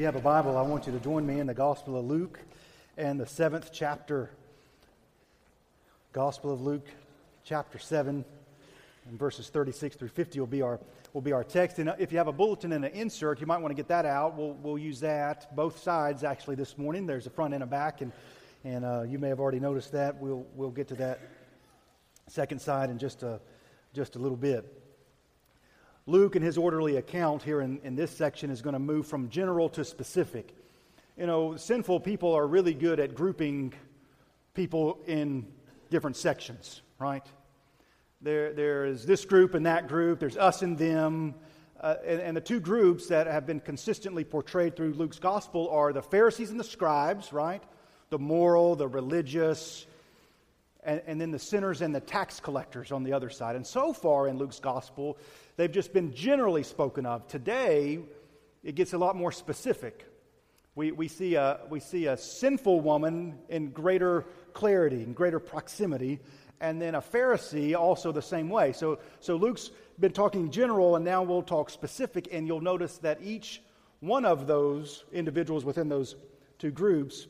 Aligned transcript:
you 0.00 0.06
have 0.06 0.16
a 0.16 0.18
Bible, 0.18 0.56
I 0.56 0.62
want 0.62 0.86
you 0.86 0.94
to 0.94 0.98
join 0.98 1.26
me 1.26 1.40
in 1.40 1.46
the 1.46 1.52
Gospel 1.52 1.98
of 1.98 2.06
Luke 2.06 2.40
and 2.96 3.20
the 3.20 3.26
seventh 3.26 3.68
chapter. 3.70 4.30
Gospel 6.14 6.54
of 6.54 6.62
Luke, 6.62 6.86
chapter 7.44 7.78
7, 7.78 8.24
and 9.10 9.18
verses 9.18 9.50
36 9.50 9.96
through 9.96 10.08
50 10.08 10.40
will 10.40 10.46
be 10.46 10.62
our, 10.62 10.80
will 11.12 11.20
be 11.20 11.32
our 11.32 11.44
text. 11.44 11.78
And 11.78 11.94
if 11.98 12.12
you 12.12 12.16
have 12.16 12.28
a 12.28 12.32
bulletin 12.32 12.72
and 12.72 12.82
an 12.82 12.92
insert, 12.92 13.42
you 13.42 13.46
might 13.46 13.58
want 13.58 13.72
to 13.72 13.74
get 13.74 13.88
that 13.88 14.06
out. 14.06 14.38
We'll, 14.38 14.54
we'll 14.62 14.78
use 14.78 15.00
that, 15.00 15.54
both 15.54 15.78
sides 15.82 16.24
actually, 16.24 16.56
this 16.56 16.78
morning. 16.78 17.04
There's 17.04 17.26
a 17.26 17.30
front 17.30 17.52
and 17.52 17.62
a 17.62 17.66
back, 17.66 18.00
and, 18.00 18.10
and 18.64 18.86
uh, 18.86 19.02
you 19.02 19.18
may 19.18 19.28
have 19.28 19.38
already 19.38 19.60
noticed 19.60 19.92
that. 19.92 20.16
We'll, 20.16 20.46
we'll 20.54 20.70
get 20.70 20.88
to 20.88 20.94
that 20.94 21.20
second 22.26 22.62
side 22.62 22.88
in 22.88 22.96
just 22.96 23.22
a, 23.22 23.38
just 23.92 24.16
a 24.16 24.18
little 24.18 24.38
bit. 24.38 24.79
Luke, 26.10 26.34
in 26.34 26.42
his 26.42 26.58
orderly 26.58 26.96
account 26.96 27.40
here 27.40 27.60
in, 27.60 27.80
in 27.84 27.94
this 27.94 28.10
section, 28.10 28.50
is 28.50 28.62
going 28.62 28.72
to 28.72 28.80
move 28.80 29.06
from 29.06 29.28
general 29.28 29.68
to 29.68 29.84
specific. 29.84 30.56
You 31.16 31.26
know, 31.26 31.56
sinful 31.56 32.00
people 32.00 32.34
are 32.34 32.48
really 32.48 32.74
good 32.74 32.98
at 32.98 33.14
grouping 33.14 33.72
people 34.52 34.98
in 35.06 35.46
different 35.88 36.16
sections, 36.16 36.82
right? 36.98 37.24
There, 38.20 38.52
there's 38.52 39.06
this 39.06 39.24
group 39.24 39.54
and 39.54 39.64
that 39.66 39.86
group, 39.86 40.18
there's 40.18 40.36
us 40.36 40.62
and 40.62 40.76
them. 40.76 41.36
Uh, 41.80 41.94
and, 42.04 42.20
and 42.20 42.36
the 42.36 42.40
two 42.40 42.58
groups 42.58 43.06
that 43.06 43.28
have 43.28 43.46
been 43.46 43.60
consistently 43.60 44.24
portrayed 44.24 44.74
through 44.74 44.94
Luke's 44.94 45.20
gospel 45.20 45.68
are 45.70 45.92
the 45.92 46.02
Pharisees 46.02 46.50
and 46.50 46.58
the 46.58 46.64
scribes, 46.64 47.32
right? 47.32 47.62
The 48.08 48.18
moral, 48.18 48.74
the 48.74 48.88
religious, 48.88 49.86
and, 50.82 51.02
and, 51.06 51.20
then 51.20 51.30
the 51.30 51.38
sinners 51.38 51.82
and 51.82 51.94
the 51.94 52.00
tax 52.00 52.40
collectors 52.40 52.90
on 52.92 53.04
the 53.04 53.12
other 53.12 53.30
side. 53.30 53.56
And 53.56 53.66
so 53.66 53.92
far 53.92 54.28
in 54.28 54.38
Luke's 54.38 54.60
gospel, 54.60 55.18
they've 55.60 55.70
just 55.70 55.92
been 55.92 56.14
generally 56.14 56.62
spoken 56.62 57.04
of. 57.04 57.26
Today, 57.28 57.98
it 58.64 58.74
gets 58.74 58.94
a 58.94 58.98
lot 58.98 59.14
more 59.14 59.30
specific. 59.30 60.06
We, 60.74 60.90
we, 60.90 61.06
see 61.06 61.34
a, 61.34 61.60
we 61.68 61.80
see 61.80 62.06
a 62.06 62.16
sinful 62.16 62.80
woman 62.80 63.38
in 63.50 63.70
greater 63.70 64.24
clarity, 64.54 65.02
in 65.02 65.12
greater 65.12 65.38
proximity, 65.38 66.20
and 66.62 66.80
then 66.80 66.94
a 66.94 67.02
Pharisee 67.02 67.76
also 67.76 68.10
the 68.10 68.22
same 68.22 68.48
way. 68.48 68.72
So, 68.72 69.00
so 69.20 69.36
Luke's 69.36 69.70
been 69.98 70.12
talking 70.12 70.50
general, 70.50 70.96
and 70.96 71.04
now 71.04 71.22
we'll 71.22 71.42
talk 71.42 71.68
specific, 71.68 72.28
and 72.32 72.46
you'll 72.46 72.62
notice 72.62 72.96
that 72.98 73.20
each 73.22 73.62
one 74.00 74.24
of 74.24 74.46
those 74.46 75.04
individuals 75.12 75.64
within 75.64 75.90
those 75.90 76.16
two 76.58 76.70
groups 76.70 77.26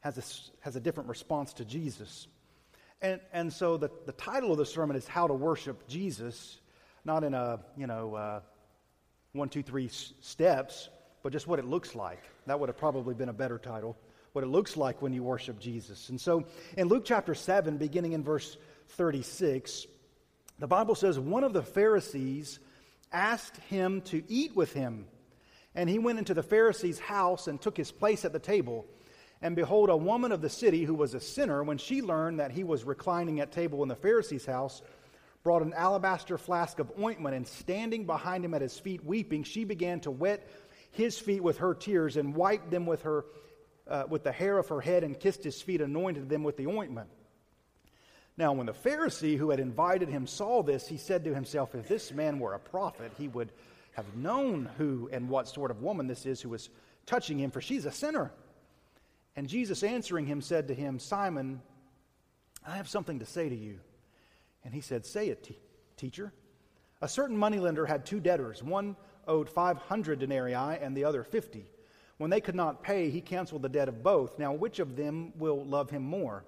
has 0.00 0.18
a, 0.18 0.62
has 0.62 0.76
a 0.76 0.80
different 0.80 1.08
response 1.08 1.54
to 1.54 1.64
Jesus. 1.64 2.26
And, 3.00 3.20
and 3.32 3.50
so 3.50 3.78
the, 3.78 3.90
the 4.04 4.12
title 4.12 4.52
of 4.52 4.58
the 4.58 4.66
sermon 4.66 4.96
is 4.96 5.06
How 5.06 5.26
to 5.26 5.34
Worship 5.34 5.88
Jesus, 5.88 6.60
not 7.04 7.24
in 7.24 7.34
a, 7.34 7.60
you 7.76 7.86
know, 7.86 8.14
uh, 8.14 8.40
one, 9.32 9.48
two, 9.48 9.62
three 9.62 9.86
s- 9.86 10.12
steps, 10.20 10.88
but 11.22 11.32
just 11.32 11.46
what 11.46 11.58
it 11.58 11.64
looks 11.64 11.94
like. 11.94 12.22
That 12.46 12.58
would 12.58 12.68
have 12.68 12.78
probably 12.78 13.14
been 13.14 13.28
a 13.28 13.34
better 13.34 13.58
title. 13.58 13.96
What 14.32 14.44
it 14.44 14.48
looks 14.48 14.76
like 14.76 15.02
when 15.02 15.12
you 15.12 15.22
worship 15.22 15.58
Jesus. 15.58 16.08
And 16.08 16.20
so 16.20 16.44
in 16.76 16.88
Luke 16.88 17.04
chapter 17.04 17.34
7, 17.34 17.76
beginning 17.76 18.12
in 18.12 18.22
verse 18.22 18.56
36, 18.90 19.86
the 20.58 20.66
Bible 20.66 20.94
says 20.94 21.18
one 21.18 21.44
of 21.44 21.52
the 21.52 21.62
Pharisees 21.62 22.60
asked 23.12 23.56
him 23.68 24.02
to 24.02 24.22
eat 24.28 24.54
with 24.54 24.72
him. 24.72 25.06
And 25.74 25.88
he 25.88 25.98
went 25.98 26.18
into 26.18 26.34
the 26.34 26.42
Pharisee's 26.42 26.98
house 26.98 27.46
and 27.46 27.60
took 27.60 27.76
his 27.76 27.92
place 27.92 28.24
at 28.24 28.32
the 28.32 28.38
table. 28.38 28.86
And 29.42 29.56
behold, 29.56 29.88
a 29.88 29.96
woman 29.96 30.32
of 30.32 30.42
the 30.42 30.50
city 30.50 30.84
who 30.84 30.94
was 30.94 31.14
a 31.14 31.20
sinner, 31.20 31.62
when 31.62 31.78
she 31.78 32.02
learned 32.02 32.40
that 32.40 32.50
he 32.50 32.64
was 32.64 32.84
reclining 32.84 33.40
at 33.40 33.52
table 33.52 33.82
in 33.82 33.88
the 33.88 33.96
Pharisee's 33.96 34.44
house, 34.44 34.82
brought 35.42 35.62
an 35.62 35.72
alabaster 35.72 36.36
flask 36.36 36.78
of 36.78 36.92
ointment, 37.00 37.34
and 37.34 37.46
standing 37.46 38.04
behind 38.04 38.44
him 38.44 38.54
at 38.54 38.62
his 38.62 38.78
feet, 38.78 39.04
weeping, 39.04 39.42
she 39.42 39.64
began 39.64 40.00
to 40.00 40.10
wet 40.10 40.46
his 40.90 41.18
feet 41.18 41.42
with 41.42 41.58
her 41.58 41.74
tears 41.74 42.16
and 42.16 42.34
wiped 42.34 42.70
them 42.70 42.86
with, 42.86 43.02
her, 43.02 43.24
uh, 43.88 44.04
with 44.08 44.24
the 44.24 44.32
hair 44.32 44.58
of 44.58 44.68
her 44.68 44.80
head 44.80 45.04
and 45.04 45.18
kissed 45.18 45.44
his 45.44 45.60
feet, 45.62 45.80
anointed 45.80 46.28
them 46.28 46.42
with 46.42 46.56
the 46.56 46.66
ointment. 46.66 47.08
Now, 48.36 48.52
when 48.52 48.66
the 48.66 48.72
Pharisee 48.72 49.36
who 49.36 49.50
had 49.50 49.60
invited 49.60 50.08
him 50.08 50.26
saw 50.26 50.62
this, 50.62 50.88
he 50.88 50.96
said 50.96 51.24
to 51.24 51.34
himself, 51.34 51.74
If 51.74 51.88
this 51.88 52.12
man 52.12 52.38
were 52.38 52.54
a 52.54 52.58
prophet, 52.58 53.12
he 53.18 53.28
would 53.28 53.52
have 53.92 54.16
known 54.16 54.68
who 54.78 55.08
and 55.12 55.28
what 55.28 55.48
sort 55.48 55.70
of 55.70 55.82
woman 55.82 56.06
this 56.06 56.26
is 56.26 56.40
who 56.40 56.52
is 56.54 56.70
touching 57.06 57.38
him, 57.38 57.50
for 57.50 57.60
she's 57.60 57.86
a 57.86 57.92
sinner. 57.92 58.32
And 59.36 59.48
Jesus 59.48 59.82
answering 59.82 60.26
him 60.26 60.40
said 60.40 60.68
to 60.68 60.74
him, 60.74 60.98
Simon, 60.98 61.60
I 62.66 62.76
have 62.76 62.88
something 62.88 63.18
to 63.18 63.26
say 63.26 63.48
to 63.48 63.56
you. 63.56 63.80
And 64.64 64.74
he 64.74 64.80
said, 64.80 65.04
Say 65.04 65.28
it, 65.28 65.56
teacher. 65.96 66.32
A 67.02 67.08
certain 67.08 67.36
moneylender 67.36 67.86
had 67.86 68.04
two 68.04 68.20
debtors. 68.20 68.62
One 68.62 68.96
owed 69.26 69.48
500 69.48 70.18
denarii 70.18 70.54
and 70.54 70.96
the 70.96 71.04
other 71.04 71.24
50. 71.24 71.66
When 72.18 72.30
they 72.30 72.40
could 72.40 72.54
not 72.54 72.82
pay, 72.82 73.08
he 73.08 73.22
canceled 73.22 73.62
the 73.62 73.68
debt 73.68 73.88
of 73.88 74.02
both. 74.02 74.38
Now, 74.38 74.52
which 74.52 74.78
of 74.78 74.96
them 74.96 75.32
will 75.38 75.64
love 75.64 75.88
him 75.88 76.02
more? 76.02 76.44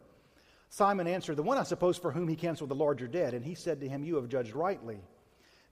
Simon 0.69 1.07
answered, 1.07 1.37
The 1.37 1.43
one, 1.43 1.57
I 1.59 1.63
suppose, 1.63 1.97
for 1.97 2.13
whom 2.13 2.29
he 2.29 2.37
canceled 2.37 2.71
the 2.71 2.75
larger 2.75 3.07
debt. 3.07 3.33
And 3.33 3.45
he 3.45 3.55
said 3.55 3.81
to 3.81 3.89
him, 3.89 4.05
You 4.05 4.17
have 4.17 4.29
judged 4.29 4.55
rightly. 4.55 5.01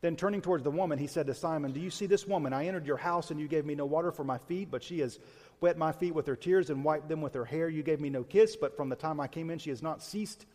Then 0.00 0.16
turning 0.16 0.40
towards 0.40 0.64
the 0.64 0.70
woman, 0.70 0.98
he 0.98 1.06
said 1.06 1.26
to 1.26 1.34
Simon, 1.34 1.72
Do 1.72 1.80
you 1.80 1.90
see 1.90 2.06
this 2.06 2.26
woman? 2.26 2.54
I 2.54 2.66
entered 2.66 2.86
your 2.86 2.96
house, 2.96 3.30
and 3.30 3.38
you 3.38 3.48
gave 3.48 3.66
me 3.66 3.74
no 3.74 3.84
water 3.84 4.10
for 4.10 4.24
my 4.24 4.38
feet, 4.38 4.70
but 4.70 4.82
she 4.82 5.00
has 5.00 5.18
wet 5.60 5.76
my 5.76 5.92
feet 5.92 6.14
with 6.14 6.26
her 6.26 6.36
tears 6.36 6.70
and 6.70 6.82
wiped 6.82 7.08
them 7.08 7.20
with 7.20 7.34
her 7.34 7.44
hair. 7.44 7.68
You 7.68 7.82
gave 7.82 8.00
me 8.00 8.08
no 8.08 8.24
kiss, 8.24 8.56
but 8.56 8.74
from 8.74 8.88
the 8.88 8.96
time 8.96 9.20
I 9.20 9.28
came 9.28 9.50
in, 9.50 9.58
she 9.58 9.68
has 9.68 9.82
not 9.82 10.02
ceased 10.02 10.46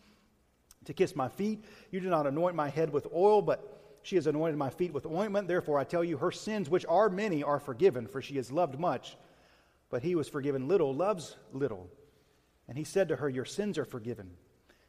to 0.86 0.94
kiss 0.94 1.14
my 1.14 1.28
feet. 1.28 1.64
You 1.90 2.00
did 2.00 2.10
not 2.10 2.26
anoint 2.26 2.56
my 2.56 2.68
head 2.68 2.92
with 2.92 3.06
oil, 3.14 3.42
but 3.42 3.76
she 4.02 4.16
has 4.16 4.26
anointed 4.26 4.56
my 4.56 4.70
feet 4.70 4.92
with 4.92 5.06
ointment. 5.06 5.48
Therefore, 5.48 5.78
I 5.78 5.84
tell 5.84 6.04
you, 6.04 6.16
her 6.16 6.30
sins, 6.30 6.70
which 6.70 6.86
are 6.88 7.08
many, 7.08 7.42
are 7.42 7.60
forgiven, 7.60 8.06
for 8.06 8.22
she 8.22 8.36
has 8.36 8.52
loved 8.52 8.78
much. 8.78 9.16
But 9.90 10.02
he 10.02 10.14
was 10.14 10.28
forgiven 10.28 10.68
little 10.68 10.94
loves 10.94 11.36
little. 11.52 11.88
And 12.68 12.76
he 12.76 12.84
said 12.84 13.08
to 13.08 13.16
her, 13.16 13.28
Your 13.28 13.44
sins 13.44 13.78
are 13.78 13.84
forgiven. 13.84 14.30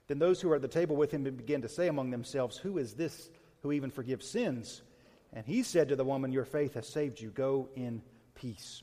Then 0.07 0.19
those 0.19 0.39
who 0.41 0.49
were 0.49 0.55
at 0.55 0.61
the 0.61 0.67
table 0.67 0.95
with 0.95 1.11
him 1.11 1.23
began 1.23 1.61
to 1.61 1.69
say 1.69 1.87
among 1.87 2.11
themselves, 2.11 2.57
Who 2.57 2.77
is 2.77 2.93
this 2.93 3.29
who 3.61 3.71
even 3.71 3.91
forgives 3.91 4.27
sins? 4.27 4.81
And 5.33 5.45
he 5.45 5.63
said 5.63 5.89
to 5.89 5.95
the 5.95 6.05
woman, 6.05 6.31
Your 6.31 6.45
faith 6.45 6.75
has 6.75 6.87
saved 6.87 7.19
you. 7.19 7.29
Go 7.29 7.69
in 7.75 8.01
peace. 8.35 8.81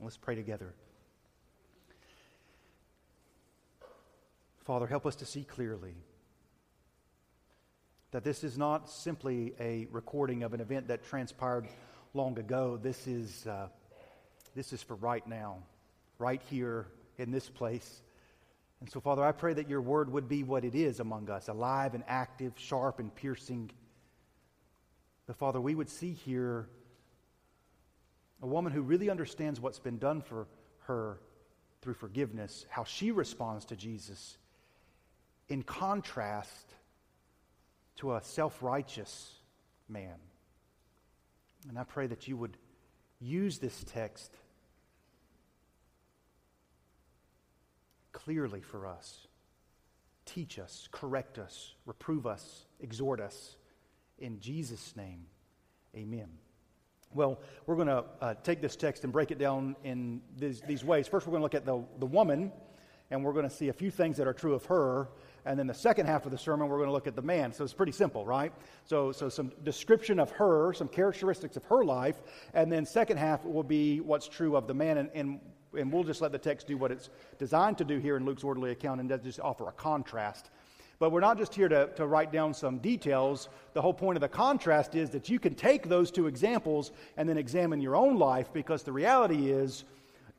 Let's 0.00 0.16
pray 0.16 0.34
together. 0.34 0.74
Father, 4.64 4.86
help 4.86 5.06
us 5.06 5.16
to 5.16 5.24
see 5.24 5.44
clearly 5.44 5.94
that 8.16 8.24
this 8.24 8.44
is 8.44 8.56
not 8.56 8.88
simply 8.88 9.52
a 9.60 9.86
recording 9.90 10.42
of 10.42 10.54
an 10.54 10.60
event 10.62 10.88
that 10.88 11.04
transpired 11.04 11.68
long 12.14 12.38
ago. 12.38 12.80
This 12.82 13.06
is, 13.06 13.46
uh, 13.46 13.68
this 14.54 14.72
is 14.72 14.82
for 14.82 14.94
right 14.94 15.26
now, 15.26 15.58
right 16.18 16.40
here 16.48 16.86
in 17.18 17.30
this 17.30 17.50
place. 17.50 18.00
And 18.80 18.88
so, 18.88 19.00
Father, 19.00 19.22
I 19.22 19.32
pray 19.32 19.52
that 19.52 19.68
your 19.68 19.82
word 19.82 20.10
would 20.10 20.30
be 20.30 20.44
what 20.44 20.64
it 20.64 20.74
is 20.74 20.98
among 20.98 21.28
us 21.28 21.48
alive 21.48 21.92
and 21.92 22.04
active, 22.08 22.54
sharp 22.56 23.00
and 23.00 23.14
piercing. 23.14 23.70
But, 25.26 25.36
Father, 25.36 25.60
we 25.60 25.74
would 25.74 25.90
see 25.90 26.14
here 26.14 26.70
a 28.40 28.46
woman 28.46 28.72
who 28.72 28.80
really 28.80 29.10
understands 29.10 29.60
what's 29.60 29.78
been 29.78 29.98
done 29.98 30.22
for 30.22 30.46
her 30.86 31.18
through 31.82 31.92
forgiveness, 31.92 32.64
how 32.70 32.84
she 32.84 33.10
responds 33.10 33.66
to 33.66 33.76
Jesus, 33.76 34.38
in 35.50 35.62
contrast 35.62 36.72
to 37.96 38.14
a 38.14 38.22
self 38.22 38.62
righteous 38.62 39.32
man. 39.88 40.16
And 41.68 41.78
I 41.78 41.84
pray 41.84 42.06
that 42.06 42.28
you 42.28 42.36
would 42.36 42.56
use 43.20 43.58
this 43.58 43.84
text 43.84 44.32
clearly 48.12 48.60
for 48.60 48.86
us. 48.86 49.26
Teach 50.24 50.58
us, 50.58 50.88
correct 50.90 51.38
us, 51.38 51.74
reprove 51.86 52.26
us, 52.26 52.66
exhort 52.80 53.20
us. 53.20 53.56
In 54.18 54.40
Jesus' 54.40 54.94
name, 54.96 55.26
amen. 55.94 56.28
Well, 57.14 57.38
we're 57.66 57.76
going 57.76 57.88
to 57.88 58.04
uh, 58.20 58.34
take 58.42 58.60
this 58.60 58.76
text 58.76 59.04
and 59.04 59.12
break 59.12 59.30
it 59.30 59.38
down 59.38 59.76
in 59.84 60.20
these, 60.36 60.60
these 60.62 60.84
ways. 60.84 61.06
First, 61.06 61.26
we're 61.26 61.32
going 61.32 61.40
to 61.40 61.44
look 61.44 61.54
at 61.54 61.64
the, 61.64 61.82
the 61.98 62.06
woman, 62.06 62.52
and 63.10 63.24
we're 63.24 63.32
going 63.32 63.48
to 63.48 63.54
see 63.54 63.68
a 63.68 63.72
few 63.72 63.90
things 63.90 64.16
that 64.16 64.26
are 64.26 64.34
true 64.34 64.54
of 64.54 64.64
her. 64.66 65.08
And 65.46 65.58
then 65.58 65.66
the 65.66 65.74
second 65.74 66.06
half 66.06 66.26
of 66.26 66.32
the 66.32 66.38
sermon, 66.38 66.68
we're 66.68 66.78
going 66.78 66.88
to 66.88 66.92
look 66.92 67.06
at 67.06 67.14
the 67.16 67.22
man. 67.22 67.52
So 67.52 67.64
it's 67.64 67.72
pretty 67.72 67.92
simple, 67.92 68.26
right? 68.26 68.52
So, 68.84 69.12
so 69.12 69.28
some 69.28 69.52
description 69.64 70.18
of 70.18 70.30
her, 70.32 70.72
some 70.74 70.88
characteristics 70.88 71.56
of 71.56 71.64
her 71.64 71.84
life, 71.84 72.16
and 72.52 72.70
then 72.70 72.84
second 72.84 73.18
half 73.18 73.44
will 73.44 73.62
be 73.62 74.00
what's 74.00 74.28
true 74.28 74.56
of 74.56 74.66
the 74.66 74.74
man. 74.74 74.98
And, 74.98 75.10
and, 75.14 75.40
and 75.78 75.92
we'll 75.92 76.04
just 76.04 76.20
let 76.20 76.32
the 76.32 76.38
text 76.38 76.66
do 76.66 76.76
what 76.76 76.90
it's 76.90 77.10
designed 77.38 77.78
to 77.78 77.84
do 77.84 77.98
here 77.98 78.16
in 78.16 78.24
Luke's 78.24 78.44
orderly 78.44 78.72
account 78.72 79.00
and 79.00 79.22
just 79.22 79.40
offer 79.40 79.68
a 79.68 79.72
contrast 79.72 80.50
but 80.98 81.12
we're 81.12 81.20
not 81.20 81.36
just 81.36 81.54
here 81.54 81.68
to, 81.68 81.88
to 81.96 82.06
write 82.06 82.32
down 82.32 82.54
some 82.54 82.78
details. 82.78 83.48
The 83.74 83.82
whole 83.82 83.92
point 83.92 84.16
of 84.16 84.22
the 84.22 84.28
contrast 84.28 84.94
is 84.94 85.10
that 85.10 85.28
you 85.28 85.38
can 85.38 85.54
take 85.54 85.88
those 85.88 86.10
two 86.10 86.26
examples 86.26 86.92
and 87.16 87.28
then 87.28 87.36
examine 87.36 87.80
your 87.80 87.96
own 87.96 88.16
life 88.18 88.50
because 88.52 88.82
the 88.82 88.92
reality 88.92 89.50
is 89.50 89.84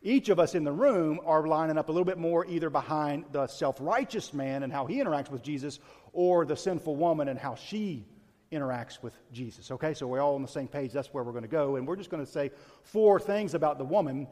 each 0.08 0.30
of 0.30 0.40
us 0.40 0.56
in 0.56 0.64
the 0.64 0.72
room 0.72 1.20
are 1.26 1.46
lining 1.46 1.78
up 1.78 1.90
a 1.90 1.92
little 1.92 2.06
bit 2.06 2.18
more 2.18 2.46
either 2.46 2.70
behind 2.70 3.26
the 3.34 3.46
self 3.48 3.76
righteous 3.82 4.34
man 4.34 4.64
and 4.64 4.72
how 4.72 4.86
he 4.86 4.96
interacts 5.04 5.30
with 5.30 5.44
Jesus 5.44 5.80
or 6.14 6.46
the 6.46 6.56
sinful 6.56 6.96
woman 6.96 7.28
and 7.28 7.38
how 7.38 7.56
she 7.56 8.06
interacts 8.50 9.04
with 9.04 9.14
Jesus. 9.34 9.70
Okay, 9.70 9.94
so 9.94 10.08
we're 10.08 10.22
all 10.22 10.36
on 10.36 10.42
the 10.42 10.48
same 10.48 10.70
page. 10.70 10.94
That's 10.94 11.14
where 11.14 11.26
we're 11.26 11.34
going 11.34 11.44
to 11.44 11.50
go. 11.50 11.76
And 11.76 11.86
we're 11.86 11.98
just 11.98 12.10
going 12.10 12.26
to 12.26 12.32
say 12.32 12.52
four 12.84 13.20
things 13.20 13.54
about 13.54 13.78
the 13.78 13.84
woman. 13.84 14.28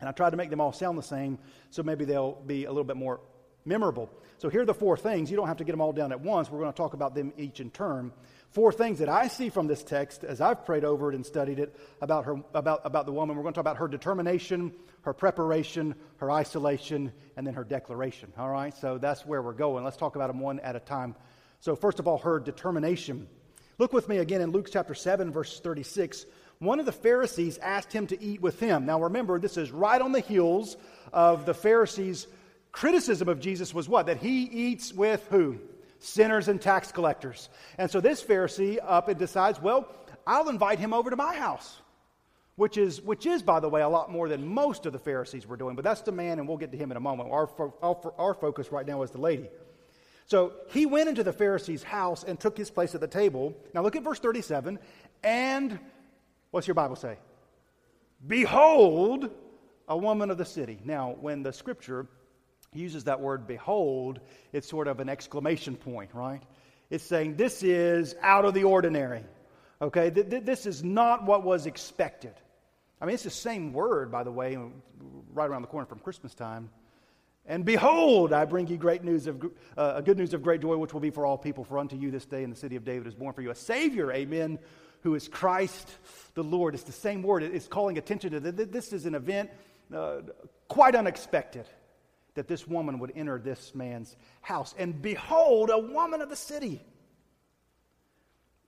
And 0.00 0.08
I 0.08 0.12
tried 0.12 0.30
to 0.30 0.36
make 0.36 0.50
them 0.50 0.60
all 0.60 0.72
sound 0.72 0.98
the 0.98 1.02
same, 1.02 1.38
so 1.70 1.84
maybe 1.84 2.04
they'll 2.04 2.32
be 2.32 2.64
a 2.64 2.70
little 2.70 2.82
bit 2.82 2.96
more 2.96 3.20
memorable. 3.64 4.10
So 4.38 4.48
here 4.48 4.62
are 4.62 4.66
the 4.66 4.74
four 4.74 4.96
things. 4.96 5.30
You 5.30 5.36
don't 5.36 5.46
have 5.46 5.58
to 5.58 5.64
get 5.64 5.72
them 5.72 5.80
all 5.80 5.92
down 5.92 6.10
at 6.10 6.20
once. 6.20 6.50
We're 6.50 6.58
going 6.58 6.72
to 6.72 6.76
talk 6.76 6.94
about 6.94 7.14
them 7.14 7.32
each 7.38 7.60
in 7.60 7.70
turn. 7.70 8.12
Four 8.54 8.70
things 8.70 9.00
that 9.00 9.08
I 9.08 9.26
see 9.26 9.48
from 9.48 9.66
this 9.66 9.82
text 9.82 10.22
as 10.22 10.40
I've 10.40 10.64
prayed 10.64 10.84
over 10.84 11.10
it 11.10 11.16
and 11.16 11.26
studied 11.26 11.58
it 11.58 11.74
about, 12.00 12.24
her, 12.26 12.36
about, 12.54 12.82
about 12.84 13.04
the 13.04 13.10
woman. 13.10 13.34
We're 13.36 13.42
going 13.42 13.52
to 13.52 13.58
talk 13.58 13.62
about 13.62 13.78
her 13.78 13.88
determination, 13.88 14.72
her 15.02 15.12
preparation, 15.12 15.96
her 16.18 16.30
isolation, 16.30 17.12
and 17.36 17.44
then 17.44 17.54
her 17.54 17.64
declaration. 17.64 18.32
All 18.38 18.48
right? 18.48 18.72
So 18.72 18.96
that's 18.96 19.26
where 19.26 19.42
we're 19.42 19.54
going. 19.54 19.82
Let's 19.82 19.96
talk 19.96 20.14
about 20.14 20.28
them 20.28 20.38
one 20.38 20.60
at 20.60 20.76
a 20.76 20.78
time. 20.80 21.16
So, 21.58 21.74
first 21.74 21.98
of 21.98 22.06
all, 22.06 22.18
her 22.18 22.38
determination. 22.38 23.26
Look 23.78 23.92
with 23.92 24.08
me 24.08 24.18
again 24.18 24.40
in 24.40 24.52
Luke 24.52 24.68
chapter 24.70 24.94
7, 24.94 25.32
verse 25.32 25.58
36. 25.58 26.24
One 26.60 26.78
of 26.78 26.86
the 26.86 26.92
Pharisees 26.92 27.58
asked 27.58 27.92
him 27.92 28.06
to 28.06 28.22
eat 28.22 28.40
with 28.40 28.60
him. 28.60 28.86
Now, 28.86 29.02
remember, 29.02 29.40
this 29.40 29.56
is 29.56 29.72
right 29.72 30.00
on 30.00 30.12
the 30.12 30.20
heels 30.20 30.76
of 31.12 31.44
the 31.44 31.54
Pharisees' 31.54 32.28
criticism 32.70 33.28
of 33.28 33.40
Jesus 33.40 33.74
was 33.74 33.88
what? 33.88 34.06
That 34.06 34.18
he 34.18 34.42
eats 34.44 34.92
with 34.92 35.26
who? 35.28 35.58
Sinners 36.04 36.48
and 36.48 36.60
tax 36.60 36.92
collectors. 36.92 37.48
And 37.78 37.90
so 37.90 38.00
this 38.00 38.22
Pharisee 38.22 38.78
up 38.82 39.08
and 39.08 39.18
decides, 39.18 39.60
well, 39.60 39.88
I'll 40.26 40.48
invite 40.48 40.78
him 40.78 40.92
over 40.92 41.10
to 41.10 41.16
my 41.16 41.34
house. 41.34 41.80
Which 42.56 42.76
is, 42.76 43.00
which 43.00 43.26
is, 43.26 43.42
by 43.42 43.58
the 43.58 43.68
way, 43.68 43.82
a 43.82 43.88
lot 43.88 44.12
more 44.12 44.28
than 44.28 44.46
most 44.46 44.86
of 44.86 44.92
the 44.92 44.98
Pharisees 44.98 45.44
were 45.44 45.56
doing. 45.56 45.74
But 45.74 45.82
that's 45.82 46.02
the 46.02 46.12
man, 46.12 46.38
and 46.38 46.46
we'll 46.46 46.56
get 46.56 46.70
to 46.70 46.78
him 46.78 46.92
in 46.92 46.96
a 46.96 47.00
moment. 47.00 47.30
Our, 47.32 47.50
our, 47.82 48.12
our 48.16 48.34
focus 48.34 48.70
right 48.70 48.86
now 48.86 49.02
is 49.02 49.10
the 49.10 49.20
lady. 49.20 49.48
So 50.26 50.52
he 50.68 50.86
went 50.86 51.08
into 51.08 51.24
the 51.24 51.32
Pharisee's 51.32 51.82
house 51.82 52.22
and 52.22 52.38
took 52.38 52.56
his 52.56 52.70
place 52.70 52.94
at 52.94 53.00
the 53.00 53.08
table. 53.08 53.54
Now 53.74 53.82
look 53.82 53.96
at 53.96 54.04
verse 54.04 54.20
37. 54.20 54.78
And 55.24 55.80
what's 56.52 56.68
your 56.68 56.74
Bible 56.74 56.96
say? 56.96 57.16
Behold, 58.24 59.30
a 59.88 59.96
woman 59.96 60.30
of 60.30 60.38
the 60.38 60.44
city. 60.44 60.78
Now, 60.84 61.16
when 61.20 61.42
the 61.42 61.52
scripture 61.52 62.06
uses 62.74 63.04
that 63.04 63.20
word 63.20 63.46
behold, 63.46 64.20
it's 64.52 64.68
sort 64.68 64.88
of 64.88 65.00
an 65.00 65.08
exclamation 65.08 65.76
point, 65.76 66.10
right? 66.12 66.42
It's 66.90 67.04
saying 67.04 67.36
this 67.36 67.62
is 67.62 68.14
out 68.22 68.44
of 68.44 68.54
the 68.54 68.64
ordinary. 68.64 69.24
Okay? 69.80 70.10
This 70.10 70.66
is 70.66 70.82
not 70.82 71.24
what 71.24 71.42
was 71.42 71.66
expected. 71.66 72.34
I 73.00 73.06
mean, 73.06 73.14
it's 73.14 73.24
the 73.24 73.30
same 73.30 73.72
word, 73.72 74.10
by 74.10 74.22
the 74.22 74.30
way, 74.30 74.56
right 75.32 75.50
around 75.50 75.62
the 75.62 75.68
corner 75.68 75.86
from 75.86 75.98
Christmas 75.98 76.34
time. 76.34 76.70
And 77.46 77.64
behold, 77.64 78.32
I 78.32 78.46
bring 78.46 78.66
you 78.68 78.78
great 78.78 79.04
news 79.04 79.26
of 79.26 79.44
uh, 79.76 80.00
good 80.00 80.16
news 80.16 80.32
of 80.32 80.42
great 80.42 80.62
joy, 80.62 80.76
which 80.78 80.94
will 80.94 81.00
be 81.00 81.10
for 81.10 81.26
all 81.26 81.36
people. 81.36 81.64
For 81.64 81.78
unto 81.78 81.96
you 81.96 82.10
this 82.10 82.24
day 82.24 82.42
in 82.42 82.48
the 82.48 82.56
city 82.56 82.76
of 82.76 82.84
David 82.84 83.06
is 83.06 83.14
born 83.14 83.34
for 83.34 83.42
you 83.42 83.50
a 83.50 83.54
Savior, 83.54 84.10
Amen, 84.12 84.58
who 85.02 85.14
is 85.14 85.28
Christ 85.28 85.90
the 86.32 86.42
Lord. 86.42 86.74
It's 86.74 86.84
the 86.84 86.92
same 86.92 87.22
word. 87.22 87.42
It's 87.42 87.66
calling 87.66 87.98
attention 87.98 88.30
to. 88.30 88.40
This 88.40 88.94
is 88.94 89.04
an 89.04 89.14
event 89.14 89.50
uh, 89.94 90.20
quite 90.68 90.94
unexpected 90.94 91.66
that 92.34 92.48
this 92.48 92.66
woman 92.66 92.98
would 92.98 93.12
enter 93.14 93.38
this 93.38 93.74
man's 93.74 94.16
house. 94.40 94.74
And 94.78 95.00
behold, 95.00 95.70
a 95.70 95.78
woman 95.78 96.20
of 96.20 96.28
the 96.28 96.36
city. 96.36 96.82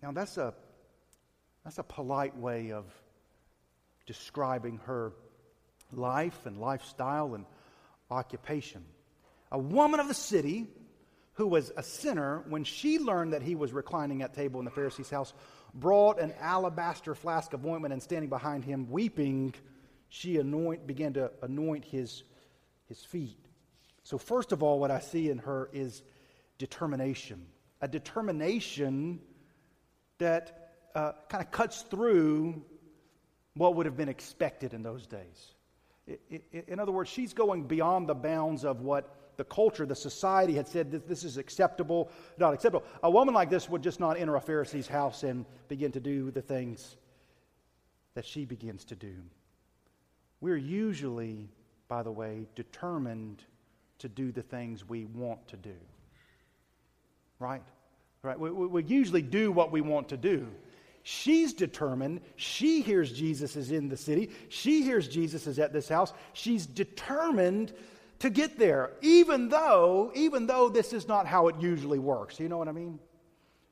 Now 0.03 0.13
that's 0.13 0.37
a 0.37 0.55
that's 1.65 1.79
a 1.79 1.83
polite 1.83 2.37
way 2.37 2.71
of 2.71 2.85
describing 4.07 4.79
her 4.87 5.13
life 5.93 6.47
and 6.47 6.59
lifestyle 6.59 7.35
and 7.35 7.45
occupation. 8.11 8.85
A 9.51 9.59
woman 9.59 9.99
of 9.99 10.07
the 10.07 10.15
city 10.15 10.67
who 11.35 11.47
was 11.47 11.73
a 11.77 11.83
sinner, 11.83 12.45
when 12.49 12.65
she 12.65 12.99
learned 12.99 13.33
that 13.33 13.43
he 13.43 13.55
was 13.55 13.73
reclining 13.73 14.23
at 14.23 14.33
table 14.33 14.61
in 14.61 14.65
the 14.65 14.71
Pharisee's 14.71 15.11
house, 15.11 15.35
brought 15.75 16.19
an 16.19 16.33
alabaster 16.41 17.15
flask 17.15 17.53
of 17.53 17.67
ointment 17.67 17.93
and 17.93 18.03
standing 18.03 18.31
behind 18.31 18.65
him, 18.65 18.91
weeping, 18.91 19.55
she 20.09 20.39
anoint, 20.39 20.87
began 20.87 21.13
to 21.15 21.31
anoint 21.43 21.85
his, 21.85 22.23
his 22.89 23.05
feet. 23.05 23.46
So, 24.07 24.19
first 24.19 24.53
of 24.53 24.63
all, 24.63 24.79
what 24.79 24.93
I 24.93 25.01
see 25.01 25.31
in 25.31 25.39
her 25.39 25.69
is 25.73 26.05
determination. 26.59 27.45
A 27.81 27.89
determination 27.89 29.19
that 30.19 30.77
uh, 30.95 31.11
kind 31.29 31.43
of 31.43 31.51
cuts 31.51 31.83
through 31.83 32.63
what 33.55 33.75
would 33.75 33.85
have 33.85 33.97
been 33.97 34.09
expected 34.09 34.75
in 34.75 34.85
those 34.85 35.09
days. 35.09 35.55
In 36.69 36.79
other 36.79 36.93
words, 36.93 37.11
she's 37.11 37.35
going 37.35 37.65
beyond 37.65 38.09
the 38.09 38.15
bounds 38.15 38.65
of 38.65 38.81
what 38.81 39.13
the 39.39 39.45
culture, 39.45 39.85
the 39.85 39.97
society 39.97 40.55
had 40.55 40.69
said 40.69 40.93
that 40.93 41.09
this 41.09 41.25
is 41.25 41.37
acceptable, 41.37 42.09
not 42.39 42.55
acceptable. 42.55 42.87
A 43.03 43.11
woman 43.11 43.35
like 43.35 43.51
this 43.51 43.69
would 43.69 43.83
just 43.83 43.99
not 43.99 44.17
enter 44.17 44.37
a 44.37 44.41
Pharisee's 44.41 44.87
house 44.87 45.25
and 45.25 45.45
begin 45.67 45.91
to 45.91 46.01
do 46.01 46.31
the 46.31 46.43
things 46.43 46.97
that 48.15 48.25
she 48.25 48.45
begins 48.45 48.85
to 48.85 48.95
do. 48.95 49.17
We're 50.41 50.57
usually, 50.57 51.49
by 51.89 52.05
the 52.05 52.13
way, 52.13 52.47
determined 52.55 53.43
to 53.99 54.09
do 54.09 54.33
the 54.33 54.43
things 54.43 54.89
we 54.89 55.05
want 55.05 55.47
to 55.49 55.57
do. 55.57 55.75
Right? 57.39 57.63
Right? 58.23 58.39
We, 58.39 58.51
we, 58.51 58.67
we 58.67 58.85
usually 58.85 59.23
do 59.23 59.53
what 59.53 59.73
we 59.73 59.81
want 59.81 60.09
to 60.11 60.17
do. 60.17 60.47
She's 61.03 61.53
determined. 61.53 62.21
She 62.35 62.83
hears 62.83 63.13
Jesus 63.13 63.55
is 63.55 63.71
in 63.71 63.89
the 63.89 63.97
city. 63.97 64.31
She 64.49 64.83
hears 64.83 65.07
Jesus 65.07 65.47
is 65.47 65.59
at 65.59 65.73
this 65.73 65.89
house. 65.89 66.13
She's 66.33 66.67
determined 66.67 67.73
to 68.19 68.31
get 68.31 68.59
there, 68.59 68.93
even 69.03 69.49
though, 69.49 70.11
even 70.15 70.47
though 70.47 70.69
this 70.69 70.93
is 70.93 71.07
not 71.07 71.27
how 71.27 71.49
it 71.49 71.57
usually 71.61 71.99
works. 71.99 72.41
You 72.41 72.49
know 72.49 72.59
what 72.59 72.69
I 72.69 72.73
mean? 72.73 72.99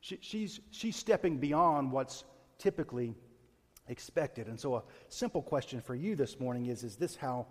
She, 0.00 0.18
she's, 0.20 0.60
she's 0.70 0.96
stepping 0.96 1.38
beyond 1.38 1.90
what's 1.90 2.24
typically 2.58 3.14
expected. 3.88 4.46
And 4.46 4.60
so, 4.60 4.76
a 4.76 4.82
simple 5.08 5.42
question 5.42 5.80
for 5.80 5.94
you 5.94 6.14
this 6.14 6.38
morning 6.38 6.66
is 6.66 6.84
Is 6.84 6.96
this 6.96 7.16
how, 7.16 7.46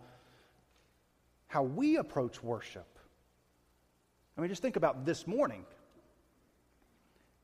how 1.53 1.61
we 1.61 1.97
approach 1.97 2.41
worship? 2.41 2.97
I 4.35 4.41
mean, 4.41 4.49
just 4.49 4.63
think 4.63 4.75
about 4.75 5.05
this 5.05 5.27
morning. 5.27 5.65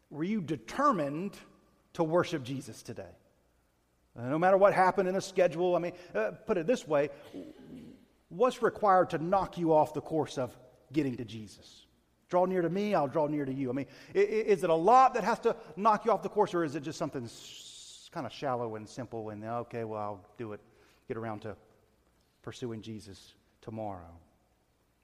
Were 0.09 0.23
you 0.23 0.41
determined 0.41 1.37
to 1.93 2.03
worship 2.03 2.43
Jesus 2.43 2.81
today. 2.81 3.11
Uh, 4.17 4.23
no 4.23 4.39
matter 4.39 4.57
what 4.57 4.73
happened 4.73 5.07
in 5.07 5.15
a 5.15 5.21
schedule, 5.21 5.75
I 5.75 5.79
mean, 5.79 5.91
uh, 6.15 6.31
put 6.47 6.57
it 6.57 6.67
this 6.67 6.87
way 6.87 7.09
what's 8.29 8.61
required 8.61 9.09
to 9.09 9.17
knock 9.17 9.57
you 9.57 9.73
off 9.73 9.93
the 9.93 10.01
course 10.01 10.37
of 10.37 10.55
getting 10.93 11.15
to 11.17 11.25
Jesus? 11.25 11.85
Draw 12.29 12.45
near 12.45 12.61
to 12.61 12.69
me, 12.69 12.95
I'll 12.95 13.07
draw 13.07 13.27
near 13.27 13.43
to 13.43 13.53
you. 13.53 13.69
I 13.69 13.73
mean, 13.73 13.87
is 14.13 14.63
it 14.63 14.69
a 14.69 14.75
lot 14.75 15.15
that 15.15 15.23
has 15.23 15.39
to 15.39 15.55
knock 15.75 16.05
you 16.05 16.11
off 16.11 16.21
the 16.21 16.29
course, 16.29 16.53
or 16.53 16.63
is 16.63 16.75
it 16.75 16.83
just 16.83 16.99
something 16.99 17.27
kind 18.11 18.25
of 18.25 18.31
shallow 18.31 18.75
and 18.75 18.87
simple 18.87 19.29
and, 19.29 19.43
okay, 19.43 19.83
well, 19.83 19.99
I'll 19.99 20.25
do 20.37 20.53
it, 20.53 20.61
get 21.07 21.17
around 21.17 21.41
to 21.41 21.55
pursuing 22.43 22.81
Jesus 22.81 23.33
tomorrow? 23.69 24.17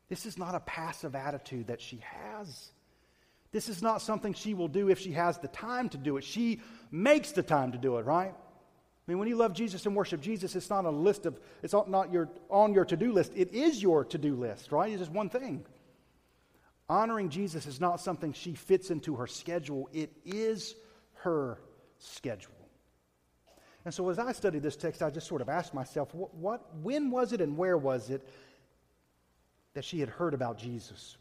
This 0.09 0.25
is 0.25 0.39
not 0.39 0.55
a 0.55 0.59
passive 0.59 1.13
attitude 1.13 1.67
that 1.67 1.81
she 1.81 2.01
has. 2.03 2.71
This 3.51 3.69
is 3.69 3.83
not 3.83 4.01
something 4.01 4.33
she 4.33 4.55
will 4.55 4.67
do 4.67 4.89
if 4.89 4.99
she 4.99 5.11
has 5.11 5.37
the 5.37 5.47
time 5.47 5.87
to 5.89 5.97
do 5.97 6.17
it. 6.17 6.23
She 6.23 6.61
makes 6.91 7.31
the 7.31 7.43
time 7.43 7.71
to 7.73 7.77
do 7.77 7.97
it, 7.97 8.05
right? 8.05 8.33
I 8.33 9.11
mean, 9.11 9.19
when 9.19 9.27
you 9.27 9.35
love 9.35 9.53
Jesus 9.53 9.85
and 9.85 9.95
worship 9.95 10.19
Jesus, 10.19 10.55
it's 10.55 10.69
not 10.69 10.85
a 10.85 10.89
list 10.89 11.27
of, 11.27 11.39
it's 11.61 11.73
not 11.73 12.11
your, 12.11 12.27
on 12.49 12.73
your 12.73 12.85
to 12.85 12.97
do 12.97 13.11
list. 13.11 13.33
It 13.35 13.53
is 13.53 13.81
your 13.81 14.03
to 14.05 14.17
do 14.17 14.35
list, 14.35 14.71
right? 14.71 14.91
It's 14.91 14.99
just 14.99 15.11
one 15.11 15.29
thing. 15.29 15.63
Honoring 16.89 17.29
Jesus 17.29 17.67
is 17.67 17.79
not 17.79 18.01
something 18.01 18.33
she 18.33 18.55
fits 18.55 18.89
into 18.89 19.15
her 19.17 19.27
schedule, 19.27 19.89
it 19.93 20.11
is 20.25 20.75
her 21.21 21.59
schedule. 21.99 22.51
And 23.85 23.93
so 23.93 24.09
as 24.09 24.17
I 24.17 24.31
studied 24.31 24.63
this 24.63 24.75
text, 24.75 25.03
I 25.03 25.11
just 25.11 25.27
sort 25.27 25.41
of 25.41 25.49
asked 25.49 25.73
myself, 25.73 26.13
what, 26.15 26.33
what 26.33 26.75
when 26.81 27.11
was 27.11 27.31
it 27.31 27.41
and 27.41 27.55
where 27.55 27.77
was 27.77 28.09
it 28.09 28.27
that 29.75 29.85
she 29.85 29.99
had 29.99 30.09
heard 30.09 30.33
about 30.33 30.57
Jesus? 30.57 31.15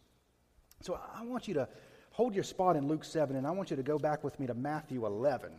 So 0.80 0.98
I 1.14 1.24
want 1.24 1.46
you 1.46 1.54
to 1.54 1.68
hold 2.10 2.34
your 2.34 2.44
spot 2.44 2.76
in 2.76 2.88
Luke 2.88 3.04
7, 3.04 3.36
and 3.36 3.46
I 3.46 3.50
want 3.50 3.70
you 3.70 3.76
to 3.76 3.82
go 3.82 3.98
back 3.98 4.24
with 4.24 4.40
me 4.40 4.46
to 4.46 4.54
Matthew 4.54 5.04
11. 5.04 5.52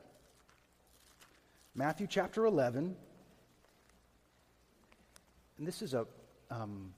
Matthew 1.75 2.07
chapter 2.09 2.45
11. 2.45 2.95
And 5.57 5.67
this 5.67 5.81
is 5.81 5.93
a. 5.93 6.07
Um, 6.49 6.93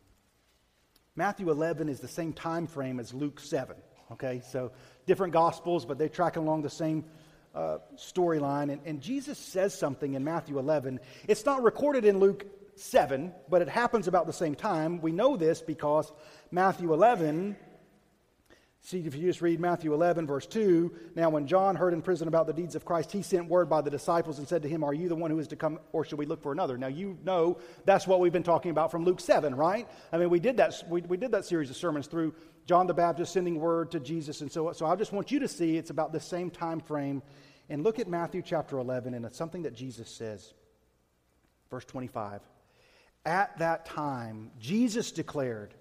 Matthew 1.15 1.49
11 1.49 1.89
is 1.89 1.99
the 1.99 2.07
same 2.07 2.31
time 2.31 2.67
frame 2.67 2.99
as 2.99 3.11
Luke 3.11 3.39
7. 3.39 3.75
Okay, 4.11 4.41
so 4.51 4.71
different 5.07 5.33
gospels, 5.33 5.83
but 5.83 5.97
they 5.97 6.09
track 6.09 6.35
along 6.37 6.61
the 6.61 6.69
same 6.69 7.03
uh, 7.55 7.79
storyline. 7.95 8.71
And, 8.71 8.81
and 8.85 9.01
Jesus 9.01 9.39
says 9.39 9.77
something 9.77 10.13
in 10.13 10.23
Matthew 10.23 10.59
11. 10.59 10.99
It's 11.27 11.43
not 11.43 11.63
recorded 11.63 12.05
in 12.05 12.19
Luke 12.19 12.45
7, 12.79 13.33
but 13.49 13.61
it 13.61 13.69
happens 13.69 14.07
about 14.07 14.27
the 14.27 14.33
same 14.33 14.55
time. 14.55 15.01
We 15.01 15.11
know 15.11 15.37
this 15.37 15.61
because 15.61 16.11
Matthew 16.51 16.93
11 16.93 17.55
See, 18.87 18.99
if 18.99 19.15
you 19.15 19.27
just 19.27 19.41
read 19.41 19.59
Matthew 19.59 19.93
11, 19.93 20.27
verse 20.27 20.45
2, 20.45 20.93
now 21.13 21.29
when 21.29 21.45
John 21.45 21.75
heard 21.75 21.93
in 21.93 22.01
prison 22.01 22.29
about 22.29 22.47
the 22.47 22.53
deeds 22.53 22.73
of 22.73 22.85
Christ, 22.85 23.11
he 23.11 23.21
sent 23.21 23.49
word 23.49 23.69
by 23.69 23.81
the 23.81 23.89
disciples 23.89 24.39
and 24.39 24.47
said 24.47 24.61
to 24.61 24.69
him, 24.69 24.81
Are 24.81 24.93
you 24.93 25.09
the 25.09 25.15
one 25.15 25.29
who 25.29 25.39
is 25.39 25.47
to 25.49 25.57
come, 25.57 25.79
or 25.91 26.05
should 26.05 26.17
we 26.17 26.25
look 26.25 26.41
for 26.41 26.53
another? 26.53 26.77
Now, 26.77 26.87
you 26.87 27.17
know 27.25 27.57
that's 27.83 28.07
what 28.07 28.21
we've 28.21 28.31
been 28.31 28.43
talking 28.43 28.71
about 28.71 28.89
from 28.89 29.03
Luke 29.03 29.19
7, 29.19 29.53
right? 29.55 29.89
I 30.13 30.17
mean, 30.17 30.29
we 30.29 30.39
did 30.39 30.55
that, 30.55 30.81
we, 30.87 31.01
we 31.01 31.17
did 31.17 31.31
that 31.31 31.43
series 31.43 31.69
of 31.69 31.75
sermons 31.75 32.07
through 32.07 32.33
John 32.65 32.87
the 32.87 32.93
Baptist 32.93 33.33
sending 33.33 33.59
word 33.59 33.91
to 33.91 33.99
Jesus. 33.99 34.39
And 34.39 34.49
so, 34.49 34.71
so 34.71 34.85
I 34.85 34.95
just 34.95 35.11
want 35.11 35.31
you 35.31 35.39
to 35.39 35.49
see 35.49 35.75
it's 35.75 35.89
about 35.89 36.13
the 36.13 36.21
same 36.21 36.49
time 36.49 36.79
frame. 36.79 37.23
And 37.67 37.83
look 37.83 37.99
at 37.99 38.07
Matthew 38.07 38.41
chapter 38.41 38.77
11, 38.77 39.13
and 39.13 39.25
it's 39.25 39.37
something 39.37 39.63
that 39.63 39.73
Jesus 39.73 40.09
says. 40.09 40.53
Verse 41.69 41.83
25. 41.83 42.39
At 43.27 43.57
that 43.57 43.85
time, 43.85 44.51
Jesus 44.57 45.11
declared, 45.11 45.73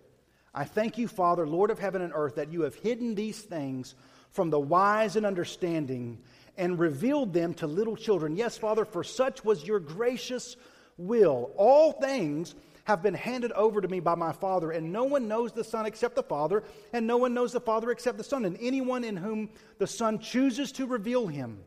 I 0.53 0.65
thank 0.65 0.99
you, 0.99 1.07
Father, 1.07 1.47
Lord 1.47 1.71
of 1.71 1.79
heaven 1.79 2.03
and 2.03 2.13
earth, 2.13 2.35
that 2.35 2.51
you 2.51 2.63
have 2.63 2.75
hidden 2.75 3.15
these 3.15 3.41
things 3.41 3.95
from 4.33 4.51
the 4.51 4.59
wise 4.59 5.15
and 5.15 5.25
understanding 5.25 6.19
and 6.57 6.77
revealed 6.77 7.33
them 7.33 7.55
to 7.55 7.69
little 7.69 7.95
children. 7.95 8.35
Yes, 8.35 8.59
Father, 8.59 8.85
for 8.85 9.05
such 9.05 9.45
was 9.45 9.65
your 9.65 9.79
gracious 9.79 10.57
will. 10.97 11.53
All 11.57 11.93
things 11.93 12.57
have 12.83 13.01
been 13.01 13.15
handed 13.15 13.53
over 13.53 13.81
to 13.81 13.87
me 13.87 14.01
by 14.01 14.17
my 14.17 14.33
Father, 14.33 14.73
and 14.73 14.93
no 14.93 15.05
one 15.05 15.29
knows 15.29 15.53
the 15.53 15.63
Son 15.63 15.87
except 15.87 16.17
the 16.17 16.25
Father, 16.25 16.65
and 16.93 17.07
no 17.07 17.17
one 17.17 17.33
knows 17.33 17.53
the 17.53 17.61
Father 17.61 17.93
except 17.93 18.19
the 18.19 18.25
Son, 18.25 18.45
and 18.45 18.59
anyone 18.61 19.05
in 19.05 19.17
whom 19.17 19.51
the 19.79 19.87
Son 19.87 20.19
chooses 20.19 20.73
to 20.73 20.85
reveal 20.85 21.29
him. 21.29 21.63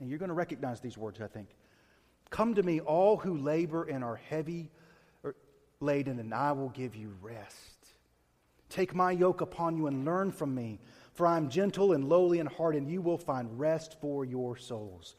And 0.00 0.08
you're 0.08 0.18
going 0.18 0.30
to 0.30 0.34
recognize 0.34 0.80
these 0.80 0.96
words, 0.96 1.20
I 1.20 1.26
think. 1.26 1.48
Come 2.30 2.54
to 2.54 2.62
me, 2.62 2.80
all 2.80 3.16
who 3.16 3.36
labor 3.36 3.84
and 3.84 4.02
are 4.02 4.16
heavy 4.16 4.70
er, 5.24 5.34
laden, 5.80 6.18
and 6.18 6.34
I 6.34 6.52
will 6.52 6.70
give 6.70 6.96
you 6.96 7.14
rest. 7.22 7.74
Take 8.68 8.94
my 8.94 9.12
yoke 9.12 9.40
upon 9.40 9.76
you 9.76 9.86
and 9.86 10.04
learn 10.04 10.32
from 10.32 10.54
me, 10.54 10.80
for 11.12 11.26
I 11.26 11.36
am 11.36 11.48
gentle 11.48 11.92
and 11.92 12.08
lowly 12.08 12.40
in 12.40 12.46
heart, 12.46 12.74
and 12.74 12.90
you 12.90 13.00
will 13.00 13.18
find 13.18 13.58
rest 13.58 14.00
for 14.00 14.24
your 14.24 14.56
souls. 14.56 15.14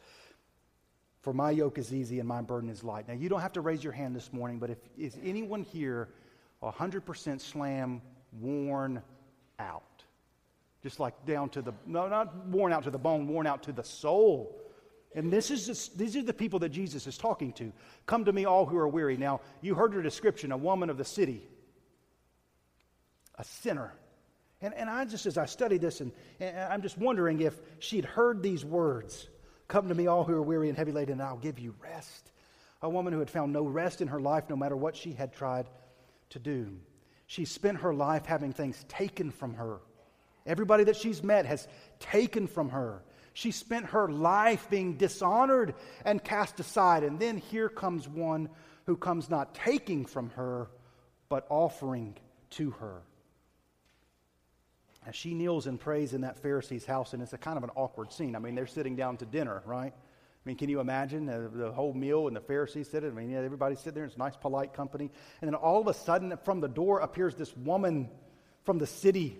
For 1.25 1.33
my 1.33 1.49
yoke 1.49 1.79
is 1.79 1.91
easy 1.91 2.19
and 2.19 2.27
my 2.27 2.41
burden 2.41 2.69
is 2.69 2.83
light. 2.83 3.07
Now, 3.07 3.15
you 3.15 3.29
don't 3.29 3.41
have 3.41 3.53
to 3.53 3.61
raise 3.61 3.83
your 3.83 3.93
hand 3.93 4.15
this 4.15 4.31
morning, 4.31 4.59
but 4.59 4.69
if 4.69 4.77
is 4.95 5.17
anyone 5.23 5.63
here 5.63 6.09
100% 6.61 7.41
slam 7.41 7.99
worn 8.39 9.01
out? 9.57 10.03
Just 10.83 10.99
like 10.99 11.25
down 11.25 11.49
to 11.49 11.63
the, 11.63 11.73
no, 11.87 12.07
not 12.07 12.45
worn 12.45 12.71
out 12.71 12.83
to 12.83 12.91
the 12.91 12.99
bone, 12.99 13.27
worn 13.27 13.47
out 13.47 13.63
to 13.63 13.71
the 13.71 13.83
soul. 13.83 14.55
And 15.15 15.31
this 15.31 15.49
is 15.49 15.65
just, 15.65 15.97
these 15.97 16.15
are 16.15 16.21
the 16.21 16.33
people 16.33 16.59
that 16.59 16.69
Jesus 16.69 17.07
is 17.07 17.17
talking 17.17 17.53
to. 17.53 17.71
Come 18.05 18.25
to 18.25 18.33
me, 18.33 18.45
all 18.45 18.65
who 18.65 18.77
are 18.77 18.87
weary. 18.87 19.17
Now, 19.17 19.41
you 19.61 19.73
heard 19.73 19.93
her 19.93 20.01
description 20.01 20.51
a 20.51 20.57
woman 20.57 20.89
of 20.89 20.97
the 20.97 21.05
city, 21.05 21.41
a 23.35 23.43
sinner. 23.43 23.93
And, 24.61 24.73
and 24.73 24.89
I 24.89 25.05
just, 25.05 25.25
as 25.25 25.37
I 25.37 25.45
studied 25.45 25.81
this, 25.81 26.01
and, 26.01 26.11
and 26.39 26.57
I'm 26.57 26.81
just 26.81 26.97
wondering 26.97 27.39
if 27.41 27.59
she'd 27.79 28.05
heard 28.05 28.43
these 28.43 28.63
words 28.63 29.27
Come 29.67 29.89
to 29.89 29.95
me, 29.95 30.07
all 30.07 30.23
who 30.23 30.33
are 30.33 30.41
weary 30.41 30.69
and 30.69 30.77
heavy 30.77 30.91
laden, 30.91 31.13
and 31.13 31.21
I'll 31.21 31.37
give 31.37 31.59
you 31.59 31.73
rest. 31.81 32.31
A 32.81 32.89
woman 32.89 33.13
who 33.13 33.19
had 33.19 33.29
found 33.29 33.51
no 33.51 33.63
rest 33.63 34.01
in 34.01 34.07
her 34.09 34.19
life, 34.19 34.43
no 34.49 34.55
matter 34.55 34.75
what 34.75 34.95
she 34.95 35.11
had 35.13 35.33
tried 35.33 35.67
to 36.31 36.39
do. 36.39 36.77
She 37.27 37.45
spent 37.45 37.79
her 37.79 37.93
life 37.93 38.25
having 38.25 38.53
things 38.53 38.85
taken 38.87 39.31
from 39.31 39.55
her. 39.55 39.79
Everybody 40.45 40.83
that 40.83 40.95
she's 40.95 41.23
met 41.23 41.47
has 41.47 41.67
taken 41.99 42.45
from 42.45 42.69
her. 42.69 43.01
She 43.35 43.51
spent 43.51 43.87
her 43.87 44.07
life 44.07 44.69
being 44.69 44.95
dishonored 44.95 45.75
and 46.05 46.23
cast 46.23 46.57
aside. 46.61 47.03
And 47.03 47.19
then 47.19 47.37
here 47.37 47.67
comes 47.67 48.07
one 48.07 48.47
who 48.85 48.95
comes 48.95 49.29
not 49.29 49.53
taking 49.53 50.05
from 50.05 50.29
her, 50.31 50.69
but 51.27 51.45
offering 51.49 52.15
to 52.51 52.71
her. 52.71 53.01
As 55.05 55.17
she 55.17 55.33
kneels 55.33 55.67
and 55.67 55.77
prays 55.77 56.13
in 56.13 56.21
that 56.21 56.37
Pharisee's 56.37 56.85
house, 56.85 57.11
and 57.11 57.21
it's 57.21 57.33
a 57.33 57.37
kind 57.37 57.57
of 57.57 57.65
an 57.65 57.71
awkward 57.75 58.13
scene. 58.13 58.37
I 58.37 58.39
mean, 58.39 58.55
they're 58.55 58.67
sitting 58.67 58.95
down 58.95 59.17
to 59.17 59.25
dinner, 59.25 59.61
right? 59.65 59.91
I 59.93 60.41
mean, 60.45 60.55
can 60.55 60.69
you 60.69 60.79
imagine 60.79 61.25
the, 61.25 61.51
the 61.53 61.71
whole 61.73 61.93
meal 61.93 62.27
and 62.27 62.35
the 62.37 62.41
Pharisees 62.41 62.89
sitting? 62.89 63.11
I 63.11 63.13
mean, 63.13 63.31
yeah, 63.31 63.39
everybody's 63.39 63.79
sitting 63.79 63.95
there. 63.95 64.05
It's 64.05 64.17
nice, 64.17 64.37
polite 64.37 64.73
company. 64.73 65.11
And 65.41 65.49
then 65.49 65.55
all 65.55 65.81
of 65.81 65.87
a 65.87 65.93
sudden, 65.93 66.33
from 66.45 66.61
the 66.61 66.69
door 66.69 67.01
appears 67.01 67.35
this 67.35 67.53
woman 67.57 68.09
from 68.63 68.77
the 68.77 68.87
city 68.87 69.37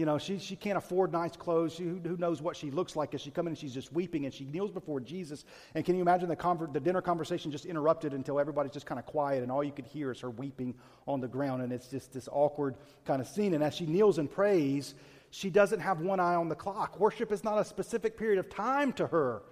you 0.00 0.06
know, 0.06 0.16
she, 0.16 0.38
she 0.38 0.56
can't 0.56 0.78
afford 0.78 1.12
nice 1.12 1.36
clothes. 1.36 1.74
She, 1.74 1.82
who, 1.82 2.00
who, 2.02 2.16
knows 2.16 2.40
what 2.40 2.56
she 2.56 2.70
looks 2.70 2.96
like 2.96 3.12
as 3.12 3.20
she 3.20 3.30
comes 3.30 3.48
in 3.48 3.48
and 3.48 3.58
she's 3.58 3.74
just 3.74 3.92
weeping 3.92 4.24
and 4.24 4.32
she 4.32 4.46
kneels 4.46 4.70
before 4.70 4.98
Jesus. 4.98 5.44
And 5.74 5.84
can 5.84 5.94
you 5.94 6.00
imagine 6.00 6.30
the, 6.30 6.36
conver- 6.36 6.72
the 6.72 6.80
dinner 6.80 7.02
conversation 7.02 7.50
just 7.50 7.66
interrupted 7.66 8.14
until 8.14 8.40
everybody's 8.40 8.72
just 8.72 8.86
kind 8.86 8.98
of 8.98 9.04
quiet 9.04 9.42
and 9.42 9.52
all 9.52 9.62
you 9.62 9.72
could 9.72 9.84
hear 9.84 10.10
is 10.10 10.20
her 10.20 10.30
weeping 10.30 10.74
on 11.06 11.20
the 11.20 11.28
ground. 11.28 11.60
And 11.60 11.70
it's 11.70 11.88
just 11.88 12.14
this 12.14 12.30
awkward 12.32 12.76
kind 13.04 13.20
of 13.20 13.28
scene. 13.28 13.52
And 13.52 13.62
as 13.62 13.74
she 13.74 13.84
kneels 13.84 14.16
and 14.16 14.30
prays, 14.30 14.94
she 15.28 15.50
doesn't 15.50 15.80
have 15.80 16.00
one 16.00 16.18
eye 16.18 16.34
on 16.34 16.48
the 16.48 16.54
clock. 16.54 16.98
Worship 16.98 17.30
is 17.30 17.44
not 17.44 17.58
a 17.58 17.64
specific 17.66 18.16
period 18.16 18.38
of 18.38 18.48
time 18.48 18.94
to 18.94 19.06
her, 19.06 19.42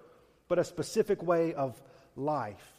but 0.49 0.59
a 0.59 0.65
specific 0.65 1.23
way 1.23 1.53
of 1.53 1.79
life. 2.17 2.73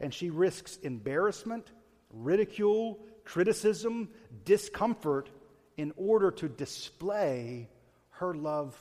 And 0.00 0.12
she 0.12 0.30
risks 0.30 0.76
embarrassment, 0.78 1.70
ridicule, 2.10 2.98
criticism, 3.24 4.08
discomfort 4.44 5.30
in 5.76 5.92
order 5.96 6.30
to 6.30 6.48
display 6.48 7.68
her 8.10 8.34
love 8.34 8.80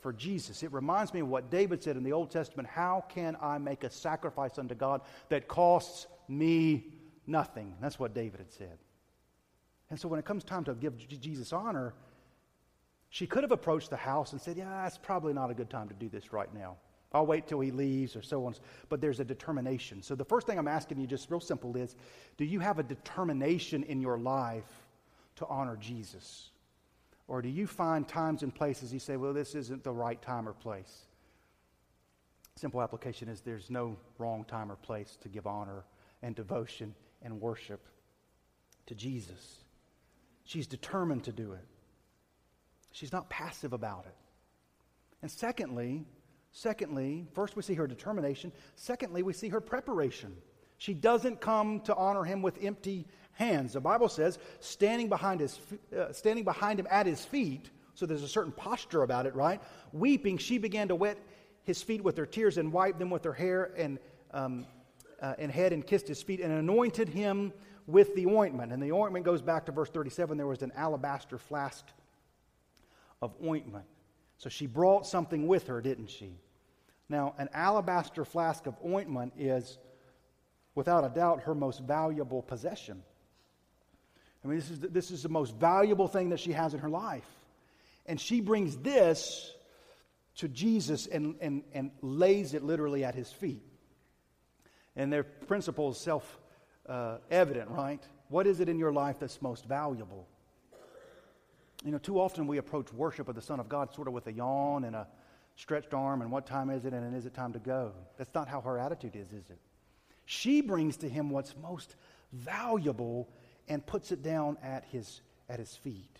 for 0.00 0.12
Jesus. 0.12 0.62
It 0.62 0.72
reminds 0.72 1.14
me 1.14 1.20
of 1.20 1.28
what 1.28 1.50
David 1.50 1.82
said 1.82 1.96
in 1.96 2.02
the 2.02 2.12
Old 2.12 2.30
Testament 2.30 2.68
How 2.68 3.04
can 3.08 3.36
I 3.40 3.58
make 3.58 3.84
a 3.84 3.90
sacrifice 3.90 4.58
unto 4.58 4.74
God 4.74 5.02
that 5.28 5.48
costs 5.48 6.06
me 6.28 6.86
nothing? 7.26 7.74
That's 7.80 7.98
what 7.98 8.14
David 8.14 8.40
had 8.40 8.52
said. 8.52 8.78
And 9.90 9.98
so 9.98 10.08
when 10.08 10.18
it 10.18 10.24
comes 10.24 10.42
time 10.42 10.64
to 10.64 10.74
give 10.74 10.96
Jesus 11.08 11.52
honor, 11.52 11.94
she 13.10 13.26
could 13.26 13.44
have 13.44 13.52
approached 13.52 13.90
the 13.90 13.96
house 13.96 14.32
and 14.32 14.40
said, 14.40 14.56
Yeah, 14.56 14.86
it's 14.86 14.98
probably 14.98 15.32
not 15.32 15.50
a 15.50 15.54
good 15.54 15.70
time 15.70 15.88
to 15.88 15.94
do 15.94 16.08
this 16.08 16.32
right 16.32 16.52
now. 16.52 16.76
I'll 17.14 17.26
wait 17.26 17.46
till 17.46 17.60
he 17.60 17.70
leaves 17.70 18.16
or 18.16 18.22
so 18.22 18.46
on. 18.46 18.54
But 18.88 19.00
there's 19.00 19.20
a 19.20 19.24
determination. 19.24 20.02
So 20.02 20.14
the 20.14 20.24
first 20.24 20.46
thing 20.46 20.58
I'm 20.58 20.68
asking 20.68 20.98
you, 20.98 21.06
just 21.06 21.30
real 21.30 21.40
simple, 21.40 21.76
is 21.76 21.94
do 22.38 22.44
you 22.44 22.58
have 22.60 22.78
a 22.78 22.82
determination 22.82 23.82
in 23.84 24.00
your 24.00 24.18
life 24.18 24.81
to 25.36 25.46
honor 25.46 25.76
Jesus? 25.76 26.50
Or 27.28 27.40
do 27.40 27.48
you 27.48 27.66
find 27.66 28.06
times 28.06 28.42
and 28.42 28.54
places 28.54 28.92
you 28.92 28.98
say, 28.98 29.16
well, 29.16 29.32
this 29.32 29.54
isn't 29.54 29.84
the 29.84 29.92
right 29.92 30.20
time 30.20 30.48
or 30.48 30.52
place? 30.52 31.06
Simple 32.56 32.82
application 32.82 33.28
is 33.28 33.40
there's 33.40 33.70
no 33.70 33.96
wrong 34.18 34.44
time 34.44 34.70
or 34.70 34.76
place 34.76 35.16
to 35.22 35.28
give 35.28 35.46
honor 35.46 35.84
and 36.22 36.34
devotion 36.34 36.94
and 37.22 37.40
worship 37.40 37.86
to 38.86 38.94
Jesus. 38.94 39.64
She's 40.44 40.66
determined 40.66 41.24
to 41.24 41.32
do 41.32 41.52
it. 41.52 41.64
She's 42.92 43.12
not 43.12 43.30
passive 43.30 43.72
about 43.72 44.04
it. 44.06 44.14
And 45.22 45.30
secondly, 45.30 46.04
secondly, 46.50 47.26
first 47.32 47.56
we 47.56 47.62
see 47.62 47.74
her 47.74 47.86
determination. 47.86 48.52
Secondly, 48.76 49.22
we 49.22 49.32
see 49.32 49.48
her 49.48 49.60
preparation. 49.60 50.36
She 50.78 50.94
doesn't 50.94 51.40
come 51.40 51.80
to 51.82 51.94
honor 51.94 52.24
him 52.24 52.42
with 52.42 52.62
empty 52.62 53.06
hands. 53.32 53.72
The 53.72 53.80
Bible 53.80 54.08
says, 54.08 54.38
standing 54.60 55.08
behind, 55.08 55.40
his, 55.40 55.58
uh, 55.96 56.12
standing 56.12 56.44
behind 56.44 56.78
him 56.78 56.86
at 56.90 57.06
his 57.06 57.24
feet, 57.24 57.70
so 57.94 58.06
there's 58.06 58.22
a 58.22 58.28
certain 58.28 58.52
posture 58.52 59.02
about 59.02 59.26
it, 59.26 59.34
right? 59.34 59.60
Weeping, 59.92 60.38
she 60.38 60.58
began 60.58 60.88
to 60.88 60.94
wet 60.94 61.18
his 61.64 61.82
feet 61.82 62.02
with 62.02 62.16
her 62.16 62.26
tears 62.26 62.58
and 62.58 62.72
wiped 62.72 62.98
them 62.98 63.10
with 63.10 63.24
her 63.24 63.32
hair 63.32 63.72
and, 63.76 63.98
um, 64.32 64.66
uh, 65.20 65.34
and 65.38 65.52
head 65.52 65.72
and 65.72 65.86
kissed 65.86 66.08
his 66.08 66.22
feet 66.22 66.40
and 66.40 66.52
anointed 66.52 67.08
him 67.08 67.52
with 67.86 68.14
the 68.14 68.26
ointment. 68.26 68.72
And 68.72 68.82
the 68.82 68.92
ointment 68.92 69.24
goes 69.24 69.42
back 69.42 69.66
to 69.66 69.72
verse 69.72 69.90
37. 69.90 70.36
There 70.36 70.46
was 70.46 70.62
an 70.62 70.72
alabaster 70.74 71.38
flask 71.38 71.84
of 73.20 73.34
ointment. 73.44 73.84
So 74.38 74.48
she 74.48 74.66
brought 74.66 75.06
something 75.06 75.46
with 75.46 75.68
her, 75.68 75.80
didn't 75.80 76.10
she? 76.10 76.38
Now, 77.08 77.34
an 77.38 77.48
alabaster 77.52 78.24
flask 78.24 78.66
of 78.66 78.74
ointment 78.84 79.34
is, 79.38 79.78
without 80.74 81.04
a 81.04 81.08
doubt, 81.08 81.42
her 81.42 81.54
most 81.54 81.80
valuable 81.80 82.42
possession. 82.42 83.02
I 84.44 84.48
mean, 84.48 84.58
this 84.58 84.70
is, 84.70 84.80
the, 84.80 84.88
this 84.88 85.10
is 85.10 85.22
the 85.22 85.28
most 85.28 85.54
valuable 85.54 86.08
thing 86.08 86.30
that 86.30 86.40
she 86.40 86.52
has 86.52 86.74
in 86.74 86.80
her 86.80 86.90
life. 86.90 87.28
And 88.06 88.20
she 88.20 88.40
brings 88.40 88.76
this 88.76 89.52
to 90.36 90.48
Jesus 90.48 91.06
and, 91.06 91.36
and, 91.40 91.62
and 91.72 91.90
lays 92.00 92.54
it 92.54 92.64
literally 92.64 93.04
at 93.04 93.14
his 93.14 93.30
feet. 93.30 93.62
And 94.96 95.12
their 95.12 95.22
principle 95.22 95.90
is 95.90 95.98
self 95.98 96.38
uh, 96.88 97.18
evident, 97.30 97.70
right? 97.70 98.02
What 98.28 98.46
is 98.46 98.60
it 98.60 98.68
in 98.68 98.78
your 98.78 98.92
life 98.92 99.16
that's 99.20 99.40
most 99.40 99.66
valuable? 99.66 100.26
You 101.84 101.92
know, 101.92 101.98
too 101.98 102.20
often 102.20 102.46
we 102.46 102.58
approach 102.58 102.92
worship 102.92 103.28
of 103.28 103.34
the 103.34 103.42
Son 103.42 103.60
of 103.60 103.68
God 103.68 103.92
sort 103.94 104.08
of 104.08 104.14
with 104.14 104.26
a 104.26 104.32
yawn 104.32 104.84
and 104.84 104.96
a 104.96 105.06
stretched 105.56 105.94
arm 105.94 106.22
and 106.22 106.30
what 106.30 106.46
time 106.46 106.70
is 106.70 106.84
it 106.84 106.92
and 106.92 107.14
is 107.14 107.26
it 107.26 107.34
time 107.34 107.52
to 107.52 107.58
go? 107.58 107.92
That's 108.16 108.34
not 108.34 108.48
how 108.48 108.60
her 108.60 108.78
attitude 108.78 109.16
is, 109.16 109.28
is 109.28 109.50
it? 109.50 109.58
She 110.24 110.60
brings 110.60 110.96
to 110.98 111.08
him 111.08 111.30
what's 111.30 111.54
most 111.56 111.96
valuable 112.32 113.28
and 113.68 113.84
puts 113.84 114.12
it 114.12 114.22
down 114.22 114.56
at 114.62 114.84
his, 114.84 115.20
at 115.48 115.58
his 115.58 115.76
feet. 115.76 116.18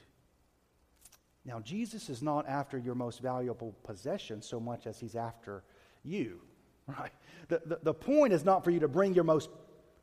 Now, 1.45 1.61
Jesus 1.61 2.09
is 2.09 2.23
not 2.23 2.49
after 2.49 2.79
your 2.79 2.95
most 2.95 3.21
valuable 3.21 3.75
possession 3.83 4.43
so 4.43 4.61
much 4.61 4.87
as 4.87 5.01
he's 5.01 5.17
after 5.17 5.65
you, 6.05 6.41
right? 6.87 7.13
The, 7.49 7.63
the, 7.67 7.79
the 7.83 7.95
point 7.95 8.33
is 8.33 8.45
not 8.45 8.63
for 8.63 8.71
you 8.71 8.81
to 8.81 8.89
bring 8.89 9.15
your 9.15 9.25
most 9.25 9.51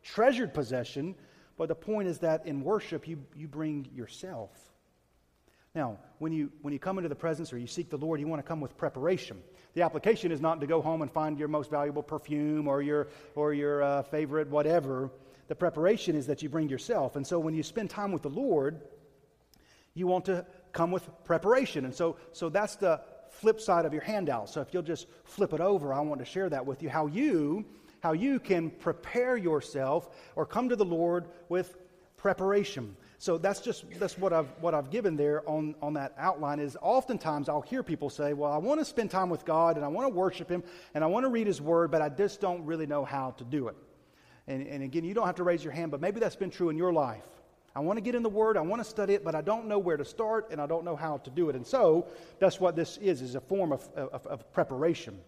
treasured 0.03 0.53
possession, 0.53 1.15
but 1.58 1.67
the 1.67 1.75
point 1.75 2.08
is 2.08 2.19
that 2.19 2.46
in 2.46 2.62
worship, 2.62 3.08
you, 3.08 3.24
you 3.36 3.48
bring 3.48 3.88
yourself. 3.93 4.51
Now, 5.75 5.98
when 6.17 6.34
you, 6.34 6.51
when 6.62 6.74
you 6.74 6.79
come 6.79 6.98
into 6.98 7.10
the 7.10 7.15
presence 7.15 7.53
or 7.53 7.58
you 7.58 7.67
seek 7.67 7.89
the 7.89 7.98
Lord, 7.98 8.19
you 8.19 8.27
want 8.27 8.43
to 8.43 8.48
come 8.48 8.60
with 8.60 8.75
preparation. 8.77 9.41
The 9.75 9.84
application 9.84 10.31
is 10.31 10.41
not 10.41 10.60
to 10.62 10.67
go 10.67 10.81
home 10.81 11.01
and 11.03 11.12
find 11.12 11.38
your 11.38 11.48
most 11.48 11.69
valuable 11.69 12.01
perfume 12.01 12.67
or 12.67 12.81
your, 12.81 13.08
or 13.36 13.53
your 13.53 13.84
uh, 13.84 14.03
favorite 14.03 14.50
whatever. 14.50 15.12
The 15.50 15.56
preparation 15.56 16.15
is 16.15 16.27
that 16.27 16.41
you 16.41 16.48
bring 16.48 16.70
yourself. 16.70 17.15
And 17.15 17.27
so 17.27 17.39
when 17.39 17.53
you 17.53 17.63
spend 17.63 17.89
time 17.89 18.12
with 18.12 18.22
the 18.22 18.29
Lord, 18.29 18.82
you 19.96 20.08
want 20.08 20.25
to 20.25 20.46
come 20.72 20.91
with 20.91 21.10
preparation. 21.25 21.86
And 21.86 21.94
so, 21.94 22.18
so 22.32 22.50
that's 22.50 22.75
the 22.75 23.01
flip 23.32 23.60
side 23.60 23.86
of 23.86 23.91
your 23.91 24.03
handout. 24.03 24.50
So 24.50 24.62
if 24.62 24.74
you'll 24.74 24.84
just 24.84 25.08
flip 25.25 25.51
it 25.53 25.60
over, 25.60 25.91
I 25.91 26.01
want 26.01 26.20
to 26.20 26.25
share 26.25 26.50
that 26.50 26.65
with 26.65 26.82
you 26.84 26.89
how 26.89 27.08
you 27.08 27.65
how 28.01 28.13
you 28.13 28.39
can 28.39 28.70
prepare 28.70 29.36
yourself 29.36 30.10
or 30.38 30.46
come 30.46 30.70
to 30.70 30.75
the 30.77 30.86
Lord 30.86 31.25
with 31.50 31.77
preparation. 32.15 32.96
So 33.18 33.38
that's 33.38 33.60
just 33.60 33.84
that's 34.00 34.18
what 34.18 34.32
I've 34.32 34.48
what 34.62 34.74
I've 34.74 34.91
given 34.91 35.18
there 35.18 35.48
on, 35.50 35.75
on 35.82 35.94
that 35.96 36.13
outline 36.18 36.60
is 36.60 36.77
oftentimes 36.82 37.50
I'll 37.50 37.62
hear 37.62 37.82
people 37.82 38.10
say, 38.10 38.34
Well, 38.34 38.51
I 38.51 38.58
want 38.58 38.79
to 38.79 38.86
spend 38.86 39.12
time 39.12 39.29
with 39.29 39.46
God 39.46 39.77
and 39.77 39.84
I 39.84 39.89
want 39.89 40.08
to 40.08 40.13
worship 40.13 40.50
him 40.50 40.63
and 40.94 41.03
I 41.03 41.08
want 41.08 41.25
to 41.25 41.29
read 41.29 41.48
his 41.48 41.60
word, 41.60 41.91
but 41.91 42.01
I 42.01 42.10
just 42.10 42.39
don't 42.39 42.65
really 42.65 42.86
know 42.86 43.03
how 43.03 43.32
to 43.32 43.44
do 43.44 43.68
it. 43.68 43.75
And, 44.50 44.68
and 44.68 44.84
again, 44.84 45.06
you 45.06 45.13
don't 45.13 45.27
have 45.27 45.36
to 45.36 45.44
raise 45.44 45.63
your 45.63 45.72
hand, 45.72 45.91
but 45.91 46.01
maybe 46.01 46.20
that's 46.20 46.36
been 46.36 46.50
true 46.50 46.70
in 46.70 46.75
your 46.75 46.91
life. 46.91 47.24
I 47.75 47.82
want 47.82 47.98
to 47.98 48.01
get 48.01 48.15
in 48.15 48.24
the 48.24 48.29
Word, 48.29 48.58
I 48.58 48.62
want 48.62 48.84
to 48.84 48.89
study 48.89 49.13
it, 49.13 49.24
but 49.24 49.36
I 49.36 49.41
don't 49.41 49.68
know 49.68 49.77
where 49.77 49.96
to 49.96 50.03
start 50.03 50.48
and 50.51 50.60
I 50.60 50.65
don't 50.65 50.84
know 50.84 50.96
how 50.96 51.18
to 51.18 51.29
do 51.29 51.50
it. 51.50 51.56
And 51.56 51.65
so 51.65 52.08
that's 52.39 52.60
what 52.60 52.75
this 52.75 52.98
is, 52.98 53.22
is 53.22 53.36
a 53.36 53.39
form 53.39 53.72
of, 53.72 53.88
of, 53.96 54.25
of 54.25 54.51
preparation. 54.51 55.20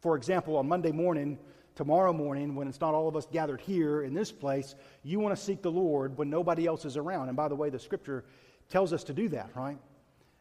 For 0.00 0.16
example, 0.16 0.56
on 0.56 0.68
Monday 0.68 0.90
morning, 0.90 1.38
tomorrow 1.76 2.12
morning, 2.12 2.56
when 2.56 2.66
it's 2.66 2.80
not 2.80 2.92
all 2.92 3.06
of 3.06 3.14
us 3.14 3.28
gathered 3.30 3.60
here 3.60 4.02
in 4.02 4.14
this 4.14 4.32
place, 4.32 4.74
you 5.04 5.20
want 5.20 5.34
to 5.34 5.40
seek 5.40 5.62
the 5.62 5.70
Lord 5.70 6.18
when 6.18 6.28
nobody 6.28 6.66
else 6.66 6.84
is 6.84 6.96
around. 6.96 7.28
And 7.28 7.36
by 7.36 7.46
the 7.46 7.54
way, 7.54 7.70
the 7.70 7.78
scripture 7.78 8.24
tells 8.68 8.92
us 8.92 9.04
to 9.04 9.14
do 9.14 9.28
that, 9.28 9.50
right? 9.54 9.78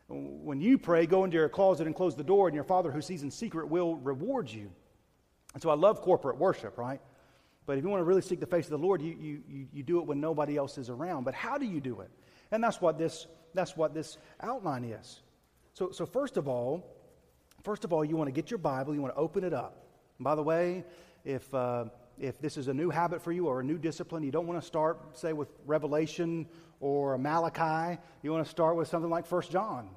When 0.07 0.59
you 0.59 0.79
pray, 0.79 1.05
go 1.05 1.25
into 1.25 1.37
your 1.37 1.49
closet 1.49 1.85
and 1.85 1.95
close 1.95 2.15
the 2.15 2.23
door, 2.23 2.47
and 2.47 2.55
your 2.55 2.63
Father 2.63 2.91
who 2.91 3.01
sees 3.01 3.21
in 3.21 3.29
secret 3.29 3.69
will 3.69 3.97
reward 3.97 4.49
you. 4.49 4.71
And 5.53 5.61
so 5.61 5.69
I 5.69 5.75
love 5.75 6.01
corporate 6.01 6.37
worship, 6.37 6.77
right? 6.77 6.99
But 7.65 7.77
if 7.77 7.83
you 7.83 7.89
want 7.89 8.01
to 8.01 8.05
really 8.05 8.21
seek 8.21 8.39
the 8.39 8.45
face 8.45 8.65
of 8.65 8.71
the 8.71 8.77
Lord, 8.77 9.01
you, 9.01 9.15
you, 9.19 9.67
you, 9.73 9.83
do 9.83 9.99
it 9.99 10.05
when 10.05 10.19
nobody 10.19 10.55
else 10.55 10.77
is 10.77 10.89
around. 10.89 11.23
But 11.23 11.33
how 11.33 11.57
do 11.57 11.65
you 11.65 11.81
do 11.81 12.01
it? 12.01 12.11
And 12.51 12.63
that's 12.63 12.79
what 12.79 12.97
this, 12.97 13.25
that's 13.53 13.75
what 13.75 13.93
this 13.93 14.17
outline 14.39 14.83
is. 14.83 15.21
So, 15.73 15.91
so 15.91 16.05
first 16.05 16.37
of 16.37 16.47
all, 16.47 16.85
first 17.63 17.83
of 17.83 17.91
all, 17.91 18.05
you 18.05 18.15
want 18.15 18.27
to 18.27 18.31
get 18.31 18.51
your 18.51 18.59
Bible, 18.59 18.93
you 18.93 19.01
want 19.01 19.15
to 19.15 19.19
open 19.19 19.43
it 19.43 19.53
up. 19.53 19.87
And 20.19 20.23
by 20.23 20.35
the 20.35 20.43
way, 20.43 20.83
if, 21.23 21.51
uh, 21.53 21.85
if 22.19 22.39
this 22.39 22.55
is 22.55 22.67
a 22.67 22.73
new 22.73 22.89
habit 22.89 23.21
for 23.21 23.31
you 23.31 23.47
or 23.47 23.59
a 23.61 23.63
new 23.63 23.77
discipline, 23.77 24.23
you 24.23 24.31
don't 24.31 24.47
want 24.47 24.61
to 24.61 24.65
start, 24.65 25.17
say, 25.17 25.33
with 25.33 25.49
Revelation 25.65 26.47
or 26.79 27.17
Malachi. 27.17 27.99
You 28.21 28.31
want 28.31 28.45
to 28.45 28.49
start 28.49 28.75
with 28.75 28.87
something 28.87 29.09
like 29.09 29.25
First 29.25 29.51
John 29.51 29.89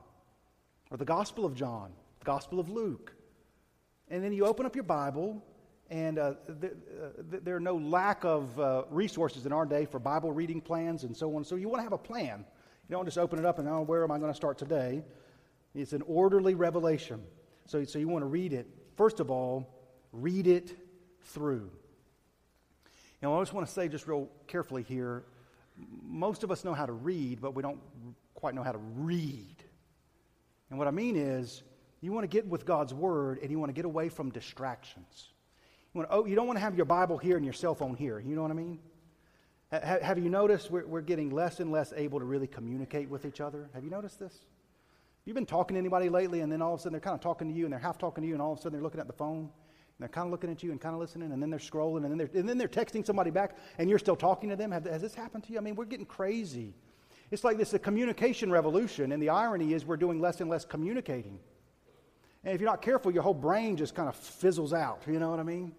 or 0.91 0.97
the 0.97 1.05
Gospel 1.05 1.45
of 1.45 1.55
John, 1.55 1.93
the 2.21 2.25
Gospel 2.25 2.59
of 2.59 2.71
Luke. 2.71 3.15
And 4.09 4.25
then 4.25 4.33
you 4.33 4.47
open 4.47 4.65
up 4.65 4.75
your 4.75 4.85
Bible, 4.85 5.45
and 5.91 6.19
uh, 6.19 6.35
th- 6.61 6.73
th- 7.31 7.43
there 7.43 7.57
are 7.57 7.61
no 7.61 7.77
lack 7.77 8.25
of 8.25 8.59
uh, 8.61 8.85
resources 8.91 9.47
in 9.47 9.53
our 9.53 9.65
day 9.65 9.87
for 9.87 9.99
Bible 9.99 10.33
reading 10.33 10.61
plans 10.61 11.05
and 11.05 11.17
so 11.17 11.35
on. 11.37 11.45
So 11.45 11.57
you 11.57 11.69
want 11.69 11.81
to 11.81 11.85
have 11.85 11.93
a 11.93 11.99
plan. 11.99 12.45
You 12.89 12.97
don't 12.97 13.05
just 13.05 13.19
open 13.19 13.39
it 13.39 13.45
up 13.45 13.59
and, 13.59 13.69
oh, 13.69 13.83
where 13.83 14.05
am 14.05 14.11
I 14.11 14.19
going 14.19 14.31
to 14.31 14.37
start 14.37 14.59
today? 14.59 15.03
It's 15.75 15.93
an 15.93 16.03
orderly 16.07 16.55
revelation. 16.55 17.23
So, 17.67 17.85
so 17.85 17.99
you 17.99 18.09
want 18.09 18.23
to 18.23 18.29
read 18.29 18.53
it. 18.53 18.67
First 18.97 19.21
of 19.21 19.31
all, 19.31 19.69
read 20.13 20.47
it 20.47 20.77
through. 21.23 21.71
Know, 23.21 23.37
I 23.37 23.41
just 23.43 23.53
want 23.53 23.67
to 23.67 23.73
say 23.73 23.89
just 23.89 24.07
real 24.07 24.29
carefully 24.47 24.83
here 24.83 25.25
most 26.03 26.45
of 26.45 26.51
us 26.51 26.65
know 26.65 26.75
how 26.75 26.87
to 26.87 26.93
read, 26.93 27.41
but 27.41 27.55
we 27.55 27.63
don't 27.63 27.81
quite 28.35 28.55
know 28.55 28.63
how 28.63 28.73
to 28.73 28.79
read. 28.79 29.57
And 30.71 30.79
what 30.79 30.89
I 30.89 30.91
mean 30.91 31.17
is, 31.17 31.63
you 32.01 32.13
want 32.13 32.25
to 32.25 32.29
get 32.29 32.47
with 32.47 32.65
God's 32.65 32.95
Word 32.95 33.39
and 33.43 33.51
you 33.51 33.59
want 33.59 33.71
to 33.71 33.75
get 33.75 33.85
away 33.85 34.09
from 34.09 34.31
distractions. 34.31 35.33
You, 35.95 35.99
want 35.99 36.11
to, 36.11 36.17
oh, 36.17 36.25
you 36.27 36.35
don't 36.35 36.47
want 36.47 36.59
to 36.59 36.63
have 36.63 36.77
your 36.77 36.87
Bible 36.87 37.19
here 37.19 37.37
and 37.37 37.45
your 37.45 37.55
cell 37.55 37.75
phone 37.75 37.95
here. 37.95 38.21
You 38.21 38.37
know 38.37 38.43
what 38.43 38.51
I 38.51 38.55
mean? 38.55 38.79
have 39.71 40.19
you 40.19 40.31
noticed 40.31 40.71
we're, 40.71 40.87
we're 40.87 41.03
getting 41.03 41.29
less 41.29 41.61
and 41.61 41.71
less 41.71 41.93
able 41.95 42.19
to 42.19 42.25
really 42.25 42.47
communicate 42.47 43.11
with 43.11 43.27
each 43.27 43.41
other? 43.41 43.69
Have 43.75 43.85
you 43.85 43.91
noticed 43.91 44.19
this? 44.19 44.47
You've 45.27 45.35
been 45.35 45.45
talking 45.45 45.75
to 45.75 45.79
anybody 45.79 46.09
lately, 46.09 46.41
and 46.41 46.51
then 46.51 46.63
all 46.63 46.73
of 46.73 46.81
a 46.81 46.83
sudden 46.83 46.93
they're 46.93 47.01
kind 47.01 47.15
of 47.15 47.21
talking 47.21 47.49
to 47.49 47.55
you, 47.55 47.65
and 47.65 47.73
they're 47.73 47.79
half 47.79 47.99
talking 47.99 48.23
to 48.23 48.29
you, 48.29 48.33
and 48.33 48.41
all 48.41 48.53
of 48.53 48.59
a 48.59 48.63
sudden 48.63 48.73
they're 48.73 48.83
looking 48.83 49.01
at 49.01 49.07
the 49.07 49.13
phone 49.13 49.51
and 49.99 50.05
they're 50.05 50.13
kind 50.13 50.27
of 50.27 50.31
looking 50.31 50.49
at 50.49 50.63
you 50.63 50.71
and 50.71 50.81
kind 50.81 50.95
of 50.95 51.01
listening, 51.01 51.33
and 51.33 51.43
then 51.43 51.51
they're 51.51 51.59
scrolling, 51.59 52.05
and 52.05 52.13
then 52.13 52.19
they're, 52.19 52.31
and 52.33 52.49
then 52.49 52.57
they're 52.57 52.69
texting 52.69 53.05
somebody 53.05 53.33
back, 53.33 53.57
and 53.79 53.91
you're 53.91 53.99
still 53.99 54.15
talking 54.15 54.49
to 54.49 54.55
them. 54.55 54.71
Have, 54.71 54.85
has 54.85 55.03
this 55.03 55.13
happened 55.13 55.43
to 55.45 55.53
you? 55.53 55.59
I 55.59 55.61
mean, 55.61 55.75
we're 55.75 55.87
getting 55.87 56.07
crazy. 56.07 56.73
It's 57.33 57.43
like 57.43 57.59
this 57.59 57.75
a 57.75 57.81
communication 57.81 58.49
revolution, 58.53 59.11
and 59.11 59.21
the 59.21 59.31
irony 59.31 59.75
is 59.75 59.85
we're 59.85 59.97
doing 59.97 60.21
less 60.21 60.41
and 60.41 60.49
less 60.49 60.65
communicating. 60.65 61.41
And 62.45 62.55
if 62.55 62.61
you're 62.61 62.71
not 62.71 62.83
careful, 62.83 63.13
your 63.13 63.23
whole 63.23 63.35
brain 63.35 63.77
just 63.77 63.95
kind 63.95 64.09
of 64.09 64.17
fizzles 64.17 64.73
out. 64.73 65.03
You 65.07 65.19
know 65.19 65.31
what 65.31 65.41
I 65.41 65.45
mean? 65.45 65.73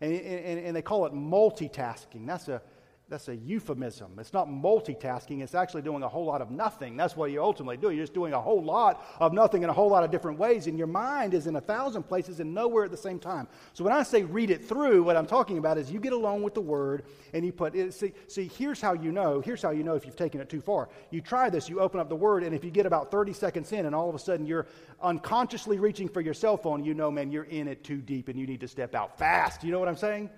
And, 0.00 0.12
and, 0.12 0.66
and 0.66 0.76
they 0.76 0.82
call 0.82 1.06
it 1.06 1.12
multitasking. 1.12 2.26
That's 2.26 2.48
a, 2.48 2.62
that's 3.08 3.28
a 3.28 3.36
euphemism. 3.36 4.18
It's 4.18 4.32
not 4.32 4.48
multitasking, 4.48 5.42
it's 5.42 5.54
actually 5.54 5.82
doing 5.82 6.02
a 6.02 6.08
whole 6.08 6.24
lot 6.24 6.40
of 6.40 6.50
nothing. 6.50 6.96
That's 6.96 7.16
what 7.16 7.30
you 7.30 7.42
ultimately 7.42 7.76
do. 7.76 7.90
You're 7.90 8.04
just 8.04 8.14
doing 8.14 8.32
a 8.32 8.40
whole 8.40 8.62
lot 8.62 9.04
of 9.20 9.34
nothing 9.34 9.62
in 9.62 9.68
a 9.68 9.72
whole 9.72 9.90
lot 9.90 10.04
of 10.04 10.10
different 10.10 10.38
ways, 10.38 10.68
and 10.68 10.78
your 10.78 10.86
mind 10.86 11.34
is 11.34 11.46
in 11.46 11.56
a 11.56 11.60
thousand 11.60 12.04
places 12.04 12.40
and 12.40 12.54
nowhere 12.54 12.84
at 12.84 12.90
the 12.90 12.96
same 12.96 13.18
time. 13.18 13.46
So 13.74 13.84
when 13.84 13.92
I 13.92 14.02
say 14.04 14.22
read 14.22 14.50
it 14.50 14.64
through, 14.64 15.02
what 15.02 15.16
I'm 15.16 15.26
talking 15.26 15.58
about 15.58 15.76
is 15.76 15.90
you 15.90 16.00
get 16.00 16.14
along 16.14 16.42
with 16.42 16.54
the 16.54 16.62
word 16.62 17.04
and 17.34 17.44
you 17.44 17.52
put 17.52 17.74
it. 17.74 17.92
See, 17.92 18.14
see, 18.26 18.50
here's 18.56 18.80
how 18.80 18.94
you 18.94 19.12
know. 19.12 19.42
Here's 19.42 19.60
how 19.60 19.70
you 19.70 19.84
know 19.84 19.94
if 19.94 20.06
you've 20.06 20.16
taken 20.16 20.40
it 20.40 20.48
too 20.48 20.62
far. 20.62 20.88
You 21.10 21.20
try 21.20 21.50
this, 21.50 21.68
you 21.68 21.80
open 21.80 22.00
up 22.00 22.08
the 22.08 22.16
word, 22.16 22.42
and 22.42 22.54
if 22.54 22.64
you 22.64 22.70
get 22.70 22.86
about 22.86 23.10
30 23.10 23.34
seconds 23.34 23.70
in 23.72 23.84
and 23.84 23.94
all 23.94 24.08
of 24.08 24.14
a 24.14 24.18
sudden 24.18 24.46
you're 24.46 24.66
unconsciously 25.02 25.78
reaching 25.78 26.08
for 26.08 26.22
your 26.22 26.34
cell 26.34 26.56
phone, 26.56 26.82
you 26.82 26.94
know, 26.94 27.10
man, 27.10 27.30
you're 27.30 27.44
in 27.44 27.68
it 27.68 27.84
too 27.84 27.98
deep 27.98 28.28
and 28.28 28.40
you 28.40 28.46
need 28.46 28.60
to 28.60 28.68
step 28.68 28.94
out 28.94 29.18
fast. 29.18 29.62
You 29.62 29.72
know 29.72 29.78
what 29.78 29.88
I'm 29.88 29.96
saying? 29.96 30.30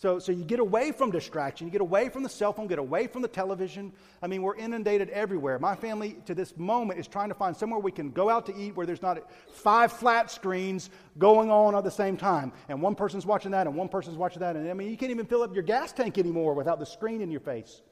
So, 0.00 0.18
so 0.18 0.32
you 0.32 0.44
get 0.44 0.60
away 0.60 0.92
from 0.92 1.10
distraction, 1.10 1.66
you 1.66 1.70
get 1.70 1.82
away 1.82 2.08
from 2.08 2.22
the 2.22 2.28
cell 2.30 2.54
phone, 2.54 2.66
get 2.68 2.78
away 2.78 3.06
from 3.06 3.20
the 3.20 3.28
television. 3.28 3.92
I 4.22 4.28
mean, 4.28 4.40
we're 4.40 4.56
inundated 4.56 5.10
everywhere. 5.10 5.58
My 5.58 5.76
family, 5.76 6.16
to 6.24 6.34
this 6.34 6.56
moment, 6.56 6.98
is 6.98 7.06
trying 7.06 7.28
to 7.28 7.34
find 7.34 7.54
somewhere 7.54 7.78
we 7.78 7.92
can 7.92 8.10
go 8.10 8.30
out 8.30 8.46
to 8.46 8.56
eat 8.56 8.74
where 8.74 8.86
there's 8.86 9.02
not 9.02 9.30
five 9.52 9.92
flat 9.92 10.30
screens 10.30 10.88
going 11.18 11.50
on 11.50 11.74
at 11.74 11.84
the 11.84 11.90
same 11.90 12.16
time. 12.16 12.50
And 12.70 12.80
one 12.80 12.94
person's 12.94 13.26
watching 13.26 13.50
that, 13.50 13.66
and 13.66 13.76
one 13.76 13.90
person's 13.90 14.16
watching 14.16 14.40
that. 14.40 14.56
And 14.56 14.70
I 14.70 14.72
mean, 14.72 14.90
you 14.90 14.96
can't 14.96 15.10
even 15.10 15.26
fill 15.26 15.42
up 15.42 15.52
your 15.52 15.64
gas 15.64 15.92
tank 15.92 16.16
anymore 16.16 16.54
without 16.54 16.78
the 16.78 16.86
screen 16.86 17.20
in 17.20 17.30
your 17.30 17.40
face. 17.40 17.82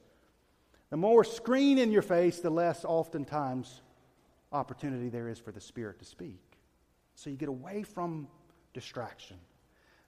The 0.89 0.97
more 0.97 1.23
screen 1.23 1.77
in 1.77 1.91
your 1.91 2.01
face, 2.01 2.39
the 2.39 2.49
less 2.49 2.85
oftentimes 2.85 3.83
opportunity 4.51 5.09
there 5.09 5.29
is 5.29 5.37
for 5.37 5.51
the 5.51 5.61
Spirit 5.61 5.99
to 5.99 6.05
speak. 6.05 6.41
So 7.13 7.29
you 7.29 7.35
get 7.35 7.49
away 7.49 7.83
from 7.83 8.27
distraction. 8.73 9.37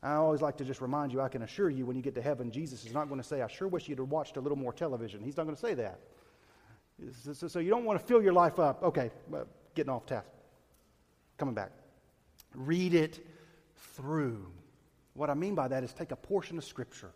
I 0.04 0.14
always 0.14 0.42
like 0.42 0.58
to 0.58 0.66
just 0.66 0.82
remind 0.82 1.14
you, 1.14 1.22
I 1.22 1.30
can 1.30 1.44
assure 1.44 1.70
you, 1.70 1.86
when 1.86 1.96
you 1.96 2.02
get 2.02 2.16
to 2.16 2.22
heaven, 2.22 2.52
Jesus 2.52 2.86
is 2.86 2.94
not 2.94 3.08
going 3.08 3.22
to 3.22 3.28
say, 3.28 3.44
I 3.44 3.48
sure 3.48 3.68
wish 3.68 3.88
you'd 3.88 4.00
have 4.00 4.10
watched 4.10 4.36
a 4.38 4.42
little 4.42 4.58
more 4.58 4.74
television. 4.74 5.22
He's 5.24 5.38
not 5.38 5.44
going 5.44 5.56
to 5.56 5.62
say 5.62 5.76
that. 5.76 6.00
So, 7.34 7.48
so 7.48 7.60
you 7.60 7.70
don't 7.70 7.86
want 7.86 8.00
to 8.00 8.06
fill 8.06 8.22
your 8.22 8.34
life 8.34 8.58
up. 8.58 8.82
Okay, 8.82 9.12
getting 9.76 9.92
off 9.92 10.08
task. 10.08 10.28
Coming 11.38 11.54
back. 11.54 11.72
Read 12.56 12.96
it 12.96 13.26
through. 13.96 14.48
What 15.14 15.30
I 15.30 15.36
mean 15.36 15.54
by 15.54 15.68
that 15.68 15.84
is 15.84 15.94
take 15.94 16.12
a 16.12 16.16
portion 16.16 16.58
of 16.58 16.64
Scripture, 16.64 17.12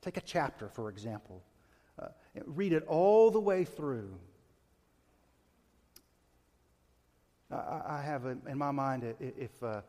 take 0.00 0.16
a 0.16 0.20
chapter, 0.20 0.68
for 0.68 0.90
example, 0.90 1.42
uh, 1.98 2.08
read 2.44 2.72
it 2.72 2.84
all 2.86 3.32
the 3.32 3.40
way 3.40 3.64
through. 3.64 4.14
I, 7.50 7.82
I 7.88 8.02
have 8.02 8.26
in 8.26 8.58
my 8.58 8.70
mind, 8.70 9.12
if. 9.18 9.60
Uh, 9.60 9.80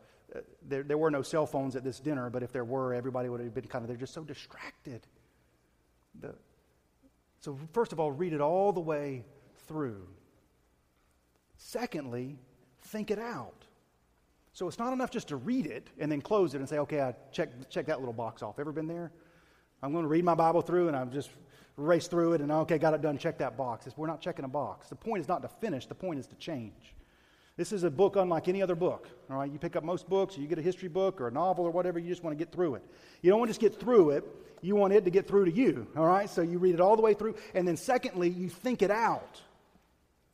there, 0.62 0.82
there 0.82 0.98
were 0.98 1.10
no 1.10 1.22
cell 1.22 1.46
phones 1.46 1.76
at 1.76 1.84
this 1.84 2.00
dinner, 2.00 2.30
but 2.30 2.42
if 2.42 2.52
there 2.52 2.64
were, 2.64 2.94
everybody 2.94 3.28
would 3.28 3.40
have 3.40 3.54
been 3.54 3.66
kind 3.66 3.82
of, 3.82 3.88
they're 3.88 3.96
just 3.96 4.14
so 4.14 4.24
distracted. 4.24 5.06
The, 6.20 6.34
so, 7.40 7.58
first 7.72 7.92
of 7.92 8.00
all, 8.00 8.10
read 8.10 8.32
it 8.32 8.40
all 8.40 8.72
the 8.72 8.80
way 8.80 9.24
through. 9.66 10.06
Secondly, 11.56 12.38
think 12.82 13.10
it 13.10 13.18
out. 13.18 13.64
So 14.52 14.66
it's 14.66 14.78
not 14.78 14.92
enough 14.92 15.10
just 15.10 15.28
to 15.28 15.36
read 15.36 15.66
it 15.66 15.88
and 15.98 16.10
then 16.10 16.20
close 16.20 16.54
it 16.54 16.58
and 16.58 16.68
say, 16.68 16.78
okay, 16.78 17.00
I 17.00 17.14
check, 17.30 17.70
check 17.70 17.86
that 17.86 18.00
little 18.00 18.12
box 18.12 18.42
off. 18.42 18.58
Ever 18.58 18.72
been 18.72 18.88
there? 18.88 19.12
I'm 19.82 19.92
going 19.92 20.02
to 20.02 20.08
read 20.08 20.24
my 20.24 20.34
Bible 20.34 20.62
through 20.62 20.88
and 20.88 20.96
I've 20.96 21.12
just 21.12 21.30
raced 21.76 22.10
through 22.10 22.32
it 22.32 22.40
and 22.40 22.50
okay, 22.50 22.76
got 22.76 22.92
it 22.92 23.00
done, 23.00 23.18
check 23.18 23.38
that 23.38 23.56
box. 23.56 23.86
It's, 23.86 23.96
we're 23.96 24.08
not 24.08 24.20
checking 24.20 24.44
a 24.44 24.48
box. 24.48 24.88
The 24.88 24.96
point 24.96 25.20
is 25.20 25.28
not 25.28 25.42
to 25.42 25.48
finish, 25.48 25.86
the 25.86 25.94
point 25.94 26.18
is 26.18 26.26
to 26.26 26.34
change. 26.36 26.94
This 27.58 27.72
is 27.72 27.82
a 27.82 27.90
book 27.90 28.14
unlike 28.14 28.46
any 28.46 28.62
other 28.62 28.76
book. 28.76 29.08
All 29.28 29.36
right, 29.36 29.50
you 29.50 29.58
pick 29.58 29.74
up 29.74 29.82
most 29.82 30.08
books, 30.08 30.38
or 30.38 30.40
you 30.40 30.46
get 30.46 30.60
a 30.60 30.62
history 30.62 30.88
book 30.88 31.20
or 31.20 31.26
a 31.26 31.32
novel 31.32 31.64
or 31.64 31.72
whatever, 31.72 31.98
you 31.98 32.08
just 32.08 32.22
want 32.22 32.38
to 32.38 32.42
get 32.42 32.52
through 32.52 32.76
it. 32.76 32.84
You 33.20 33.30
don't 33.30 33.40
want 33.40 33.48
to 33.48 33.50
just 33.50 33.60
get 33.60 33.80
through 33.80 34.10
it, 34.10 34.24
you 34.62 34.76
want 34.76 34.92
it 34.92 35.04
to 35.04 35.10
get 35.10 35.26
through 35.26 35.46
to 35.46 35.50
you. 35.50 35.88
All 35.96 36.06
right, 36.06 36.30
so 36.30 36.40
you 36.40 36.58
read 36.58 36.74
it 36.74 36.80
all 36.80 36.94
the 36.94 37.02
way 37.02 37.14
through, 37.14 37.34
and 37.54 37.66
then 37.66 37.76
secondly, 37.76 38.28
you 38.28 38.48
think 38.48 38.80
it 38.80 38.92
out. 38.92 39.42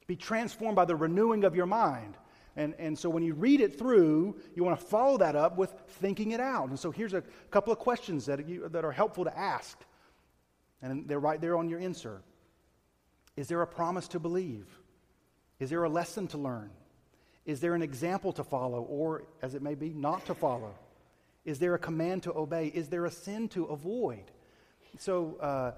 Be 0.07 0.17
transformed 0.17 0.77
by 0.77 0.85
the 0.85 0.95
renewing 0.95 1.45
of 1.45 1.57
your 1.57 1.65
mind. 1.65 2.15
And, 2.57 2.75
and 2.79 2.97
so 2.97 3.09
when 3.09 3.23
you 3.23 3.33
read 3.33 3.63
it 3.63 3.79
through, 3.79 4.37
you 4.55 4.63
want 4.63 4.79
to 4.79 4.85
follow 4.85 5.17
that 5.17 5.35
up 5.35 5.57
with 5.57 5.75
thinking 5.89 6.33
it 6.33 6.41
out. 6.41 6.69
And 6.69 6.79
so 6.79 6.91
here's 6.91 7.15
a 7.15 7.23
couple 7.51 7.73
of 7.73 7.79
questions 7.79 8.27
that, 8.27 8.47
you, 8.47 8.69
that 8.69 8.85
are 8.85 8.93
helpful 8.93 9.25
to 9.25 9.37
ask. 9.37 9.79
And 10.83 11.09
they're 11.09 11.19
right 11.19 11.41
there 11.41 11.57
on 11.57 11.71
your 11.71 11.81
insert. 11.81 12.23
Is 13.35 13.49
there 13.49 13.63
a 13.63 13.67
promise 13.67 14.09
to 14.09 14.21
believe? 14.21 14.67
Is 15.59 15.71
there 15.71 15.85
a 15.85 15.89
lesson 15.89 16.29
to 16.29 16.39
learn? 16.39 16.71
Is 17.47 17.61
there 17.61 17.75
an 17.75 17.83
example 17.83 18.33
to 18.33 18.45
follow, 18.45 18.83
or, 18.83 19.25
as 19.43 19.55
it 19.55 19.63
may 19.63 19.75
be, 19.75 19.91
not 19.91 20.25
to 20.27 20.35
follow? 20.35 20.75
Is 21.45 21.59
there 21.59 21.75
a 21.75 21.79
command 21.79 22.23
to 22.23 22.33
obey? 22.33 22.69
Is 22.69 22.89
there 22.89 23.05
a 23.05 23.11
sin 23.11 23.49
to 23.51 23.65
avoid? 23.65 24.31
So 24.99 25.37
uh, 25.41 25.73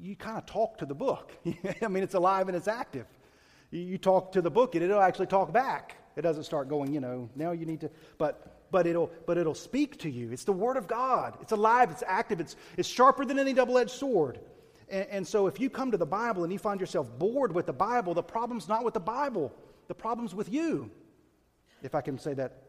you 0.00 0.16
kind 0.16 0.38
of 0.38 0.46
talk 0.46 0.78
to 0.78 0.86
the 0.86 0.94
book. 0.94 1.32
I 1.82 1.88
mean, 1.88 2.02
it's 2.02 2.14
alive 2.14 2.48
and 2.48 2.56
it's 2.56 2.68
active. 2.68 3.06
You 3.70 3.98
talk 3.98 4.32
to 4.32 4.40
the 4.40 4.50
book, 4.50 4.74
and 4.74 4.84
it'll 4.84 5.00
actually 5.00 5.26
talk 5.26 5.52
back. 5.52 5.96
It 6.16 6.22
doesn't 6.22 6.44
start 6.44 6.68
going, 6.68 6.92
you 6.94 7.00
know, 7.00 7.28
now 7.34 7.52
you 7.52 7.66
need 7.66 7.80
to, 7.80 7.90
but 8.18 8.50
but 8.70 8.86
it'll 8.86 9.10
but 9.26 9.36
it'll 9.36 9.54
speak 9.54 9.98
to 9.98 10.10
you. 10.10 10.30
It's 10.30 10.44
the 10.44 10.52
Word 10.52 10.76
of 10.76 10.86
God. 10.86 11.36
It's 11.40 11.52
alive. 11.52 11.90
It's 11.90 12.04
active. 12.06 12.40
It's 12.40 12.56
it's 12.76 12.88
sharper 12.88 13.24
than 13.24 13.38
any 13.38 13.52
double-edged 13.52 13.90
sword. 13.90 14.38
And, 14.88 15.06
and 15.10 15.26
so 15.26 15.48
if 15.48 15.58
you 15.58 15.68
come 15.70 15.90
to 15.90 15.96
the 15.96 16.06
Bible 16.06 16.44
and 16.44 16.52
you 16.52 16.58
find 16.58 16.78
yourself 16.80 17.10
bored 17.18 17.52
with 17.52 17.66
the 17.66 17.72
Bible, 17.72 18.14
the 18.14 18.22
problem's 18.22 18.68
not 18.68 18.84
with 18.84 18.94
the 18.94 19.00
Bible. 19.00 19.52
The 19.88 19.94
problem's 19.94 20.34
with 20.34 20.50
you. 20.52 20.90
If 21.82 21.94
I 21.94 22.00
can 22.00 22.18
say 22.18 22.34
that, 22.34 22.62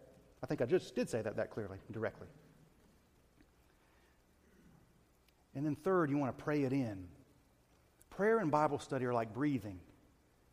I 0.43 0.45
think 0.45 0.61
I 0.61 0.65
just 0.65 0.95
did 0.95 1.09
say 1.09 1.21
that 1.21 1.37
that 1.37 1.49
clearly, 1.49 1.77
directly. 1.91 2.27
And 5.55 5.65
then 5.65 5.75
third, 5.75 6.09
you 6.09 6.17
want 6.17 6.37
to 6.37 6.43
pray 6.43 6.63
it 6.63 6.73
in. 6.73 7.07
Prayer 8.09 8.39
and 8.39 8.51
Bible 8.51 8.79
study 8.79 9.05
are 9.05 9.13
like 9.13 9.33
breathing. 9.33 9.79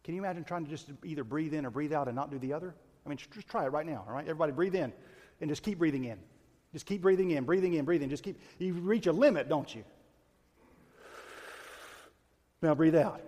Can 0.05 0.15
you 0.15 0.21
imagine 0.21 0.45
trying 0.45 0.65
to 0.65 0.71
just 0.71 0.91
either 1.05 1.25
breathe 1.25 1.55
in 1.55 1.67
or 1.67 1.71
breathe 1.71 1.93
out 1.93 2.09
and 2.09 2.17
not 2.17 2.31
do 2.31 2.39
the 2.39 2.53
other? 2.53 2.75
I 3.05 3.09
mean, 3.09 3.19
just 3.19 3.49
try 3.49 3.65
it 3.65 3.69
right 3.69 3.87
now, 3.87 4.05
all 4.07 4.15
right? 4.15 4.25
Everybody 4.25 4.53
breathe 4.53 4.75
in 4.75 4.93
and 5.41 5.51
just 5.51 5.63
keep 5.63 5.79
breathing 5.79 6.05
in. 6.05 6.19
Just 6.73 6.87
keep 6.87 7.03
breathing 7.03 7.33
in, 7.33 7.45
breathing 7.45 7.75
in, 7.75 7.85
breathing. 7.85 8.09
Just 8.09 8.23
keep, 8.23 8.41
you 8.59 8.75
reach 8.75 9.07
a 9.07 9.13
limit, 9.13 9.49
don't 9.49 9.73
you? 9.75 9.85
Now 12.63 12.75
breathe 12.75 12.95
out. 12.95 13.21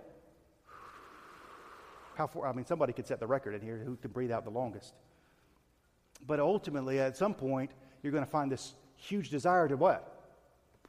How 2.15 2.27
far? 2.27 2.47
I 2.47 2.53
mean, 2.53 2.65
somebody 2.65 2.93
could 2.93 3.07
set 3.07 3.19
the 3.19 3.27
record 3.27 3.53
in 3.55 3.61
here 3.61 3.81
who 3.85 3.95
can 3.97 4.11
breathe 4.11 4.31
out 4.31 4.43
the 4.43 4.51
longest. 4.51 4.93
But 6.25 6.39
ultimately, 6.39 6.99
at 6.99 7.15
some 7.17 7.33
point, 7.33 7.71
you're 8.01 8.11
going 8.11 8.25
to 8.25 8.29
find 8.29 8.51
this 8.51 8.73
huge 8.95 9.29
desire 9.29 9.67
to 9.67 9.77
what? 9.77 10.11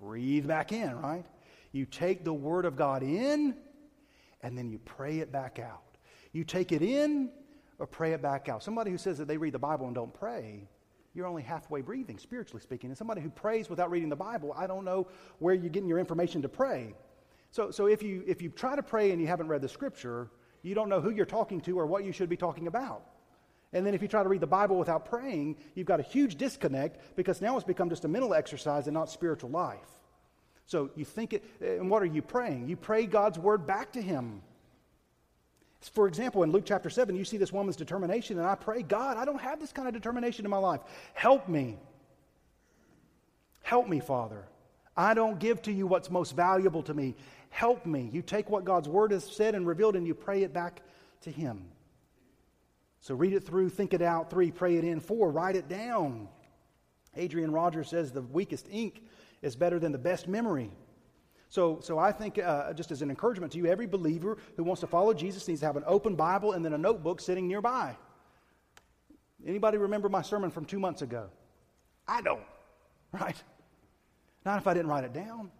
Breathe 0.00 0.46
back 0.46 0.72
in, 0.72 1.00
right? 1.00 1.24
You 1.72 1.84
take 1.84 2.24
the 2.24 2.32
Word 2.32 2.64
of 2.64 2.76
God 2.76 3.02
in, 3.02 3.56
and 4.42 4.56
then 4.56 4.70
you 4.70 4.78
pray 4.78 5.18
it 5.18 5.32
back 5.32 5.58
out. 5.58 5.82
You 6.32 6.44
take 6.44 6.72
it 6.72 6.82
in 6.82 7.30
or 7.78 7.86
pray 7.86 8.12
it 8.12 8.22
back 8.22 8.48
out. 8.48 8.62
Somebody 8.62 8.90
who 8.90 8.98
says 8.98 9.18
that 9.18 9.28
they 9.28 9.36
read 9.36 9.52
the 9.52 9.58
Bible 9.58 9.86
and 9.86 9.94
don't 9.94 10.14
pray, 10.14 10.68
you're 11.14 11.26
only 11.26 11.42
halfway 11.42 11.80
breathing, 11.80 12.18
spiritually 12.18 12.60
speaking. 12.60 12.90
And 12.90 12.96
somebody 12.96 13.20
who 13.20 13.30
prays 13.30 13.68
without 13.68 13.90
reading 13.90 14.08
the 14.08 14.16
Bible, 14.16 14.54
I 14.56 14.66
don't 14.66 14.84
know 14.84 15.08
where 15.38 15.54
you're 15.54 15.70
getting 15.70 15.88
your 15.88 15.98
information 15.98 16.42
to 16.42 16.48
pray. 16.48 16.94
So, 17.50 17.70
so 17.70 17.86
if, 17.86 18.02
you, 18.02 18.22
if 18.26 18.42
you 18.42 18.50
try 18.50 18.76
to 18.76 18.82
pray 18.82 19.12
and 19.12 19.20
you 19.20 19.26
haven't 19.26 19.48
read 19.48 19.62
the 19.62 19.68
Scripture, 19.68 20.28
you 20.66 20.74
don't 20.74 20.88
know 20.88 21.00
who 21.00 21.10
you're 21.10 21.26
talking 21.26 21.60
to 21.62 21.78
or 21.78 21.86
what 21.86 22.04
you 22.04 22.12
should 22.12 22.28
be 22.28 22.36
talking 22.36 22.66
about. 22.66 23.02
And 23.72 23.86
then 23.86 23.94
if 23.94 24.02
you 24.02 24.08
try 24.08 24.22
to 24.22 24.28
read 24.28 24.40
the 24.40 24.46
Bible 24.46 24.78
without 24.78 25.04
praying, 25.04 25.56
you've 25.74 25.86
got 25.86 26.00
a 26.00 26.02
huge 26.02 26.36
disconnect 26.36 27.16
because 27.16 27.40
now 27.40 27.56
it's 27.56 27.64
become 27.64 27.90
just 27.90 28.04
a 28.04 28.08
mental 28.08 28.34
exercise 28.34 28.86
and 28.86 28.94
not 28.94 29.10
spiritual 29.10 29.50
life. 29.50 29.78
So 30.66 30.90
you 30.96 31.04
think 31.04 31.32
it, 31.32 31.44
and 31.60 31.90
what 31.90 32.02
are 32.02 32.06
you 32.06 32.22
praying? 32.22 32.68
You 32.68 32.76
pray 32.76 33.06
God's 33.06 33.38
word 33.38 33.66
back 33.66 33.92
to 33.92 34.02
Him. 34.02 34.42
For 35.92 36.08
example, 36.08 36.42
in 36.42 36.50
Luke 36.50 36.64
chapter 36.66 36.90
7, 36.90 37.14
you 37.14 37.24
see 37.24 37.36
this 37.36 37.52
woman's 37.52 37.76
determination, 37.76 38.38
and 38.38 38.46
I 38.46 38.56
pray, 38.56 38.82
God, 38.82 39.16
I 39.16 39.24
don't 39.24 39.40
have 39.40 39.60
this 39.60 39.72
kind 39.72 39.86
of 39.86 39.94
determination 39.94 40.44
in 40.44 40.50
my 40.50 40.56
life. 40.58 40.80
Help 41.14 41.48
me. 41.48 41.78
Help 43.62 43.88
me, 43.88 44.00
Father. 44.00 44.44
I 44.96 45.14
don't 45.14 45.38
give 45.38 45.62
to 45.62 45.72
you 45.72 45.86
what's 45.86 46.10
most 46.10 46.34
valuable 46.34 46.82
to 46.84 46.94
me. 46.94 47.14
Help 47.56 47.86
me. 47.86 48.10
You 48.12 48.20
take 48.20 48.50
what 48.50 48.66
God's 48.66 48.86
word 48.86 49.12
has 49.12 49.24
said 49.24 49.54
and 49.54 49.66
revealed, 49.66 49.96
and 49.96 50.06
you 50.06 50.14
pray 50.14 50.42
it 50.42 50.52
back 50.52 50.82
to 51.22 51.30
Him. 51.30 51.64
So 53.00 53.14
read 53.14 53.32
it 53.32 53.44
through, 53.44 53.70
think 53.70 53.94
it 53.94 54.02
out. 54.02 54.28
Three, 54.28 54.50
pray 54.50 54.76
it 54.76 54.84
in. 54.84 55.00
Four, 55.00 55.30
write 55.30 55.56
it 55.56 55.66
down. 55.66 56.28
Adrian 57.16 57.50
Rogers 57.50 57.88
says 57.88 58.12
the 58.12 58.20
weakest 58.20 58.68
ink 58.70 59.02
is 59.40 59.56
better 59.56 59.78
than 59.78 59.90
the 59.90 59.96
best 59.96 60.28
memory. 60.28 60.70
So, 61.48 61.80
so 61.80 61.98
I 61.98 62.12
think, 62.12 62.38
uh, 62.38 62.74
just 62.74 62.90
as 62.90 63.00
an 63.00 63.08
encouragement 63.08 63.52
to 63.52 63.58
you, 63.58 63.64
every 63.64 63.86
believer 63.86 64.36
who 64.58 64.62
wants 64.62 64.80
to 64.82 64.86
follow 64.86 65.14
Jesus 65.14 65.48
needs 65.48 65.60
to 65.60 65.66
have 65.66 65.78
an 65.78 65.84
open 65.86 66.14
Bible 66.14 66.52
and 66.52 66.62
then 66.62 66.74
a 66.74 66.78
notebook 66.78 67.22
sitting 67.22 67.48
nearby. 67.48 67.96
Anybody 69.46 69.78
remember 69.78 70.10
my 70.10 70.20
sermon 70.20 70.50
from 70.50 70.66
two 70.66 70.78
months 70.78 71.00
ago? 71.00 71.30
I 72.06 72.20
don't, 72.20 72.44
right? 73.12 73.42
Not 74.44 74.58
if 74.58 74.66
I 74.66 74.74
didn't 74.74 74.88
write 74.88 75.04
it 75.04 75.14
down. 75.14 75.50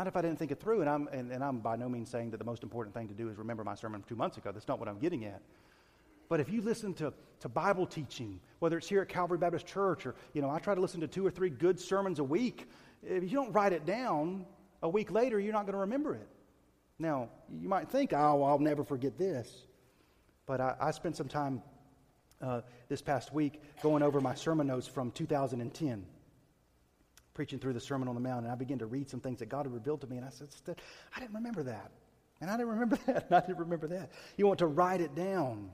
Not 0.00 0.06
if 0.06 0.16
I 0.16 0.22
didn't 0.22 0.38
think 0.38 0.50
it 0.50 0.58
through. 0.58 0.80
And 0.80 0.88
I'm, 0.88 1.08
and, 1.12 1.30
and 1.30 1.44
I'm 1.44 1.58
by 1.58 1.76
no 1.76 1.86
means 1.86 2.08
saying 2.08 2.30
that 2.30 2.38
the 2.38 2.44
most 2.44 2.62
important 2.62 2.94
thing 2.94 3.06
to 3.08 3.12
do 3.12 3.28
is 3.28 3.36
remember 3.36 3.64
my 3.64 3.74
sermon 3.74 4.00
from 4.00 4.08
two 4.08 4.16
months 4.16 4.38
ago. 4.38 4.50
That's 4.50 4.66
not 4.66 4.78
what 4.78 4.88
I'm 4.88 4.98
getting 4.98 5.26
at. 5.26 5.42
But 6.30 6.40
if 6.40 6.48
you 6.48 6.62
listen 6.62 6.94
to, 6.94 7.12
to 7.40 7.50
Bible 7.50 7.84
teaching, 7.84 8.40
whether 8.60 8.78
it's 8.78 8.88
here 8.88 9.02
at 9.02 9.10
Calvary 9.10 9.36
Baptist 9.36 9.66
Church 9.66 10.06
or, 10.06 10.14
you 10.32 10.40
know, 10.40 10.48
I 10.48 10.58
try 10.58 10.74
to 10.74 10.80
listen 10.80 11.02
to 11.02 11.06
two 11.06 11.26
or 11.26 11.30
three 11.30 11.50
good 11.50 11.78
sermons 11.78 12.18
a 12.18 12.24
week, 12.24 12.66
if 13.02 13.24
you 13.24 13.28
don't 13.28 13.52
write 13.52 13.74
it 13.74 13.84
down, 13.84 14.46
a 14.82 14.88
week 14.88 15.10
later, 15.10 15.38
you're 15.38 15.52
not 15.52 15.66
going 15.66 15.74
to 15.74 15.80
remember 15.80 16.14
it. 16.14 16.28
Now, 16.98 17.28
you 17.60 17.68
might 17.68 17.90
think, 17.90 18.14
oh, 18.14 18.42
I'll 18.42 18.58
never 18.58 18.84
forget 18.84 19.18
this. 19.18 19.66
But 20.46 20.62
I, 20.62 20.76
I 20.80 20.90
spent 20.92 21.14
some 21.14 21.28
time 21.28 21.60
uh, 22.40 22.62
this 22.88 23.02
past 23.02 23.34
week 23.34 23.60
going 23.82 24.02
over 24.02 24.18
my 24.22 24.34
sermon 24.34 24.68
notes 24.68 24.86
from 24.86 25.10
2010, 25.10 26.06
preaching 27.34 27.58
through 27.58 27.72
the 27.72 27.80
Sermon 27.80 28.08
on 28.08 28.14
the 28.14 28.20
Mount, 28.20 28.44
and 28.44 28.52
I 28.52 28.54
began 28.54 28.78
to 28.78 28.86
read 28.86 29.08
some 29.08 29.20
things 29.20 29.38
that 29.38 29.48
God 29.48 29.66
had 29.66 29.72
revealed 29.72 30.00
to 30.02 30.06
me, 30.06 30.16
and 30.16 30.26
I 30.26 30.30
said, 30.30 30.48
I 31.16 31.20
didn't 31.20 31.34
remember 31.34 31.62
that. 31.64 31.90
And 32.40 32.50
I 32.50 32.56
didn't 32.56 32.70
remember 32.70 32.96
that, 33.06 33.26
and 33.26 33.34
I 33.34 33.40
didn't 33.40 33.58
remember 33.58 33.88
that. 33.88 34.10
You 34.36 34.46
want 34.46 34.58
to 34.60 34.66
write 34.66 35.00
it 35.00 35.14
down. 35.14 35.70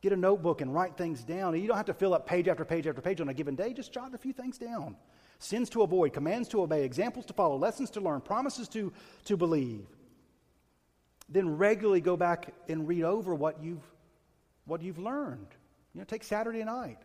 Get 0.00 0.12
a 0.12 0.16
notebook 0.16 0.60
and 0.60 0.72
write 0.72 0.96
things 0.96 1.24
down. 1.24 1.54
And 1.54 1.62
you 1.62 1.68
don't 1.68 1.76
have 1.76 1.86
to 1.86 1.94
fill 1.94 2.14
up 2.14 2.26
page 2.26 2.46
after 2.46 2.64
page 2.64 2.86
after 2.86 3.00
page 3.00 3.20
on 3.20 3.28
a 3.28 3.34
given 3.34 3.56
day. 3.56 3.72
Just 3.72 3.92
jot 3.92 4.14
a 4.14 4.18
few 4.18 4.32
things 4.32 4.56
down. 4.56 4.96
Sins 5.40 5.68
to 5.70 5.82
avoid, 5.82 6.12
commands 6.12 6.48
to 6.48 6.62
obey, 6.62 6.84
examples 6.84 7.26
to 7.26 7.32
follow, 7.32 7.56
lessons 7.56 7.90
to 7.90 8.00
learn, 8.00 8.20
promises 8.20 8.68
to, 8.68 8.92
to 9.24 9.36
believe. 9.36 9.86
Then 11.28 11.56
regularly 11.56 12.00
go 12.00 12.16
back 12.16 12.52
and 12.68 12.88
read 12.88 13.04
over 13.04 13.34
what 13.34 13.62
you've, 13.62 13.84
what 14.66 14.82
you've 14.82 14.98
learned. 14.98 15.48
You 15.94 16.00
know, 16.00 16.04
take 16.04 16.24
Saturday 16.24 16.64
night. 16.64 16.98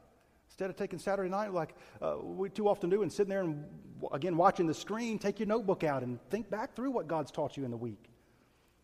Instead 0.54 0.70
of 0.70 0.76
taking 0.76 1.00
Saturday 1.00 1.32
night 1.32 1.52
like 1.52 1.74
uh, 2.00 2.16
we 2.22 2.48
too 2.48 2.70
often 2.70 2.88
do 2.88 3.02
and 3.02 3.12
sitting 3.12 3.32
there 3.32 3.42
and, 3.42 3.66
again, 4.12 4.38
watching 4.38 4.68
the 4.68 4.74
screen, 4.74 5.18
take 5.18 5.40
your 5.40 5.48
notebook 5.48 5.84
out 5.84 6.04
and 6.04 6.20
think 6.30 6.48
back 6.48 6.76
through 6.76 6.92
what 6.92 7.08
God's 7.08 7.32
taught 7.32 7.58
you 7.58 7.66
in 7.66 7.72
the 7.72 7.78
week. 7.78 8.12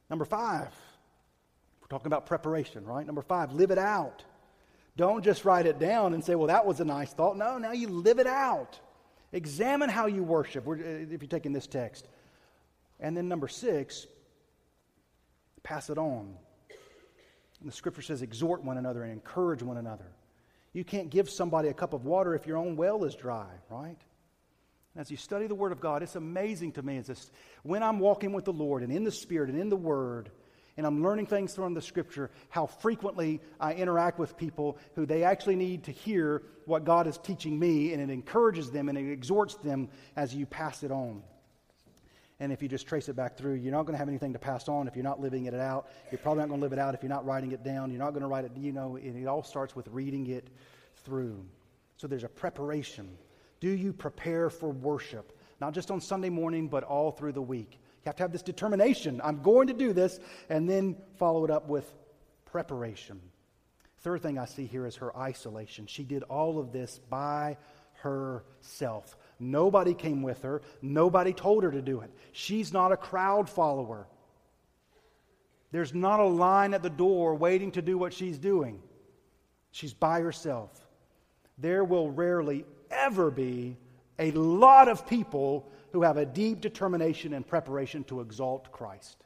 Number 0.09 0.25
five, 0.25 0.73
we're 1.79 1.87
talking 1.87 2.07
about 2.07 2.25
preparation, 2.25 2.85
right? 2.85 3.05
Number 3.05 3.21
five, 3.21 3.51
live 3.51 3.69
it 3.69 3.77
out. 3.77 4.23
Don't 4.97 5.23
just 5.23 5.45
write 5.45 5.67
it 5.67 5.77
down 5.77 6.15
and 6.15 6.25
say, 6.25 6.33
well, 6.33 6.47
that 6.47 6.65
was 6.65 6.79
a 6.79 6.85
nice 6.85 7.13
thought. 7.13 7.37
No, 7.37 7.59
now 7.59 7.73
you 7.73 7.87
live 7.87 8.17
it 8.17 8.25
out. 8.25 8.79
Examine 9.31 9.89
how 9.89 10.07
you 10.07 10.23
worship, 10.23 10.67
uh, 10.67 10.71
if 10.71 11.21
you're 11.21 11.29
taking 11.29 11.53
this 11.53 11.67
text. 11.67 12.07
And 12.99 13.15
then 13.15 13.27
number 13.27 13.47
six, 13.47 14.07
pass 15.61 15.91
it 15.91 15.99
on. 15.99 16.35
And 17.59 17.69
the 17.69 17.75
scripture 17.75 18.01
says, 18.01 18.23
exhort 18.23 18.63
one 18.63 18.79
another 18.79 19.03
and 19.03 19.13
encourage 19.13 19.61
one 19.61 19.77
another. 19.77 20.07
You 20.73 20.83
can't 20.83 21.09
give 21.09 21.29
somebody 21.29 21.69
a 21.69 21.73
cup 21.73 21.93
of 21.93 22.05
water 22.05 22.35
if 22.35 22.45
your 22.45 22.57
own 22.57 22.75
well 22.75 23.03
is 23.03 23.15
dry, 23.15 23.47
right? 23.69 23.97
As 24.95 25.09
you 25.09 25.17
study 25.17 25.47
the 25.47 25.55
Word 25.55 25.71
of 25.71 25.79
God, 25.79 26.03
it's 26.03 26.15
amazing 26.15 26.73
to 26.73 26.81
me. 26.81 26.97
It's 26.97 27.07
this, 27.07 27.31
when 27.63 27.83
I'm 27.83 27.99
walking 27.99 28.33
with 28.33 28.45
the 28.45 28.53
Lord 28.53 28.83
and 28.83 28.91
in 28.91 29.03
the 29.03 29.11
Spirit 29.11 29.49
and 29.49 29.59
in 29.59 29.69
the 29.69 29.75
Word, 29.75 30.31
and 30.77 30.85
I'm 30.85 31.03
learning 31.03 31.25
things 31.25 31.55
from 31.55 31.73
the 31.73 31.81
scripture, 31.81 32.31
how 32.49 32.65
frequently 32.65 33.41
I 33.59 33.73
interact 33.73 34.17
with 34.17 34.37
people 34.37 34.77
who 34.95 35.05
they 35.05 35.23
actually 35.23 35.57
need 35.57 35.83
to 35.85 35.91
hear 35.91 36.43
what 36.65 36.85
God 36.85 37.05
is 37.07 37.17
teaching 37.17 37.59
me, 37.59 37.93
and 37.93 38.01
it 38.01 38.09
encourages 38.09 38.71
them 38.71 38.89
and 38.89 38.97
it 38.97 39.11
exhorts 39.11 39.55
them 39.55 39.89
as 40.15 40.33
you 40.33 40.45
pass 40.45 40.83
it 40.83 40.91
on. 40.91 41.23
And 42.39 42.53
if 42.53 42.61
you 42.61 42.69
just 42.69 42.87
trace 42.87 43.09
it 43.09 43.15
back 43.15 43.37
through, 43.37 43.55
you're 43.55 43.73
not 43.73 43.83
going 43.83 43.93
to 43.93 43.97
have 43.97 44.07
anything 44.07 44.31
to 44.33 44.39
pass 44.39 44.69
on 44.69 44.87
if 44.87 44.95
you're 44.95 45.03
not 45.03 45.19
living 45.19 45.45
it 45.45 45.53
out. 45.53 45.89
You're 46.09 46.19
probably 46.19 46.41
not 46.41 46.49
going 46.49 46.61
to 46.61 46.63
live 46.63 46.73
it 46.73 46.79
out 46.79 46.93
if 46.93 47.03
you're 47.03 47.09
not 47.09 47.25
writing 47.25 47.51
it 47.51 47.63
down. 47.63 47.91
You're 47.91 47.99
not 47.99 48.11
going 48.11 48.21
to 48.21 48.27
write 48.27 48.45
it, 48.45 48.51
you 48.55 48.71
know, 48.71 48.95
it 48.95 49.25
all 49.25 49.43
starts 49.43 49.75
with 49.75 49.87
reading 49.89 50.27
it 50.27 50.47
through. 51.03 51.45
So 51.97 52.07
there's 52.07 52.23
a 52.23 52.29
preparation. 52.29 53.17
Do 53.59 53.69
you 53.69 53.91
prepare 53.91 54.49
for 54.49 54.69
worship? 54.69 55.37
Not 55.59 55.73
just 55.73 55.91
on 55.91 55.99
Sunday 55.99 56.29
morning, 56.29 56.69
but 56.69 56.83
all 56.83 57.11
through 57.11 57.33
the 57.33 57.41
week. 57.41 57.71
You 57.73 58.05
have 58.05 58.15
to 58.15 58.23
have 58.23 58.31
this 58.31 58.41
determination. 58.41 59.19
I'm 59.21 59.41
going 59.41 59.67
to 59.67 59.73
do 59.73 59.91
this, 59.91 60.17
and 60.47 60.69
then 60.69 60.95
follow 61.17 61.43
it 61.43 61.51
up 61.51 61.67
with 61.67 61.93
preparation. 62.45 63.19
Third 63.99 64.21
thing 64.21 64.37
I 64.39 64.45
see 64.45 64.65
here 64.65 64.85
is 64.85 64.95
her 64.97 65.15
isolation. 65.17 65.85
She 65.87 66.05
did 66.05 66.23
all 66.23 66.57
of 66.57 66.71
this 66.71 67.01
by 67.09 67.57
herself. 67.95 69.17
Nobody 69.39 69.93
came 69.93 70.21
with 70.21 70.43
her, 70.43 70.61
nobody 70.81 71.33
told 71.33 71.63
her 71.63 71.71
to 71.71 71.81
do 71.81 72.01
it. 72.01 72.11
She's 72.33 72.73
not 72.73 72.91
a 72.91 72.97
crowd 72.97 73.49
follower. 73.49 74.07
There's 75.71 75.93
not 75.93 76.19
a 76.19 76.25
line 76.25 76.73
at 76.73 76.83
the 76.83 76.89
door 76.89 77.35
waiting 77.35 77.71
to 77.71 77.81
do 77.81 77.97
what 77.97 78.13
she's 78.13 78.37
doing. 78.37 78.81
She's 79.71 79.93
by 79.93 80.21
herself. 80.21 80.71
There 81.57 81.83
will 81.83 82.09
rarely 82.09 82.65
ever 82.89 83.29
be 83.29 83.77
a 84.17 84.31
lot 84.31 84.87
of 84.87 85.07
people 85.07 85.69
who 85.91 86.01
have 86.01 86.17
a 86.17 86.25
deep 86.25 86.59
determination 86.61 87.33
and 87.33 87.47
preparation 87.47 88.03
to 88.05 88.21
exalt 88.21 88.71
Christ. 88.71 89.17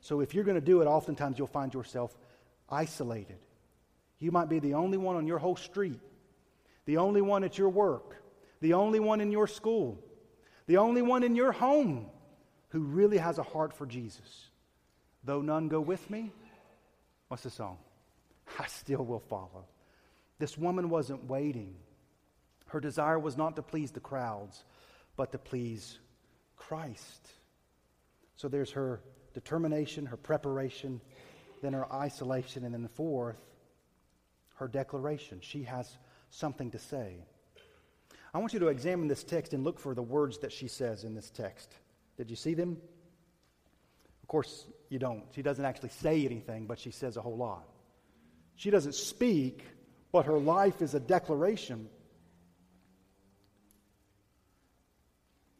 So 0.00 0.20
if 0.20 0.34
you're 0.34 0.44
going 0.44 0.56
to 0.56 0.60
do 0.60 0.82
it, 0.82 0.86
oftentimes 0.86 1.38
you'll 1.38 1.46
find 1.46 1.72
yourself 1.72 2.16
isolated. 2.68 3.38
You 4.18 4.30
might 4.30 4.48
be 4.48 4.58
the 4.60 4.74
only 4.74 4.98
one 4.98 5.16
on 5.16 5.26
your 5.26 5.38
whole 5.38 5.56
street, 5.56 6.00
the 6.86 6.96
only 6.96 7.20
one 7.20 7.44
at 7.44 7.58
your 7.58 7.68
work, 7.68 8.21
the 8.62 8.74
only 8.74 9.00
one 9.00 9.20
in 9.20 9.32
your 9.32 9.48
school, 9.48 9.98
the 10.66 10.76
only 10.76 11.02
one 11.02 11.24
in 11.24 11.34
your 11.34 11.50
home 11.50 12.06
who 12.68 12.78
really 12.78 13.18
has 13.18 13.38
a 13.38 13.42
heart 13.42 13.74
for 13.74 13.86
Jesus. 13.86 14.48
Though 15.24 15.42
none 15.42 15.66
go 15.66 15.80
with 15.80 16.08
me, 16.08 16.32
what's 17.26 17.42
the 17.42 17.50
song? 17.50 17.78
I 18.60 18.66
still 18.66 19.04
will 19.04 19.20
follow. 19.20 19.66
This 20.38 20.56
woman 20.56 20.90
wasn't 20.90 21.24
waiting. 21.28 21.74
Her 22.66 22.78
desire 22.78 23.18
was 23.18 23.36
not 23.36 23.56
to 23.56 23.62
please 23.62 23.90
the 23.90 24.00
crowds, 24.00 24.64
but 25.16 25.32
to 25.32 25.38
please 25.38 25.98
Christ. 26.56 27.28
So 28.36 28.46
there's 28.46 28.70
her 28.70 29.00
determination, 29.34 30.06
her 30.06 30.16
preparation, 30.16 31.00
then 31.62 31.72
her 31.72 31.92
isolation, 31.92 32.64
and 32.64 32.72
then 32.72 32.82
the 32.84 32.88
fourth, 32.88 33.40
her 34.54 34.68
declaration. 34.68 35.40
She 35.40 35.64
has 35.64 35.98
something 36.30 36.70
to 36.70 36.78
say. 36.78 37.24
I 38.34 38.38
want 38.38 38.54
you 38.54 38.60
to 38.60 38.68
examine 38.68 39.08
this 39.08 39.24
text 39.24 39.52
and 39.52 39.62
look 39.62 39.78
for 39.78 39.94
the 39.94 40.02
words 40.02 40.38
that 40.38 40.52
she 40.52 40.66
says 40.68 41.04
in 41.04 41.14
this 41.14 41.30
text. 41.30 41.70
Did 42.16 42.30
you 42.30 42.36
see 42.36 42.54
them? 42.54 42.78
Of 44.22 44.28
course, 44.28 44.66
you 44.88 44.98
don't. 44.98 45.24
She 45.34 45.42
doesn't 45.42 45.64
actually 45.64 45.90
say 45.90 46.24
anything, 46.24 46.66
but 46.66 46.78
she 46.78 46.90
says 46.90 47.16
a 47.16 47.20
whole 47.20 47.36
lot. 47.36 47.68
She 48.56 48.70
doesn't 48.70 48.94
speak, 48.94 49.64
but 50.12 50.26
her 50.26 50.38
life 50.38 50.80
is 50.80 50.94
a 50.94 51.00
declaration. 51.00 51.88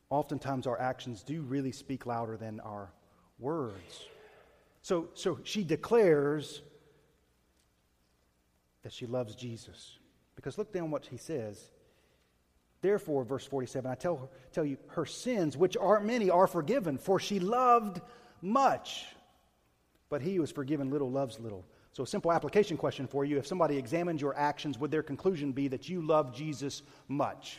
Oftentimes, 0.08 0.66
our 0.66 0.80
actions 0.80 1.22
do 1.22 1.42
really 1.42 1.72
speak 1.72 2.06
louder 2.06 2.36
than 2.36 2.60
our 2.60 2.90
words. 3.38 4.06
So, 4.82 5.08
so 5.14 5.38
she 5.44 5.64
declares 5.64 6.62
that 8.82 8.92
she 8.92 9.06
loves 9.06 9.34
Jesus. 9.34 9.98
Because 10.36 10.58
look 10.58 10.72
down 10.72 10.90
what 10.90 11.06
he 11.06 11.16
says. 11.16 11.71
Therefore, 12.82 13.24
verse 13.24 13.46
47, 13.46 13.88
I 13.90 13.94
tell, 13.94 14.28
tell 14.52 14.64
you, 14.64 14.76
her 14.88 15.06
sins, 15.06 15.56
which 15.56 15.76
are 15.76 16.00
many, 16.00 16.30
are 16.30 16.48
forgiven, 16.48 16.98
for 16.98 17.20
she 17.20 17.38
loved 17.38 18.00
much. 18.42 19.06
But 20.10 20.20
he 20.20 20.34
who 20.34 20.42
is 20.42 20.50
forgiven 20.50 20.90
little 20.90 21.10
loves 21.10 21.38
little. 21.38 21.64
So, 21.92 22.02
a 22.02 22.06
simple 22.06 22.32
application 22.32 22.76
question 22.76 23.06
for 23.06 23.24
you 23.24 23.38
if 23.38 23.46
somebody 23.46 23.78
examines 23.78 24.20
your 24.20 24.36
actions, 24.36 24.78
would 24.78 24.90
their 24.90 25.02
conclusion 25.02 25.52
be 25.52 25.68
that 25.68 25.88
you 25.88 26.02
love 26.02 26.34
Jesus 26.34 26.82
much? 27.06 27.58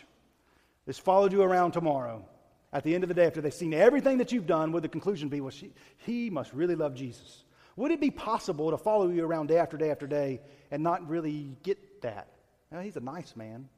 This 0.85 0.99
followed 0.99 1.31
you 1.31 1.41
around 1.41 1.71
tomorrow. 1.71 2.25
At 2.73 2.83
the 2.83 2.93
end 2.93 3.03
of 3.03 3.07
the 3.07 3.13
day, 3.13 3.27
after 3.27 3.39
they've 3.39 3.53
seen 3.53 3.73
everything 3.73 4.17
that 4.17 4.31
you've 4.31 4.47
done, 4.47 4.71
would 4.73 4.83
the 4.83 4.89
conclusion 4.89 5.29
be, 5.29 5.39
well, 5.39 5.51
she, 5.51 5.71
he 5.97 6.29
must 6.29 6.51
really 6.53 6.75
love 6.75 6.95
Jesus? 6.95 7.45
Would 7.77 7.91
it 7.91 8.01
be 8.01 8.11
possible 8.11 8.71
to 8.71 8.77
follow 8.77 9.09
you 9.09 9.23
around 9.23 9.47
day 9.47 9.57
after 9.57 9.77
day 9.77 9.89
after 9.89 10.07
day 10.07 10.41
and 10.69 10.83
not 10.83 11.07
really 11.07 11.55
get 11.63 12.01
that? 12.01 12.27
Now, 12.71 12.81
he's 12.81 12.97
a 12.97 13.01
nice 13.01 13.35
man. 13.35 13.69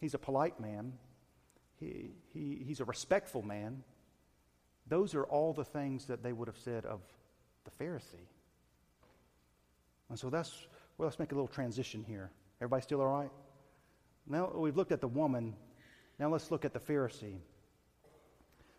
He's 0.00 0.14
a 0.14 0.18
polite 0.18 0.60
man. 0.60 0.92
He, 1.78 2.10
he, 2.32 2.62
he's 2.66 2.80
a 2.80 2.84
respectful 2.84 3.42
man. 3.42 3.82
Those 4.88 5.14
are 5.14 5.24
all 5.24 5.52
the 5.52 5.64
things 5.64 6.06
that 6.06 6.22
they 6.22 6.32
would 6.32 6.48
have 6.48 6.58
said 6.58 6.84
of 6.86 7.00
the 7.64 7.84
Pharisee. 7.84 8.28
And 10.08 10.18
so 10.18 10.30
that's, 10.30 10.66
well, 10.96 11.06
let's 11.06 11.18
make 11.18 11.32
a 11.32 11.34
little 11.34 11.48
transition 11.48 12.04
here. 12.06 12.30
Everybody 12.60 12.82
still 12.82 13.00
all 13.00 13.08
right? 13.08 13.30
Now 14.26 14.50
we've 14.54 14.76
looked 14.76 14.92
at 14.92 15.00
the 15.00 15.08
woman. 15.08 15.54
Now 16.18 16.28
let's 16.30 16.50
look 16.50 16.64
at 16.64 16.72
the 16.72 16.80
Pharisee. 16.80 17.38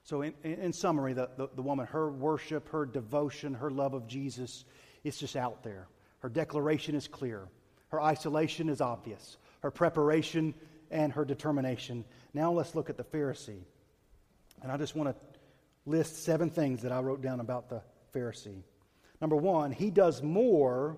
So, 0.04 0.22
in, 0.22 0.34
in 0.44 0.72
summary, 0.72 1.12
the, 1.12 1.30
the, 1.36 1.50
the 1.54 1.62
woman, 1.62 1.86
her 1.88 2.10
worship, 2.10 2.70
her 2.70 2.86
devotion, 2.86 3.54
her 3.54 3.70
love 3.70 3.94
of 3.94 4.08
Jesus, 4.08 4.64
it's 5.04 5.18
just 5.18 5.36
out 5.36 5.64
there. 5.64 5.90
Her 6.20 6.30
declaration 6.30 6.96
is 6.96 7.10
clear. 7.10 7.50
Her 7.90 8.02
isolation 8.02 8.70
is 8.70 8.80
obvious. 8.80 9.36
Her 9.60 9.70
preparation 9.70 10.54
and 10.91 11.13
her 11.13 11.26
determination. 11.26 12.06
Now 12.34 12.52
let's 12.52 12.76
look 12.76 12.89
at 12.89 12.97
the 12.97 13.04
Pharisee. 13.04 13.63
And 14.62 14.71
I 14.71 14.78
just 14.78 14.95
want 14.95 15.10
to 15.10 15.15
list 15.86 16.23
seven 16.23 16.50
things 16.50 16.82
that 16.82 16.91
I 16.91 17.00
wrote 17.00 17.21
down 17.21 17.39
about 17.39 17.69
the 17.69 17.82
Pharisee. 18.13 18.63
Number 19.21 19.36
one, 19.36 19.71
he 19.71 19.89
does 19.89 20.21
more 20.21 20.97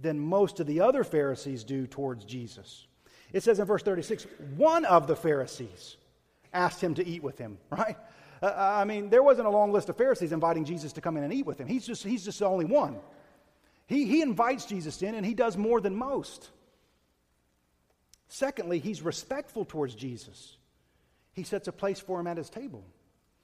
than 0.00 0.18
most 0.18 0.60
of 0.60 0.66
the 0.66 0.80
other 0.80 1.04
Pharisees 1.04 1.64
do 1.64 1.86
towards 1.86 2.24
Jesus. 2.24 2.86
It 3.32 3.42
says 3.42 3.58
in 3.58 3.66
verse 3.66 3.82
36 3.82 4.26
one 4.56 4.84
of 4.84 5.06
the 5.06 5.16
Pharisees 5.16 5.96
asked 6.52 6.80
him 6.80 6.94
to 6.94 7.06
eat 7.06 7.22
with 7.22 7.38
him, 7.38 7.58
right? 7.70 7.96
Uh, 8.40 8.52
I 8.56 8.84
mean, 8.84 9.10
there 9.10 9.22
wasn't 9.22 9.48
a 9.48 9.50
long 9.50 9.72
list 9.72 9.88
of 9.88 9.96
Pharisees 9.96 10.32
inviting 10.32 10.64
Jesus 10.64 10.92
to 10.94 11.00
come 11.00 11.16
in 11.16 11.24
and 11.24 11.32
eat 11.32 11.46
with 11.46 11.58
him. 11.58 11.66
He's 11.66 11.86
just, 11.86 12.04
he's 12.04 12.24
just 12.24 12.38
the 12.38 12.46
only 12.46 12.64
one. 12.64 12.98
He, 13.86 14.04
he 14.04 14.22
invites 14.22 14.66
Jesus 14.66 15.02
in, 15.02 15.14
and 15.14 15.26
he 15.26 15.34
does 15.34 15.56
more 15.56 15.80
than 15.80 15.96
most. 15.96 16.50
Secondly, 18.28 18.78
he's 18.78 19.02
respectful 19.02 19.64
towards 19.64 19.94
Jesus. 19.94 20.56
He 21.32 21.42
sets 21.42 21.68
a 21.68 21.72
place 21.72 21.98
for 21.98 22.20
him 22.20 22.26
at 22.26 22.36
his 22.36 22.50
table. 22.50 22.84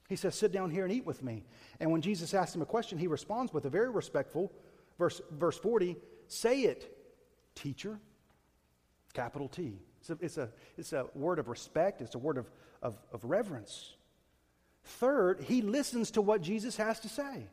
He 0.07 0.15
says, 0.15 0.35
Sit 0.35 0.51
down 0.51 0.69
here 0.69 0.83
and 0.83 0.93
eat 0.93 1.05
with 1.05 1.23
me. 1.23 1.43
And 1.79 1.91
when 1.91 2.01
Jesus 2.01 2.33
asks 2.33 2.55
him 2.55 2.61
a 2.61 2.65
question, 2.65 2.97
he 2.97 3.07
responds 3.07 3.53
with 3.53 3.65
a 3.65 3.69
very 3.69 3.89
respectful, 3.89 4.51
verse, 4.99 5.21
verse 5.31 5.57
40, 5.57 5.97
Say 6.27 6.61
it, 6.61 6.95
teacher. 7.55 7.99
Capital 9.13 9.47
T. 9.47 9.79
It's 10.01 10.09
a, 10.09 10.17
it's 10.21 10.37
a, 10.37 10.49
it's 10.77 10.93
a 10.93 11.05
word 11.15 11.39
of 11.39 11.47
respect, 11.47 12.01
it's 12.01 12.15
a 12.15 12.19
word 12.19 12.37
of, 12.37 12.49
of, 12.81 12.97
of 13.11 13.23
reverence. 13.23 13.95
Third, 14.83 15.41
he 15.41 15.61
listens 15.61 16.11
to 16.11 16.21
what 16.21 16.41
Jesus 16.41 16.77
has 16.77 16.99
to 16.99 17.09
say. 17.09 17.47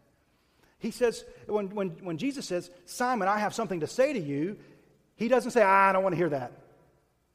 He 0.79 0.91
says, 0.91 1.25
when, 1.47 1.71
when, 1.71 1.91
when 2.03 2.19
Jesus 2.19 2.47
says, 2.47 2.71
Simon, 2.85 3.29
I 3.29 3.39
have 3.39 3.55
something 3.55 3.81
to 3.81 3.87
say 3.87 4.13
to 4.13 4.21
you, 4.21 4.59
he 5.15 5.29
doesn't 5.29 5.53
say, 5.53 5.63
I 5.63 5.93
don't 5.93 6.03
want 6.03 6.13
to 6.13 6.17
hear 6.17 6.31
that. 6.31 6.53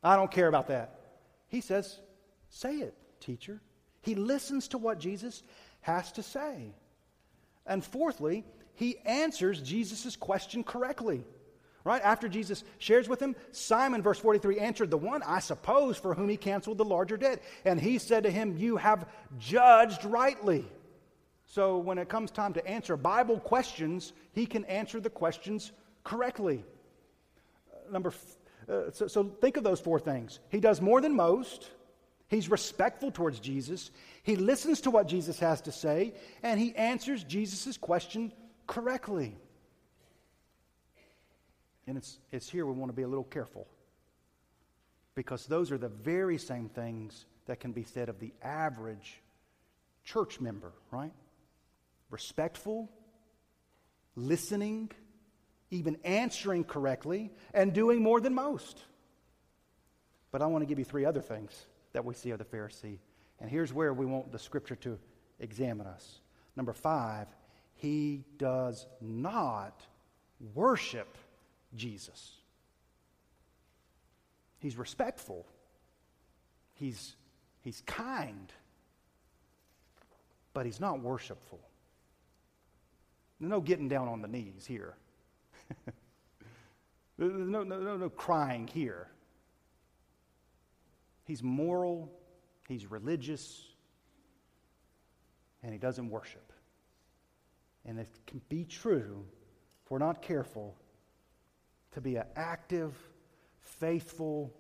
I 0.08 0.16
don't 0.16 0.32
care 0.32 0.48
about 0.48 0.68
that. 0.68 1.00
He 1.50 1.62
says, 1.62 2.00
Say 2.50 2.76
it, 2.76 2.96
teacher. 3.20 3.62
He 4.02 4.16
listens 4.16 4.70
to 4.70 4.78
what 4.78 5.00
Jesus 5.00 5.44
has 5.82 6.12
to 6.14 6.24
say. 6.24 6.74
And 7.66 7.84
fourthly, 7.84 8.46
he 8.76 8.98
answers 9.06 9.62
Jesus' 9.62 10.16
question 10.16 10.64
correctly. 10.64 11.26
Right? 11.84 12.02
After 12.02 12.30
Jesus 12.30 12.64
shares 12.80 13.10
with 13.10 13.22
him, 13.22 13.36
Simon, 13.52 14.02
verse 14.02 14.20
43, 14.20 14.60
answered 14.60 14.92
the 14.92 14.98
one, 14.98 15.24
I 15.24 15.40
suppose, 15.40 15.98
for 15.98 16.14
whom 16.14 16.30
he 16.30 16.38
canceled 16.38 16.78
the 16.78 16.86
larger 16.86 17.18
debt. 17.18 17.42
And 17.66 17.80
he 17.80 17.98
said 17.98 18.24
to 18.24 18.32
him, 18.32 18.58
You 18.58 18.78
have 18.78 19.08
judged 19.38 20.06
rightly. 20.06 20.66
So 21.46 21.78
when 21.78 21.98
it 21.98 22.10
comes 22.10 22.32
time 22.32 22.54
to 22.54 22.66
answer 22.66 22.98
Bible 22.98 23.40
questions, 23.40 24.14
he 24.34 24.46
can 24.46 24.64
answer 24.66 25.00
the 25.00 25.10
questions 25.10 25.72
correctly. 26.04 26.64
Number, 27.92 28.14
uh, 28.70 28.92
so, 28.92 29.08
so 29.08 29.24
think 29.24 29.58
of 29.58 29.64
those 29.64 29.80
four 29.80 30.00
things. 30.00 30.40
He 30.50 30.60
does 30.60 30.82
more 30.82 31.02
than 31.02 31.16
most. 31.16 31.70
He's 32.28 32.50
respectful 32.50 33.12
towards 33.12 33.40
Jesus. 33.40 33.92
He 34.24 34.36
listens 34.36 34.82
to 34.82 34.92
what 34.92 35.08
Jesus 35.08 35.40
has 35.40 35.62
to 35.62 35.72
say, 35.72 36.14
and 36.44 36.60
he 36.60 36.76
answers 36.76 37.24
Jesus' 37.24 37.78
question 37.78 38.34
correctly. 38.66 39.38
And 41.88 41.98
it's, 41.98 42.20
it's 42.32 42.50
here 42.50 42.66
we 42.66 42.74
want 42.74 42.90
to 42.90 42.96
be 42.96 43.04
a 43.04 43.08
little 43.08 43.24
careful 43.24 43.66
because 45.16 45.46
those 45.46 45.72
are 45.72 45.78
the 45.78 45.88
very 45.88 46.38
same 46.38 46.68
things 46.68 47.26
that 47.46 47.62
can 47.62 47.72
be 47.72 47.84
said 47.84 48.10
of 48.10 48.20
the 48.20 48.34
average 48.44 49.22
church 50.04 50.42
member, 50.42 50.74
right? 50.92 51.14
Respectful, 52.10 52.90
listening, 54.16 54.92
even 55.70 55.98
answering 56.04 56.64
correctly, 56.64 57.32
and 57.54 57.74
doing 57.74 58.02
more 58.02 58.22
than 58.22 58.34
most. 58.34 58.82
But 60.32 60.42
I 60.42 60.46
want 60.46 60.62
to 60.62 60.66
give 60.66 60.80
you 60.80 60.86
three 60.86 61.06
other 61.06 61.22
things 61.22 61.66
that 61.94 62.06
we 62.06 62.14
see 62.14 62.32
of 62.32 62.40
the 62.40 62.46
Pharisee. 62.46 63.00
And 63.40 63.50
here's 63.50 63.74
where 63.74 63.94
we 63.94 64.06
want 64.06 64.32
the 64.32 64.40
scripture 64.40 64.76
to 64.78 64.98
examine 65.40 65.88
us. 65.88 66.20
Number 66.56 66.74
five, 66.74 67.28
he 67.76 68.24
does 68.38 68.88
not 69.02 69.86
worship 70.56 71.18
Jesus. 71.76 72.34
He's 74.60 74.76
respectful, 74.76 75.46
he's, 76.74 77.16
he's 77.62 77.82
kind, 77.86 78.52
but 80.54 80.66
he's 80.66 80.80
not 80.80 81.00
worshipful. 81.00 81.60
No 83.40 83.62
getting 83.62 83.88
down 83.88 84.08
on 84.08 84.24
the 84.24 84.28
knees 84.28 84.66
here. 84.66 84.96
no, 87.18 87.28
no, 87.28 87.64
no, 87.64 87.98
no 87.98 88.10
crying 88.10 88.68
here. 88.68 89.08
He's 91.26 91.44
moral, 91.44 92.12
he's 92.68 92.90
religious, 92.90 93.64
and 95.64 95.74
he 95.74 95.78
doesn't 95.78 96.10
worship. 96.10 96.54
And 97.86 98.00
it 98.00 98.08
can 98.26 98.42
be 98.50 98.66
true 98.66 99.26
if 99.84 99.92
we're 99.92 99.98
not 99.98 100.22
careful 100.22 100.76
to 101.94 102.02
be 102.02 102.16
an 102.16 102.26
active, 102.36 102.94
faithful 103.62 104.54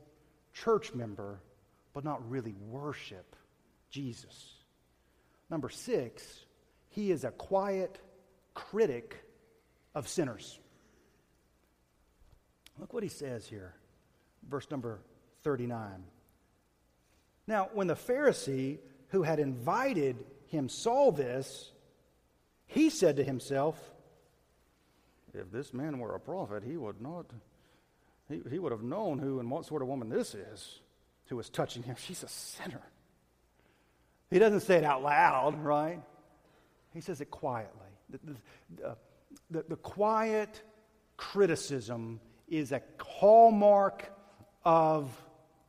church 0.54 0.94
member, 0.94 1.40
but 1.94 2.04
not 2.04 2.30
really 2.30 2.54
worship 2.54 3.36
Jesus. 3.90 4.54
Number 5.50 5.70
six, 5.70 6.46
he 6.90 7.12
is 7.12 7.24
a 7.24 7.32
quiet, 7.32 8.00
critic 8.54 9.24
of 9.94 10.08
sinners. 10.08 10.60
Look 12.80 12.94
what 12.94 13.04
he 13.04 13.10
says 13.10 13.48
here, 13.48 13.74
verse 14.48 14.70
number 14.70 15.00
39. 15.44 16.04
Now, 17.48 17.70
when 17.74 17.88
the 17.88 17.96
Pharisee 17.96 18.80
who 19.10 19.24
had 19.24 19.40
invited 19.40 20.18
him 20.48 20.70
saw 20.70 21.12
this, 21.12 21.72
he 22.68 22.90
said 22.90 23.16
to 23.18 23.24
himself, 23.24 23.80
If 25.34 25.52
this 25.52 25.74
man 25.74 26.00
were 26.00 26.14
a 26.14 26.20
prophet, 26.20 26.64
he 26.64 26.78
would 26.78 27.02
not, 27.02 27.26
he, 28.30 28.42
he 28.50 28.60
would 28.60 28.72
have 28.72 28.84
known 28.84 29.20
who 29.20 29.40
and 29.40 29.50
what 29.50 29.66
sort 29.66 29.82
of 29.82 29.88
woman 29.88 30.10
this 30.10 30.36
is 30.36 30.80
who 31.28 31.38
was 31.38 31.50
touching 31.50 31.84
him. 31.84 31.96
She's 31.98 32.24
a 32.24 32.28
sinner. 32.28 32.82
He 34.30 34.40
doesn't 34.40 34.62
say 34.62 34.78
it 34.78 34.84
out 34.84 35.04
loud, 35.04 35.64
right? 35.64 36.02
He 36.94 37.02
says 37.02 37.22
it 37.22 37.32
quietly. 37.32 37.72
The, 38.10 38.20
the, 38.76 38.98
the, 39.52 39.66
the 39.70 39.76
quiet 39.78 40.62
criticism 41.16 42.20
is 42.48 42.72
a 42.72 42.82
hallmark 43.00 44.12
of 44.64 45.10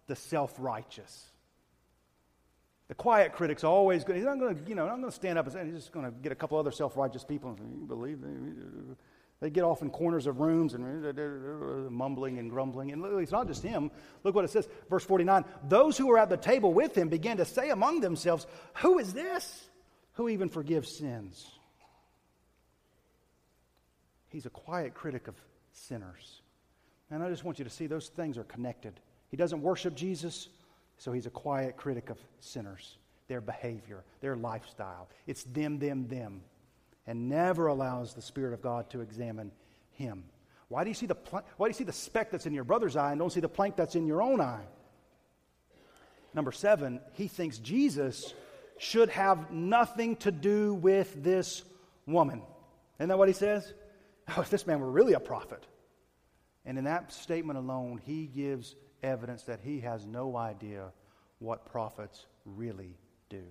the 0.07 0.17
self 0.17 0.55
righteous. 0.59 1.25
The 2.89 2.95
quiet 2.95 3.35
critic's 3.35 3.65
always 3.65 4.03
going. 4.03 4.19
He's 4.19 4.27
not 4.27 4.39
going 4.39 4.57
to, 4.57 4.69
you 4.69 4.75
know, 4.75 4.85
I'm 4.85 4.89
not 4.89 4.97
going 5.01 5.11
to 5.11 5.17
stand 5.17 5.39
up 5.39 5.45
and 5.45 5.53
say. 5.53 5.65
He's 5.67 5.75
just 5.75 5.93
going 5.93 6.07
to 6.07 6.11
get 6.11 6.33
a 6.33 6.35
couple 6.35 6.57
other 6.59 6.71
self-righteous 6.71 7.23
people 7.25 7.55
and 7.59 7.87
believe. 7.87 8.25
They 9.41 9.51
get 9.51 9.63
off 9.63 9.83
in 9.83 9.91
corners 9.91 10.27
of 10.27 10.41
rooms 10.41 10.73
and 10.73 11.91
mumbling 11.91 12.39
and 12.39 12.51
grumbling. 12.51 12.93
And 12.93 13.05
it's 13.21 13.31
not 13.31 13.47
just 13.47 13.63
him. 13.63 13.91
Look 14.25 14.35
what 14.35 14.47
it 14.47 14.51
says, 14.51 14.67
verse 14.89 15.05
49. 15.05 15.45
Those 15.69 15.99
who 15.99 16.07
were 16.07 16.19
at 16.19 16.31
the 16.31 16.39
table 16.39 16.73
with 16.73 16.97
him 16.97 17.11
began 17.11 17.37
to 17.37 17.45
say 17.45 17.69
among 17.69 18.01
themselves, 18.01 18.47
"Who 18.77 18.99
is 18.99 19.13
this? 19.13 19.69
Who 20.15 20.31
even 20.31 20.49
forgives 20.49 20.97
sins?" 20.97 21.47
He's 24.29 24.47
a 24.47 24.51
quiet 24.51 24.95
critic 24.95 25.29
of 25.29 25.37
sinners. 25.73 26.43
And 27.11 27.23
I 27.23 27.31
just 27.31 27.45
want 27.45 27.59
you 27.59 27.65
to 27.65 27.71
see 27.71 27.87
those 27.87 28.09
things 28.09 28.37
are 28.37 28.45
connected. 28.45 29.01
He 29.31 29.37
doesn't 29.37 29.63
worship 29.63 29.95
Jesus, 29.95 30.49
so 30.99 31.13
he's 31.13 31.27
a 31.27 31.31
quiet 31.31 31.77
critic 31.77 32.11
of 32.11 32.19
sinners, 32.41 32.97
their 33.29 33.41
behavior, 33.41 34.05
their 34.21 34.37
lifestyle. 34.37 35.09
It's 35.27 35.45
them, 35.45 35.79
them, 35.79 36.09
them, 36.09 36.43
and 37.07 37.29
never 37.29 37.69
allows 37.69 38.15
the 38.15 38.23
Spirit 38.23 38.53
of 38.53 38.63
God 38.63 38.91
to 38.91 39.01
examine 39.01 39.51
him. 39.93 40.25
Why 40.69 40.85
do 40.85 40.91
you 40.91 40.95
see 40.95 41.07
the, 41.07 41.15
pl- 41.15 41.45
why 41.57 41.67
do 41.67 41.71
you 41.71 41.75
see 41.75 41.85
the 41.85 41.93
speck 41.93 42.31
that's 42.31 42.47
in 42.47 42.53
your 42.53 42.65
brother's 42.65 42.97
eye 42.97 43.13
and 43.13 43.19
don't 43.19 43.33
see 43.33 43.41
the 43.41 43.49
plank 43.49 43.77
that's 43.77 43.95
in 43.95 44.07
your 44.07 44.21
own 44.21 44.41
eye? 44.41 44.65
Number 46.35 46.53
seven, 46.53 47.01
he 47.15 47.27
thinks 47.27 47.59
Jesus 47.59 48.35
should 48.77 49.09
have 49.09 49.51
nothing 49.51 50.17
to 50.17 50.31
do 50.31 50.75
with 50.75 51.23
this 51.23 51.63
woman. 52.07 52.43
Isn't 52.99 53.09
that 53.09 53.19
what 53.19 53.29
he 53.29 53.35
says? 53.35 53.73
Oh, 54.37 54.43
if 54.43 54.51
this 54.51 54.67
man 54.67 54.81
were 54.81 54.91
really 54.91 55.15
a 55.15 55.21
prophet. 55.21 55.65
And 56.69 56.77
in 56.77 56.85
that 56.85 57.11
statement 57.11 57.59
alone, 57.59 57.99
he 58.05 58.27
gives 58.27 58.77
evidence 59.03 59.45
that 59.45 59.61
he 59.65 59.81
has 59.81 60.05
no 60.05 60.37
idea 60.37 60.93
what 61.39 61.65
prophets 61.65 62.27
really 62.45 62.95
do. 63.31 63.43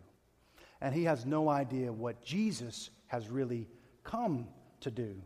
And 0.81 0.93
he 0.93 1.05
has 1.05 1.25
no 1.25 1.49
idea 1.49 1.91
what 1.91 2.23
Jesus 2.23 2.91
has 3.07 3.27
really 3.27 3.67
come 4.03 4.47
to 4.81 4.91
do. 4.91 5.19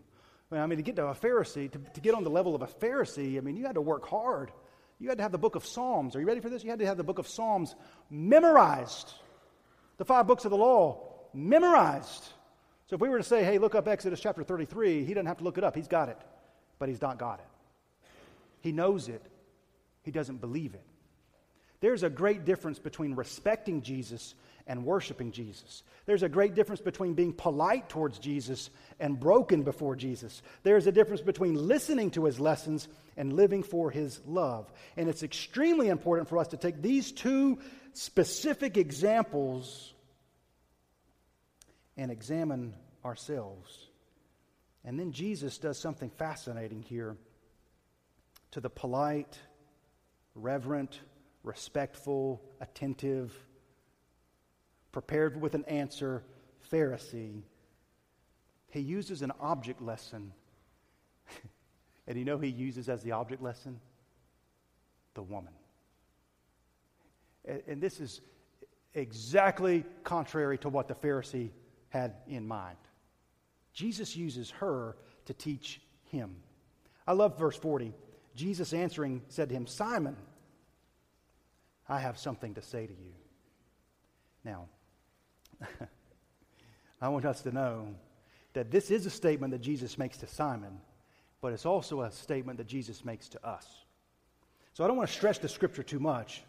I 0.54 0.65
mean, 0.67 0.77
to 0.77 0.84
get 0.84 0.95
to 0.95 1.08
a 1.08 1.13
Pharisee, 1.13 1.69
to, 1.69 1.80
to 1.80 1.99
get 1.99 2.15
on 2.15 2.23
the 2.23 2.30
level 2.30 2.56
of 2.56 2.62
a 2.62 2.67
Pharisee, 2.67 3.38
I 3.38 3.41
mean, 3.41 3.58
you 3.58 3.65
had 3.65 3.75
to 3.75 3.82
work 3.82 4.08
hard. 4.08 4.51
You 4.97 5.10
had 5.10 5.17
to 5.17 5.23
have 5.23 5.34
the 5.34 5.38
book 5.38 5.56
of 5.56 5.65
Psalms. 5.65 6.15
Are 6.15 6.21
you 6.21 6.25
ready 6.25 6.39
for 6.39 6.49
this? 6.49 6.63
You 6.63 6.69
had 6.69 6.80
to 6.80 6.86
have 6.86 6.95
the 6.95 7.04
book 7.04 7.19
of 7.19 7.27
Psalms 7.27 7.75
memorized. 8.10 9.13
The 9.97 10.06
five 10.06 10.27
books 10.27 10.45
of 10.45 10.51
the 10.51 10.58
law 10.58 11.10
memorized. 11.34 12.23
So 12.88 12.95
if 12.95 13.01
we 13.01 13.10
were 13.10 13.17
to 13.17 13.23
say, 13.23 13.43
hey, 13.43 13.58
look 13.58 13.75
up 13.75 13.89
Exodus 13.89 14.21
chapter 14.21 14.43
33, 14.43 15.04
he 15.04 15.13
doesn't 15.13 15.25
have 15.25 15.39
to 15.39 15.43
look 15.43 15.58
it 15.58 15.65
up. 15.65 15.75
He's 15.75 15.89
got 15.89 16.08
it. 16.08 16.17
But 16.80 16.88
he's 16.88 17.01
not 17.01 17.19
got 17.19 17.39
it. 17.39 17.50
He 18.62 18.71
knows 18.71 19.10
it, 19.10 19.21
he 20.04 20.12
doesn't 20.12 20.41
believe 20.41 20.74
it. 20.74 20.84
There's 21.82 22.04
a 22.04 22.10
great 22.10 22.45
difference 22.45 22.78
between 22.78 23.15
respecting 23.15 23.82
Jesus 23.82 24.36
and 24.67 24.86
worshiping 24.86 25.32
Jesus. 25.32 25.82
There's 26.06 26.21
a 26.21 26.30
great 26.30 26.54
difference 26.54 26.80
between 26.80 27.15
being 27.15 27.34
polite 27.34 27.89
towards 27.89 28.19
Jesus 28.19 28.69
and 29.00 29.19
broken 29.19 29.63
before 29.63 29.95
Jesus. 29.95 30.43
There's 30.62 30.86
a 30.86 30.91
difference 30.91 31.21
between 31.21 31.56
listening 31.56 32.12
to 32.12 32.26
his 32.26 32.39
lessons 32.39 32.88
and 33.17 33.34
living 33.34 33.63
for 33.63 33.89
his 33.89 34.21
love. 34.28 34.71
And 34.95 35.10
it's 35.10 35.24
extremely 35.24 35.89
important 35.89 36.30
for 36.30 36.38
us 36.38 36.50
to 36.50 36.58
take 36.58 36.84
these 36.84 37.12
two 37.12 37.58
specific 37.93 38.78
examples 38.78 39.93
and 41.97 42.12
examine 42.12 42.76
ourselves. 43.04 43.88
And 44.86 45.00
then 45.00 45.12
Jesus 45.12 45.58
does 45.58 45.80
something 45.80 46.12
fascinating 46.12 46.84
here 46.84 47.17
to 48.51 48.59
the 48.59 48.69
polite, 48.69 49.37
reverent, 50.35 50.99
respectful, 51.43 52.41
attentive, 52.59 53.33
prepared 54.91 55.41
with 55.41 55.55
an 55.55 55.65
answer 55.65 56.23
Pharisee. 56.71 57.41
He 58.69 58.79
uses 58.79 59.21
an 59.21 59.31
object 59.39 59.81
lesson. 59.81 60.31
and 62.07 62.17
you 62.17 62.25
know 62.25 62.37
he 62.37 62.49
uses 62.49 62.89
as 62.89 63.03
the 63.03 63.11
object 63.11 63.41
lesson? 63.41 63.79
The 65.13 65.23
woman. 65.23 65.53
And, 67.45 67.61
and 67.67 67.81
this 67.81 67.99
is 67.99 68.21
exactly 68.93 69.85
contrary 70.03 70.57
to 70.59 70.69
what 70.69 70.87
the 70.87 70.95
Pharisee 70.95 71.51
had 71.89 72.15
in 72.27 72.47
mind. 72.47 72.77
Jesus 73.73 74.15
uses 74.15 74.51
her 74.51 74.97
to 75.25 75.33
teach 75.33 75.81
him. 76.03 76.35
I 77.07 77.13
love 77.13 77.37
verse 77.37 77.57
40. 77.57 77.93
Jesus 78.35 78.73
answering 78.73 79.21
said 79.27 79.49
to 79.49 79.55
him, 79.55 79.67
Simon, 79.67 80.15
I 81.87 81.99
have 81.99 82.17
something 82.17 82.53
to 82.55 82.61
say 82.61 82.87
to 82.87 82.93
you. 82.93 83.13
Now, 84.43 84.67
I 87.01 87.09
want 87.09 87.25
us 87.25 87.41
to 87.41 87.51
know 87.51 87.95
that 88.53 88.71
this 88.71 88.91
is 88.91 89.05
a 89.05 89.09
statement 89.09 89.51
that 89.51 89.61
Jesus 89.61 89.97
makes 89.97 90.17
to 90.17 90.27
Simon, 90.27 90.79
but 91.41 91.53
it's 91.53 91.65
also 91.65 92.01
a 92.01 92.11
statement 92.11 92.57
that 92.57 92.67
Jesus 92.67 93.03
makes 93.03 93.27
to 93.29 93.45
us. 93.45 93.65
So 94.73 94.83
I 94.83 94.87
don't 94.87 94.97
want 94.97 95.09
to 95.09 95.15
stretch 95.15 95.39
the 95.39 95.49
scripture 95.49 95.83
too 95.83 95.99
much, 95.99 96.43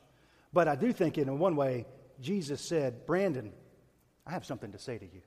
but 0.53 0.69
I 0.69 0.77
do 0.77 0.93
think 0.93 1.19
in 1.19 1.39
one 1.39 1.57
way, 1.57 1.87
Jesus 2.21 2.61
said, 2.61 3.07
Brandon, 3.07 3.53
I 4.27 4.31
have 4.31 4.45
something 4.45 4.73
to 4.73 4.79
say 4.79 4.99
to 4.99 5.05
you. 5.05 5.23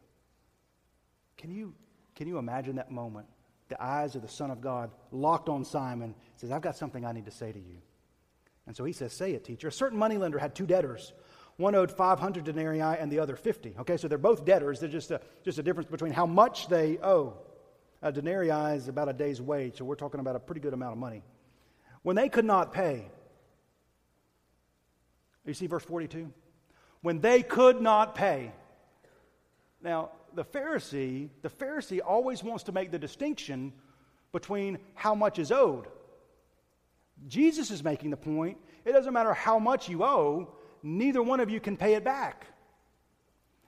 Can 1.37 1.51
you, 1.51 1.73
can 2.15 2.27
you 2.27 2.37
imagine 2.37 2.77
that 2.77 2.91
moment? 2.91 3.27
The 3.69 3.83
eyes 3.83 4.15
of 4.15 4.21
the 4.21 4.27
Son 4.27 4.51
of 4.51 4.61
God 4.61 4.91
locked 5.11 5.49
on 5.49 5.65
Simon, 5.65 6.13
says, 6.35 6.51
I've 6.51 6.61
got 6.61 6.77
something 6.77 7.05
I 7.05 7.11
need 7.11 7.25
to 7.25 7.31
say 7.31 7.51
to 7.51 7.59
you. 7.59 7.77
And 8.67 8.75
so 8.75 8.83
he 8.83 8.93
says, 8.93 9.13
Say 9.13 9.33
it, 9.33 9.43
teacher. 9.43 9.67
A 9.67 9.71
certain 9.71 9.97
moneylender 9.97 10.39
had 10.39 10.55
two 10.55 10.65
debtors. 10.65 11.13
One 11.57 11.73
owed 11.73 11.91
500 11.91 12.43
denarii 12.43 12.81
and 12.81 13.11
the 13.11 13.19
other 13.19 13.35
50. 13.35 13.75
Okay, 13.79 13.97
so 13.97 14.07
they're 14.07 14.17
both 14.17 14.43
debtors. 14.43 14.79
There's 14.79 14.91
just 14.91 15.11
a, 15.11 15.21
just 15.43 15.57
a 15.57 15.63
difference 15.63 15.89
between 15.89 16.11
how 16.11 16.25
much 16.25 16.67
they 16.67 16.97
owe. 17.01 17.37
A 18.01 18.11
denarii 18.11 18.75
is 18.75 18.87
about 18.87 19.07
a 19.07 19.13
day's 19.13 19.41
wage, 19.41 19.77
so 19.77 19.85
we're 19.85 19.95
talking 19.95 20.19
about 20.19 20.35
a 20.35 20.39
pretty 20.39 20.61
good 20.61 20.73
amount 20.73 20.91
of 20.91 20.97
money. 20.97 21.23
When 22.03 22.15
they 22.15 22.29
could 22.29 22.45
not 22.45 22.73
pay, 22.73 23.07
you 25.45 25.53
see 25.53 25.67
verse 25.67 25.83
42? 25.83 26.31
When 27.01 27.21
they 27.21 27.41
could 27.41 27.81
not 27.81 28.15
pay. 28.15 28.51
Now, 29.81 30.09
the 30.35 30.43
Pharisee, 30.43 31.29
the 31.41 31.49
Pharisee 31.49 31.99
always 32.05 32.43
wants 32.43 32.63
to 32.65 32.71
make 32.71 32.91
the 32.91 32.99
distinction 32.99 33.73
between 34.31 34.79
how 34.93 35.15
much 35.15 35.39
is 35.39 35.51
owed. 35.51 35.87
Jesus 37.27 37.71
is 37.71 37.83
making 37.83 38.09
the 38.09 38.17
point 38.17 38.57
it 38.85 38.91
doesn't 38.91 39.13
matter 39.13 39.33
how 39.33 39.57
much 39.57 39.89
you 39.89 40.03
owe, 40.03 40.47
neither 40.83 41.23
one 41.23 41.39
of 41.39 41.49
you 41.49 41.59
can 41.59 41.75
pay 41.75 41.95
it 41.95 42.03
back. 42.03 42.45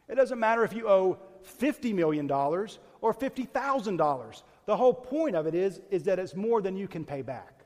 It 0.07 0.15
doesn't 0.15 0.39
matter 0.39 0.63
if 0.63 0.73
you 0.73 0.87
owe 0.87 1.17
$50 1.59 1.93
million 1.93 2.29
or 2.31 2.77
$50,000. 3.01 4.43
The 4.65 4.77
whole 4.77 4.93
point 4.93 5.35
of 5.35 5.47
it 5.47 5.55
is, 5.55 5.81
is 5.89 6.03
that 6.03 6.19
it's 6.19 6.35
more 6.35 6.61
than 6.61 6.77
you 6.77 6.87
can 6.87 7.03
pay 7.03 7.23
back. 7.23 7.63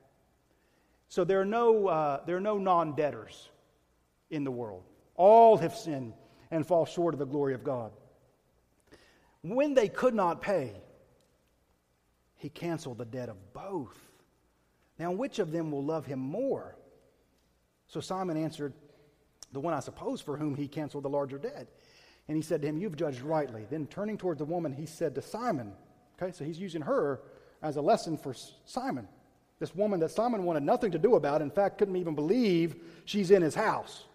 So 1.09 1.25
there 1.25 1.41
are 1.41 1.45
no, 1.45 1.87
uh, 1.87 2.21
there 2.25 2.37
are 2.37 2.41
no 2.41 2.57
non 2.57 2.95
debtors 2.95 3.49
in 4.29 4.45
the 4.45 4.51
world. 4.51 4.83
All 5.15 5.57
have 5.57 5.75
sinned 5.75 6.13
and 6.51 6.65
fall 6.65 6.85
short 6.85 7.13
of 7.13 7.19
the 7.19 7.25
glory 7.25 7.53
of 7.53 7.65
God. 7.65 7.91
When 9.41 9.73
they 9.73 9.87
could 9.87 10.13
not 10.13 10.41
pay, 10.41 10.73
he 12.35 12.49
canceled 12.49 12.97
the 12.97 13.05
debt 13.05 13.29
of 13.29 13.53
both. 13.53 13.97
Now, 14.99 15.11
which 15.11 15.39
of 15.39 15.51
them 15.51 15.71
will 15.71 15.83
love 15.83 16.05
him 16.05 16.19
more? 16.19 16.75
So 17.87 17.99
Simon 17.99 18.37
answered, 18.37 18.73
The 19.51 19.59
one 19.59 19.73
I 19.73 19.79
suppose 19.79 20.21
for 20.21 20.37
whom 20.37 20.55
he 20.55 20.67
canceled 20.67 21.03
the 21.03 21.09
larger 21.09 21.37
debt. 21.37 21.67
And 22.27 22.35
he 22.37 22.43
said 22.43 22.61
to 22.61 22.67
him, 22.67 22.77
You've 22.77 22.95
judged 22.95 23.21
rightly. 23.21 23.65
Then 23.69 23.87
turning 23.87 24.17
toward 24.17 24.37
the 24.37 24.45
woman, 24.45 24.73
he 24.73 24.85
said 24.85 25.15
to 25.15 25.21
Simon, 25.21 25.73
Okay, 26.21 26.31
so 26.31 26.43
he's 26.43 26.59
using 26.59 26.81
her 26.81 27.21
as 27.61 27.77
a 27.77 27.81
lesson 27.81 28.17
for 28.17 28.35
Simon. 28.65 29.07
This 29.59 29.75
woman 29.75 29.99
that 29.99 30.11
Simon 30.11 30.43
wanted 30.43 30.63
nothing 30.63 30.91
to 30.91 30.99
do 30.99 31.15
about, 31.15 31.41
in 31.41 31.51
fact, 31.51 31.77
couldn't 31.77 31.95
even 31.95 32.15
believe 32.15 32.75
she's 33.05 33.29
in 33.31 33.41
his 33.41 33.53
house. 33.53 34.05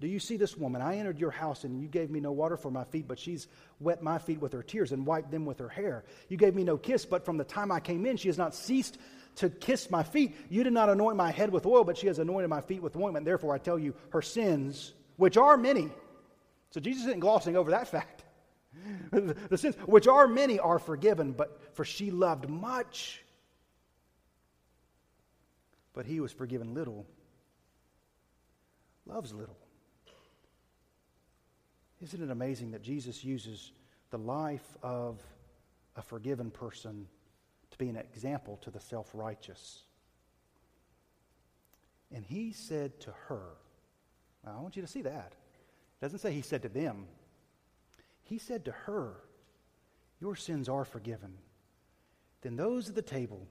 Do 0.00 0.08
you 0.08 0.18
see 0.18 0.36
this 0.36 0.56
woman? 0.56 0.82
I 0.82 0.96
entered 0.96 1.18
your 1.18 1.30
house 1.30 1.64
and 1.64 1.80
you 1.80 1.86
gave 1.86 2.10
me 2.10 2.20
no 2.20 2.32
water 2.32 2.56
for 2.56 2.70
my 2.70 2.84
feet, 2.84 3.06
but 3.06 3.18
she's 3.18 3.46
wet 3.78 4.02
my 4.02 4.18
feet 4.18 4.40
with 4.40 4.52
her 4.52 4.62
tears 4.62 4.92
and 4.92 5.06
wiped 5.06 5.30
them 5.30 5.46
with 5.46 5.60
her 5.60 5.68
hair. 5.68 6.04
You 6.28 6.36
gave 6.36 6.54
me 6.54 6.64
no 6.64 6.76
kiss, 6.76 7.04
but 7.06 7.24
from 7.24 7.36
the 7.36 7.44
time 7.44 7.70
I 7.70 7.80
came 7.80 8.04
in, 8.04 8.16
she 8.16 8.28
has 8.28 8.38
not 8.38 8.54
ceased 8.54 8.98
to 9.36 9.48
kiss 9.48 9.90
my 9.90 10.02
feet. 10.02 10.36
You 10.48 10.64
did 10.64 10.72
not 10.72 10.88
anoint 10.88 11.16
my 11.16 11.30
head 11.30 11.50
with 11.50 11.66
oil, 11.66 11.84
but 11.84 11.96
she 11.96 12.08
has 12.08 12.18
anointed 12.18 12.50
my 12.50 12.60
feet 12.60 12.82
with 12.82 12.96
ointment. 12.96 13.24
Therefore, 13.24 13.54
I 13.54 13.58
tell 13.58 13.78
you, 13.78 13.94
her 14.10 14.22
sins, 14.22 14.92
which 15.16 15.36
are 15.36 15.56
many. 15.56 15.90
So 16.70 16.80
Jesus 16.80 17.06
isn't 17.06 17.20
glossing 17.20 17.56
over 17.56 17.70
that 17.70 17.88
fact. 17.88 18.24
the 19.12 19.56
sins, 19.56 19.76
which 19.86 20.08
are 20.08 20.26
many, 20.26 20.58
are 20.58 20.80
forgiven, 20.80 21.32
but 21.32 21.60
for 21.74 21.84
she 21.84 22.10
loved 22.10 22.48
much. 22.48 23.22
But 25.92 26.06
he 26.06 26.18
was 26.18 26.32
forgiven 26.32 26.74
little, 26.74 27.06
loves 29.06 29.32
little. 29.32 29.56
Isn't 32.02 32.22
it 32.22 32.30
amazing 32.30 32.72
that 32.72 32.82
Jesus 32.82 33.24
uses 33.24 33.72
the 34.10 34.18
life 34.18 34.76
of 34.82 35.20
a 35.96 36.02
forgiven 36.02 36.50
person 36.50 37.06
to 37.70 37.78
be 37.78 37.88
an 37.88 37.96
example 37.96 38.58
to 38.62 38.70
the 38.70 38.80
self 38.80 39.10
righteous? 39.14 39.82
And 42.12 42.24
he 42.24 42.52
said 42.52 43.00
to 43.00 43.12
her, 43.28 43.42
I 44.46 44.60
want 44.60 44.76
you 44.76 44.82
to 44.82 44.88
see 44.88 45.02
that. 45.02 45.32
It 45.32 46.04
doesn't 46.04 46.18
say 46.18 46.32
he 46.32 46.42
said 46.42 46.62
to 46.62 46.68
them. 46.68 47.06
He 48.24 48.38
said 48.38 48.64
to 48.66 48.72
her, 48.72 49.14
Your 50.20 50.36
sins 50.36 50.68
are 50.68 50.84
forgiven. 50.84 51.34
Then 52.42 52.56
those 52.56 52.88
at 52.88 52.94
the 52.94 53.02
table 53.02 53.46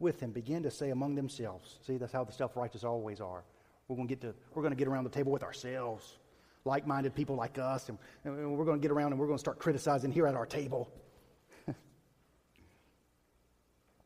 with 0.00 0.20
him 0.20 0.32
began 0.32 0.62
to 0.64 0.70
say 0.70 0.90
among 0.90 1.14
themselves, 1.14 1.78
See, 1.86 1.96
that's 1.96 2.12
how 2.12 2.24
the 2.24 2.32
self 2.32 2.56
righteous 2.56 2.84
always 2.84 3.20
are. 3.20 3.44
We're 3.86 3.96
going 3.96 4.08
to 4.08 4.34
we're 4.54 4.62
going 4.62 4.74
to 4.74 4.78
get 4.78 4.88
around 4.88 5.04
the 5.04 5.10
table 5.10 5.32
with 5.32 5.42
ourselves 5.42 6.18
like 6.64 6.86
minded 6.86 7.14
people 7.14 7.36
like 7.36 7.58
us, 7.58 7.88
and, 7.88 7.98
and 8.24 8.56
we're 8.56 8.64
going 8.64 8.78
to 8.78 8.82
get 8.82 8.90
around 8.90 9.12
and 9.12 9.20
we're 9.20 9.26
going 9.26 9.38
to 9.38 9.42
start 9.42 9.58
criticizing 9.58 10.12
here 10.12 10.26
at 10.26 10.34
our 10.34 10.46
table. 10.46 10.90
you 11.66 11.74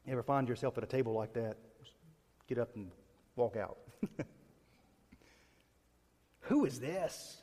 ever 0.08 0.22
find 0.22 0.48
yourself 0.48 0.78
at 0.78 0.84
a 0.84 0.86
table 0.86 1.12
like 1.12 1.32
that? 1.34 1.56
Get 2.48 2.58
up 2.58 2.74
and 2.74 2.90
walk 3.36 3.56
out. 3.56 3.78
Who 6.42 6.64
is 6.64 6.80
this 6.80 7.38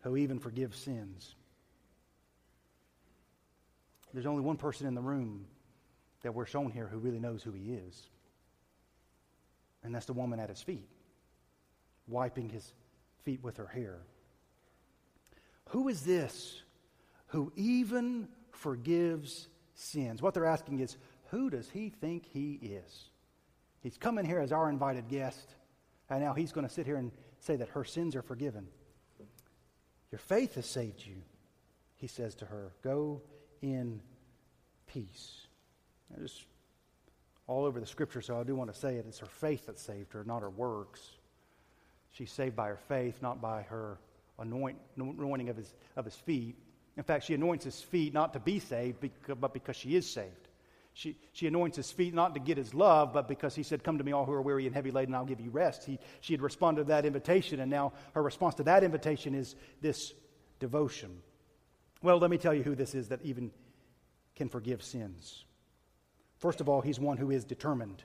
who 0.00 0.16
even 0.16 0.38
forgives 0.38 0.78
sins? 0.78 1.34
There's 4.12 4.26
only 4.26 4.42
one 4.42 4.56
person 4.56 4.86
in 4.86 4.94
the 4.94 5.02
room 5.02 5.46
that 6.22 6.34
we're 6.34 6.46
shown 6.46 6.70
here 6.70 6.86
who 6.86 6.98
really 6.98 7.18
knows 7.18 7.42
who 7.42 7.52
he 7.52 7.74
is. 7.74 8.08
And 9.82 9.94
that's 9.94 10.06
the 10.06 10.12
woman 10.12 10.40
at 10.40 10.48
his 10.48 10.62
feet, 10.62 10.88
wiping 12.08 12.48
his 12.48 12.72
feet 13.24 13.42
with 13.42 13.56
her 13.58 13.66
hair. 13.66 13.98
Who 15.70 15.88
is 15.88 16.02
this 16.02 16.62
who 17.26 17.52
even 17.56 18.28
forgives 18.52 19.48
sins? 19.74 20.22
What 20.22 20.34
they're 20.34 20.46
asking 20.46 20.78
is, 20.78 20.96
who 21.30 21.50
does 21.50 21.68
he 21.68 21.88
think 21.88 22.26
he 22.26 22.60
is? 22.62 23.08
He's 23.82 23.96
coming 23.96 24.24
here 24.24 24.38
as 24.38 24.52
our 24.52 24.68
invited 24.68 25.08
guest, 25.08 25.56
and 26.08 26.22
now 26.22 26.32
he's 26.32 26.52
going 26.52 26.66
to 26.66 26.72
sit 26.72 26.86
here 26.86 26.96
and 26.96 27.10
say 27.40 27.56
that 27.56 27.68
her 27.70 27.84
sins 27.84 28.14
are 28.14 28.22
forgiven. 28.22 28.68
Your 30.12 30.20
faith 30.20 30.54
has 30.54 30.66
saved 30.66 31.04
you, 31.04 31.16
he 31.96 32.06
says 32.06 32.36
to 32.36 32.44
her. 32.44 32.72
Go 32.82 33.20
in 33.62 34.00
peace. 34.86 35.48
just 36.22 36.44
all 37.46 37.64
over 37.64 37.80
the 37.80 37.86
scripture, 37.86 38.22
so 38.22 38.38
I 38.40 38.44
do 38.44 38.54
want 38.54 38.72
to 38.72 38.78
say 38.78 38.94
it. 38.94 39.06
It's 39.08 39.18
her 39.18 39.26
faith 39.26 39.66
that 39.66 39.78
saved 39.78 40.12
her, 40.12 40.24
not 40.24 40.42
her 40.42 40.50
works. 40.50 41.00
She's 42.12 42.30
saved 42.30 42.54
by 42.54 42.68
her 42.68 42.78
faith, 42.88 43.20
not 43.20 43.40
by 43.40 43.62
her 43.62 43.98
anoint, 44.38 44.78
anointing 44.96 45.48
of 45.48 45.56
his, 45.56 45.72
of 45.96 46.04
his 46.04 46.14
feet. 46.14 46.56
In 46.96 47.02
fact, 47.02 47.24
she 47.24 47.34
anoints 47.34 47.64
his 47.64 47.80
feet 47.80 48.14
not 48.14 48.32
to 48.34 48.40
be 48.40 48.58
saved, 48.58 48.98
but 49.40 49.52
because 49.52 49.76
she 49.76 49.96
is 49.96 50.08
saved. 50.08 50.48
She, 50.92 51.16
she 51.32 51.48
anoints 51.48 51.76
his 51.76 51.90
feet 51.90 52.14
not 52.14 52.34
to 52.34 52.40
get 52.40 52.56
his 52.56 52.72
love, 52.72 53.12
but 53.12 53.26
because 53.26 53.54
he 53.54 53.64
said, 53.64 53.82
Come 53.82 53.98
to 53.98 54.04
me, 54.04 54.12
all 54.12 54.24
who 54.24 54.32
are 54.32 54.42
weary 54.42 54.66
and 54.66 54.74
heavy 54.74 54.92
laden, 54.92 55.14
I'll 55.14 55.24
give 55.24 55.40
you 55.40 55.50
rest. 55.50 55.84
He, 55.84 55.98
she 56.20 56.32
had 56.32 56.40
responded 56.40 56.82
to 56.82 56.88
that 56.88 57.04
invitation, 57.04 57.58
and 57.58 57.68
now 57.68 57.94
her 58.12 58.22
response 58.22 58.54
to 58.56 58.62
that 58.64 58.84
invitation 58.84 59.34
is 59.34 59.56
this 59.80 60.12
devotion. 60.60 61.20
Well, 62.00 62.18
let 62.18 62.30
me 62.30 62.38
tell 62.38 62.54
you 62.54 62.62
who 62.62 62.76
this 62.76 62.94
is 62.94 63.08
that 63.08 63.22
even 63.22 63.50
can 64.36 64.48
forgive 64.48 64.84
sins. 64.84 65.44
First 66.38 66.60
of 66.60 66.68
all, 66.68 66.80
he's 66.80 67.00
one 67.00 67.16
who 67.16 67.30
is 67.30 67.44
determined. 67.44 68.04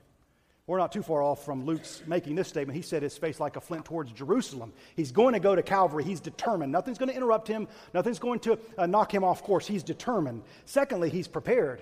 We're 0.70 0.78
not 0.78 0.92
too 0.92 1.02
far 1.02 1.24
off 1.24 1.44
from 1.44 1.66
Luke's 1.66 2.04
making 2.06 2.36
this 2.36 2.48
statement. 2.48 2.76
He 2.76 2.84
set 2.84 3.02
his 3.02 3.18
face 3.18 3.40
like 3.40 3.56
a 3.56 3.60
flint 3.60 3.86
towards 3.86 4.12
Jerusalem. 4.12 4.72
He's 4.96 5.12
going 5.12 5.34
to 5.34 5.40
go 5.40 5.56
to 5.56 5.64
Calvary. 5.64 6.04
He's 6.04 6.20
determined. 6.20 6.72
Nothing's 6.72 7.00
going 7.00 7.10
to 7.10 7.16
interrupt 7.16 7.48
him, 7.48 7.68
nothing's 7.92 8.20
going 8.20 8.40
to 8.42 8.60
uh, 8.78 8.86
knock 8.86 9.12
him 9.12 9.24
off 9.24 9.42
course. 9.42 9.66
He's 9.66 9.82
determined. 9.82 10.44
Secondly, 10.66 11.10
he's 11.10 11.28
prepared. 11.28 11.82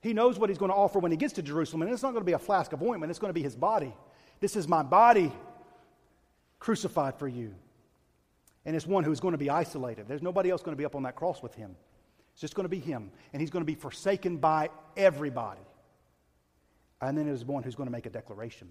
He 0.00 0.12
knows 0.12 0.38
what 0.38 0.48
he's 0.48 0.58
going 0.58 0.70
to 0.70 0.76
offer 0.76 1.00
when 1.00 1.10
he 1.10 1.16
gets 1.16 1.32
to 1.32 1.42
Jerusalem, 1.42 1.82
and 1.82 1.90
it's 1.90 2.04
not 2.04 2.12
going 2.12 2.20
to 2.20 2.24
be 2.24 2.34
a 2.34 2.38
flask 2.38 2.72
of 2.72 2.84
ointment, 2.84 3.10
it's 3.10 3.18
going 3.18 3.30
to 3.30 3.34
be 3.34 3.42
his 3.42 3.56
body. 3.56 3.92
This 4.38 4.54
is 4.54 4.68
my 4.68 4.84
body 4.84 5.32
crucified 6.60 7.18
for 7.18 7.26
you. 7.26 7.52
And 8.64 8.76
it's 8.76 8.86
one 8.86 9.02
who's 9.02 9.18
going 9.18 9.32
to 9.32 9.38
be 9.38 9.50
isolated. 9.50 10.06
There's 10.06 10.22
nobody 10.22 10.50
else 10.50 10.62
going 10.62 10.76
to 10.76 10.80
be 10.80 10.84
up 10.84 10.94
on 10.94 11.02
that 11.02 11.16
cross 11.16 11.42
with 11.42 11.56
him. 11.56 11.74
It's 12.30 12.42
just 12.42 12.54
going 12.54 12.64
to 12.64 12.68
be 12.68 12.78
him. 12.78 13.10
And 13.32 13.40
he's 13.42 13.50
going 13.50 13.62
to 13.62 13.66
be 13.66 13.74
forsaken 13.74 14.36
by 14.36 14.70
everybody. 14.96 15.62
And 17.02 17.18
then 17.18 17.26
there's 17.26 17.44
one 17.44 17.64
who's 17.64 17.74
going 17.74 17.88
to 17.88 17.92
make 17.92 18.06
a 18.06 18.10
declaration 18.10 18.68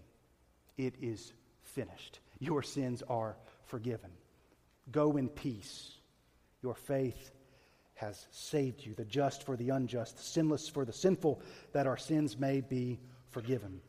It 0.77 0.95
is 1.01 1.33
finished. 1.61 2.19
Your 2.39 2.63
sins 2.63 3.03
are 3.07 3.35
forgiven. 3.65 4.09
Go 4.91 5.17
in 5.17 5.29
peace. 5.29 5.91
Your 6.63 6.73
faith 6.73 7.31
has 7.95 8.25
saved 8.31 8.83
you, 8.83 8.95
the 8.95 9.05
just 9.05 9.43
for 9.43 9.55
the 9.55 9.69
unjust, 9.69 10.17
the 10.17 10.23
sinless 10.23 10.67
for 10.67 10.85
the 10.85 10.93
sinful, 10.93 11.39
that 11.73 11.85
our 11.85 11.97
sins 11.97 12.37
may 12.37 12.61
be 12.61 12.99
forgiven. 13.29 13.79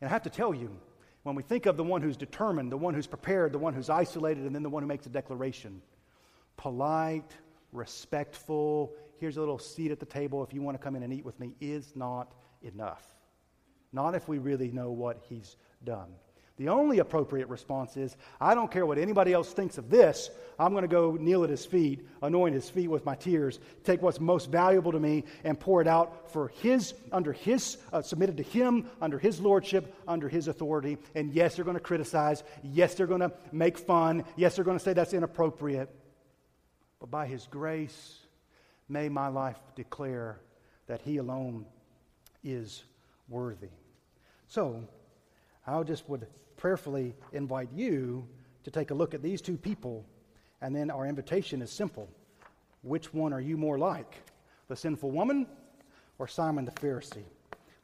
And 0.00 0.08
I 0.08 0.12
have 0.12 0.24
to 0.24 0.30
tell 0.30 0.54
you, 0.54 0.70
when 1.22 1.34
we 1.34 1.42
think 1.42 1.66
of 1.66 1.76
the 1.76 1.84
one 1.84 2.02
who's 2.02 2.16
determined, 2.16 2.70
the 2.70 2.76
one 2.76 2.94
who's 2.94 3.06
prepared, 3.06 3.52
the 3.52 3.58
one 3.58 3.74
who's 3.74 3.88
isolated, 3.88 4.44
and 4.44 4.54
then 4.54 4.62
the 4.62 4.68
one 4.68 4.82
who 4.82 4.86
makes 4.86 5.06
a 5.06 5.10
declaration, 5.10 5.80
polite, 6.56 7.32
respectful, 7.72 8.92
here's 9.18 9.36
a 9.36 9.40
little 9.40 9.58
seat 9.58 9.90
at 9.90 10.00
the 10.00 10.06
table 10.06 10.42
if 10.42 10.52
you 10.52 10.60
want 10.60 10.76
to 10.76 10.82
come 10.82 10.94
in 10.94 11.02
and 11.02 11.12
eat 11.12 11.24
with 11.24 11.38
me, 11.40 11.54
is 11.60 11.92
not 11.96 12.34
enough 12.62 13.17
not 13.92 14.14
if 14.14 14.28
we 14.28 14.38
really 14.38 14.70
know 14.70 14.90
what 14.90 15.22
he's 15.28 15.56
done. 15.84 16.08
The 16.58 16.70
only 16.70 16.98
appropriate 16.98 17.48
response 17.48 17.96
is 17.96 18.16
I 18.40 18.54
don't 18.56 18.70
care 18.70 18.84
what 18.84 18.98
anybody 18.98 19.32
else 19.32 19.52
thinks 19.52 19.78
of 19.78 19.88
this. 19.88 20.28
I'm 20.58 20.72
going 20.72 20.82
to 20.82 20.88
go 20.88 21.12
kneel 21.12 21.44
at 21.44 21.50
his 21.50 21.64
feet, 21.64 22.06
anoint 22.20 22.52
his 22.52 22.68
feet 22.68 22.88
with 22.88 23.06
my 23.06 23.14
tears, 23.14 23.60
take 23.84 24.02
what's 24.02 24.18
most 24.18 24.50
valuable 24.50 24.90
to 24.90 24.98
me, 24.98 25.22
and 25.44 25.58
pour 25.58 25.80
it 25.80 25.86
out 25.86 26.32
for 26.32 26.48
his, 26.48 26.94
under 27.12 27.32
his, 27.32 27.78
uh, 27.92 28.02
submitted 28.02 28.38
to 28.38 28.42
him, 28.42 28.90
under 29.00 29.20
his 29.20 29.40
lordship, 29.40 29.94
under 30.08 30.28
his 30.28 30.48
authority. 30.48 30.98
And 31.14 31.32
yes, 31.32 31.54
they're 31.54 31.64
going 31.64 31.76
to 31.76 31.80
criticize. 31.82 32.42
Yes, 32.64 32.96
they're 32.96 33.06
going 33.06 33.20
to 33.20 33.32
make 33.52 33.78
fun. 33.78 34.24
Yes, 34.34 34.56
they're 34.56 34.64
going 34.64 34.78
to 34.78 34.84
say 34.84 34.94
that's 34.94 35.14
inappropriate. 35.14 35.94
But 36.98 37.08
by 37.12 37.26
his 37.26 37.46
grace, 37.46 38.18
may 38.88 39.08
my 39.08 39.28
life 39.28 39.60
declare 39.76 40.40
that 40.88 41.02
he 41.02 41.18
alone 41.18 41.66
is 42.42 42.82
worthy. 43.28 43.68
So, 44.48 44.88
I 45.66 45.82
just 45.82 46.08
would 46.08 46.26
prayerfully 46.56 47.14
invite 47.32 47.68
you 47.74 48.26
to 48.64 48.70
take 48.70 48.90
a 48.90 48.94
look 48.94 49.14
at 49.14 49.22
these 49.22 49.40
two 49.40 49.56
people, 49.56 50.04
and 50.60 50.74
then 50.74 50.90
our 50.90 51.06
invitation 51.06 51.62
is 51.62 51.70
simple. 51.70 52.08
Which 52.82 53.12
one 53.12 53.32
are 53.32 53.40
you 53.40 53.56
more 53.56 53.78
like? 53.78 54.14
The 54.68 54.76
sinful 54.76 55.10
woman 55.10 55.46
or 56.18 56.28
Simon 56.28 56.64
the 56.64 56.72
Pharisee? 56.72 57.24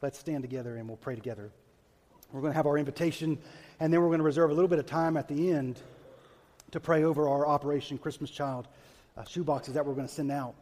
Let's 0.03 0.19
stand 0.19 0.43
together 0.43 0.77
and 0.77 0.89
we'll 0.89 0.97
pray 0.97 1.15
together. 1.15 1.51
We're 2.33 2.41
going 2.41 2.53
to 2.53 2.57
have 2.57 2.67
our 2.67 2.79
invitation, 2.79 3.39
and 3.81 3.93
then 3.93 4.01
we're 4.01 4.09
going 4.09 4.19
to 4.19 4.25
reserve 4.25 4.51
a 4.51 4.55
little 4.55 4.69
bit 4.69 4.79
of 4.79 4.87
time 4.87 5.17
at 5.17 5.29
the 5.29 5.53
end 5.53 5.81
to 6.73 6.81
pray 6.81 7.05
over 7.05 7.29
our 7.29 7.47
Operation 7.47 7.97
Christmas 7.97 8.31
Child 8.31 8.67
uh, 9.17 9.23
shoeboxes 9.23 9.75
that 9.75 9.87
we're 9.87 9.95
going 9.95 10.09
to 10.09 10.13
send 10.13 10.33
out. 10.33 10.55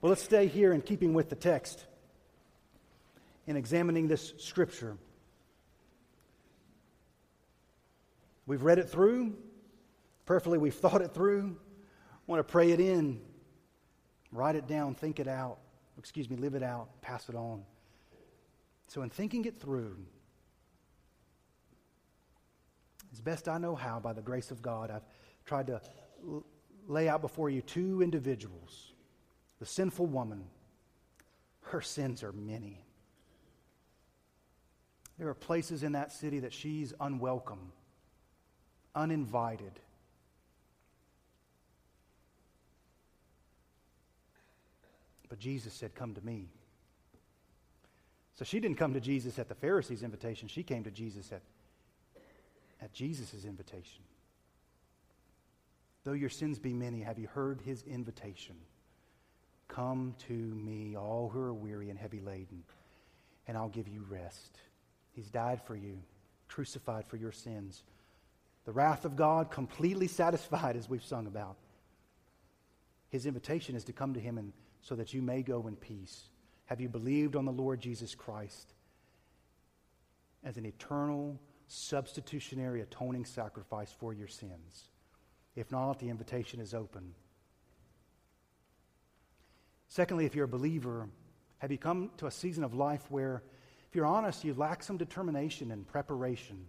But 0.00 0.08
let's 0.08 0.22
stay 0.22 0.46
here 0.48 0.72
in 0.72 0.82
keeping 0.82 1.14
with 1.14 1.28
the 1.28 1.36
text 1.36 1.84
in 3.48 3.56
examining 3.56 4.06
this 4.06 4.34
scripture. 4.36 4.98
We've 8.46 8.62
read 8.62 8.78
it 8.78 8.90
through. 8.90 9.36
Prayerfully, 10.26 10.58
we've 10.58 10.74
thought 10.74 11.00
it 11.00 11.14
through. 11.14 11.56
I 11.56 12.20
want 12.26 12.40
to 12.40 12.44
pray 12.44 12.72
it 12.72 12.78
in, 12.78 13.22
write 14.32 14.54
it 14.54 14.66
down, 14.66 14.94
think 14.94 15.18
it 15.18 15.26
out. 15.26 15.60
Excuse 15.98 16.28
me, 16.28 16.36
live 16.36 16.54
it 16.54 16.62
out, 16.62 17.00
pass 17.00 17.30
it 17.30 17.34
on. 17.34 17.62
So, 18.86 19.00
in 19.00 19.08
thinking 19.08 19.46
it 19.46 19.58
through, 19.58 19.96
as 23.14 23.20
best 23.22 23.48
I 23.48 23.56
know 23.56 23.74
how, 23.74 23.98
by 23.98 24.12
the 24.12 24.22
grace 24.22 24.50
of 24.50 24.60
God, 24.60 24.90
I've 24.90 25.06
tried 25.46 25.68
to 25.68 25.80
l- 26.22 26.44
lay 26.86 27.08
out 27.08 27.22
before 27.22 27.48
you 27.48 27.62
two 27.62 28.02
individuals 28.02 28.92
the 29.58 29.66
sinful 29.66 30.06
woman. 30.06 30.44
Her 31.62 31.80
sins 31.80 32.22
are 32.22 32.32
many. 32.32 32.84
There 35.18 35.28
are 35.28 35.34
places 35.34 35.82
in 35.82 35.92
that 35.92 36.12
city 36.12 36.40
that 36.40 36.52
she's 36.52 36.94
unwelcome, 37.00 37.72
uninvited. 38.94 39.72
But 45.28 45.38
Jesus 45.38 45.74
said, 45.74 45.94
Come 45.94 46.14
to 46.14 46.24
me. 46.24 46.48
So 48.34 48.44
she 48.44 48.60
didn't 48.60 48.78
come 48.78 48.94
to 48.94 49.00
Jesus 49.00 49.40
at 49.40 49.48
the 49.48 49.54
Pharisees' 49.56 50.04
invitation. 50.04 50.46
She 50.46 50.62
came 50.62 50.84
to 50.84 50.92
Jesus 50.92 51.32
at, 51.32 51.42
at 52.80 52.92
Jesus' 52.92 53.44
invitation. 53.44 54.04
Though 56.04 56.12
your 56.12 56.28
sins 56.30 56.60
be 56.60 56.72
many, 56.72 57.00
have 57.00 57.18
you 57.18 57.26
heard 57.26 57.60
his 57.60 57.82
invitation? 57.82 58.54
Come 59.66 60.14
to 60.28 60.32
me, 60.32 60.96
all 60.96 61.28
who 61.28 61.40
are 61.40 61.52
weary 61.52 61.90
and 61.90 61.98
heavy 61.98 62.20
laden, 62.20 62.62
and 63.48 63.58
I'll 63.58 63.68
give 63.68 63.88
you 63.88 64.06
rest. 64.08 64.60
He's 65.18 65.30
died 65.30 65.60
for 65.64 65.74
you, 65.74 65.98
crucified 66.46 67.04
for 67.04 67.16
your 67.16 67.32
sins. 67.32 67.82
The 68.66 68.70
wrath 68.70 69.04
of 69.04 69.16
God 69.16 69.50
completely 69.50 70.06
satisfied, 70.22 70.76
as 70.76 70.88
we've 70.88 71.04
sung 71.04 71.26
about. 71.26 71.56
His 73.08 73.26
invitation 73.26 73.74
is 73.74 73.82
to 73.84 73.92
come 73.92 74.14
to 74.14 74.20
him 74.20 74.38
and 74.38 74.52
so 74.80 74.94
that 74.94 75.12
you 75.12 75.20
may 75.20 75.42
go 75.42 75.66
in 75.66 75.74
peace. 75.74 76.28
Have 76.66 76.80
you 76.80 76.88
believed 76.88 77.34
on 77.34 77.46
the 77.46 77.50
Lord 77.50 77.80
Jesus 77.80 78.14
Christ 78.14 78.74
as 80.44 80.56
an 80.56 80.64
eternal, 80.64 81.36
substitutionary, 81.66 82.80
atoning 82.82 83.24
sacrifice 83.24 83.92
for 83.98 84.14
your 84.14 84.28
sins? 84.28 84.84
If 85.56 85.72
not, 85.72 85.98
the 85.98 86.10
invitation 86.10 86.60
is 86.60 86.74
open. 86.74 87.12
Secondly, 89.88 90.26
if 90.26 90.36
you're 90.36 90.44
a 90.44 90.48
believer, 90.48 91.08
have 91.58 91.72
you 91.72 91.78
come 91.78 92.12
to 92.18 92.28
a 92.28 92.30
season 92.30 92.62
of 92.62 92.72
life 92.72 93.04
where, 93.10 93.42
if 93.88 93.96
you're 93.96 94.06
honest, 94.06 94.44
you 94.44 94.54
lack 94.54 94.82
some 94.82 94.96
determination 94.96 95.70
and 95.70 95.86
preparation? 95.86 96.68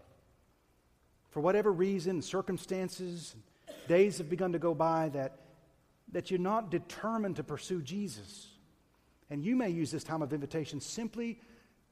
For 1.31 1.41
whatever 1.41 1.71
reason, 1.71 2.21
circumstances, 2.21 3.35
days 3.87 4.17
have 4.17 4.29
begun 4.29 4.53
to 4.53 4.59
go 4.59 4.73
by 4.73 5.09
that, 5.09 5.39
that 6.11 6.31
you're 6.31 6.39
not 6.39 6.71
determined 6.71 7.35
to 7.35 7.43
pursue 7.43 7.81
Jesus. 7.81 8.47
And 9.29 9.43
you 9.43 9.55
may 9.55 9.69
use 9.69 9.91
this 9.91 10.03
time 10.03 10.21
of 10.21 10.33
invitation 10.33 10.79
simply 10.79 11.39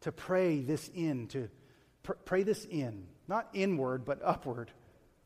to 0.02 0.12
pray 0.12 0.62
this 0.62 0.90
in, 0.96 1.28
to 1.28 1.50
pr- 2.04 2.14
pray 2.26 2.44
this 2.44 2.66
in, 2.66 3.06
not 3.28 3.50
inward, 3.54 4.06
but 4.06 4.20
upward. 4.24 4.72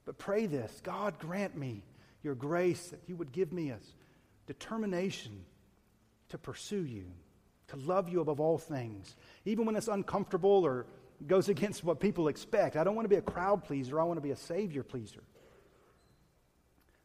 But 0.06 0.18
pray 0.18 0.46
this 0.46 0.82
God, 0.84 1.20
grant 1.20 1.56
me 1.56 1.84
your 2.24 2.36
grace 2.36 2.88
that 2.88 3.02
you 3.08 3.16
would 3.16 3.32
give 3.32 3.54
me 3.54 3.70
a 3.70 3.80
determination 4.48 5.46
to 6.30 6.38
pursue 6.38 6.84
you, 6.84 7.06
to 7.72 7.78
love 7.78 8.10
you 8.10 8.22
above 8.22 8.40
all 8.40 8.58
things, 8.58 9.16
even 9.46 9.66
when 9.66 9.76
it's 9.76 9.88
uncomfortable 9.88 10.66
or 10.66 10.86
goes 11.28 11.50
against 11.56 11.84
what 11.84 12.00
people 12.00 12.28
expect. 12.28 12.76
I 12.76 12.84
don't 12.84 12.96
want 12.96 13.06
to 13.06 13.10
be 13.10 13.16
a 13.16 13.22
crowd 13.22 13.64
pleaser, 13.64 14.00
I 14.00 14.04
want 14.04 14.18
to 14.18 14.22
be 14.22 14.32
a 14.32 14.38
Savior 14.38 14.84
pleaser. 14.84 15.24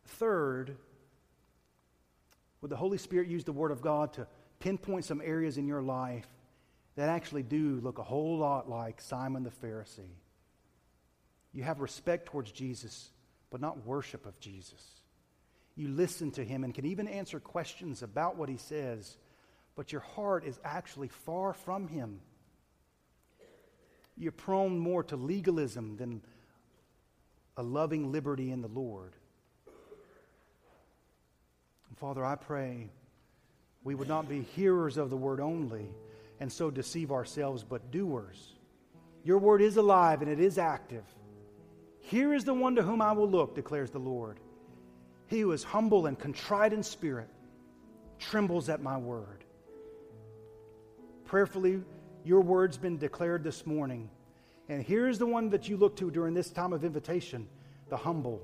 Third, 0.05 0.77
would 2.61 2.71
the 2.71 2.77
Holy 2.77 2.99
Spirit 2.99 3.29
use 3.29 3.45
the 3.45 3.53
Word 3.53 3.71
of 3.71 3.83
God 3.83 4.13
to 4.15 4.27
pinpoint 4.61 5.05
some 5.05 5.21
areas 5.25 5.59
in 5.59 5.67
your 5.67 5.83
life 5.83 6.27
that 6.95 7.09
actually 7.09 7.43
do 7.43 7.81
look 7.83 7.99
a 7.99 8.03
whole 8.03 8.39
lot 8.39 8.69
like 8.69 9.01
Simon 9.01 9.43
the 9.43 9.51
Pharisee? 9.51 10.17
You 11.53 11.63
have 11.63 11.81
respect 11.81 12.27
towards 12.27 12.53
Jesus, 12.53 13.11
but 13.51 13.61
not 13.61 13.87
worship 13.87 14.27
of 14.27 14.39
Jesus. 14.41 14.83
You 15.75 15.89
listen 15.89 16.31
to 16.33 16.45
him 16.45 16.65
and 16.65 16.75
can 16.75 16.87
even 16.87 17.07
answer 17.07 17.39
questions 17.39 18.03
about 18.03 18.37
what 18.37 18.49
he 18.49 18.57
says, 18.57 19.17
but 19.77 19.93
your 19.93 20.01
heart 20.01 20.45
is 20.45 20.59
actually 20.65 21.09
far 21.09 21.53
from 21.53 21.87
him. 21.87 22.21
You're 24.17 24.33
prone 24.33 24.79
more 24.79 25.05
to 25.05 25.17
legalism 25.17 25.97
than 25.97 26.23
a 27.57 27.63
loving 27.63 28.11
liberty 28.11 28.51
in 28.51 28.63
the 28.63 28.69
Lord. 28.69 29.13
And 31.89 31.99
Father, 31.99 32.25
I 32.25 32.35
pray 32.35 32.89
we 33.85 33.95
would 33.95 34.09
not 34.09 34.29
be 34.29 34.43
hearers 34.43 34.97
of 34.97 35.11
the 35.11 35.17
word 35.17 35.39
only 35.39 35.87
and 36.41 36.51
so 36.51 36.71
deceive 36.71 37.13
ourselves, 37.13 37.63
but 37.63 37.91
doers. 37.91 38.55
Your 39.23 39.39
word 39.39 39.63
is 39.63 39.77
alive 39.77 40.23
and 40.23 40.31
it 40.31 40.41
is 40.41 40.59
active. 40.59 41.05
Here 42.01 42.33
is 42.33 42.45
the 42.45 42.55
one 42.55 42.77
to 42.77 42.83
whom 42.83 43.03
I 43.03 43.13
will 43.13 43.29
look, 43.29 43.55
declares 43.55 43.91
the 43.91 43.99
Lord. 43.99 44.39
He 45.27 45.41
who 45.41 45.53
is 45.53 45.65
humble 45.65 46.07
and 46.07 46.19
contrite 46.19 46.73
in 46.73 46.83
spirit 46.83 47.29
trembles 48.19 48.69
at 48.69 48.83
my 48.83 48.97
word. 48.97 49.46
Prayerfully, 51.27 51.83
your 52.25 52.41
word's 52.41 52.79
been 52.79 52.99
declared 52.99 53.45
this 53.45 53.67
morning. 53.67 54.09
And 54.69 54.83
here's 54.83 55.19
the 55.19 55.27
one 55.27 55.51
that 55.51 55.69
you 55.69 55.77
look 55.77 55.97
to 55.97 56.11
during 56.11 56.35
this 56.35 56.51
time 56.51 56.73
of 56.73 56.85
invitation 56.85 57.49
the 57.89 57.97
humble. 57.97 58.43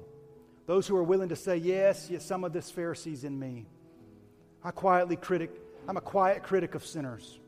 Those 0.67 0.87
who 0.87 0.97
are 0.97 1.03
willing 1.03 1.31
to 1.31 1.37
say, 1.37 1.57
Yes, 1.57 2.09
yes, 2.11 2.25
some 2.25 2.45
of 2.45 2.53
this 2.53 2.71
Pharisees 2.71 3.25
in 3.25 3.39
me. 3.39 3.67
I 4.63 4.71
quietly 4.71 5.17
critic, 5.17 5.51
I'm 5.89 5.97
a 5.97 6.03
quiet 6.03 6.43
critic 6.45 6.75
of 6.75 6.87
sinners. 6.87 7.41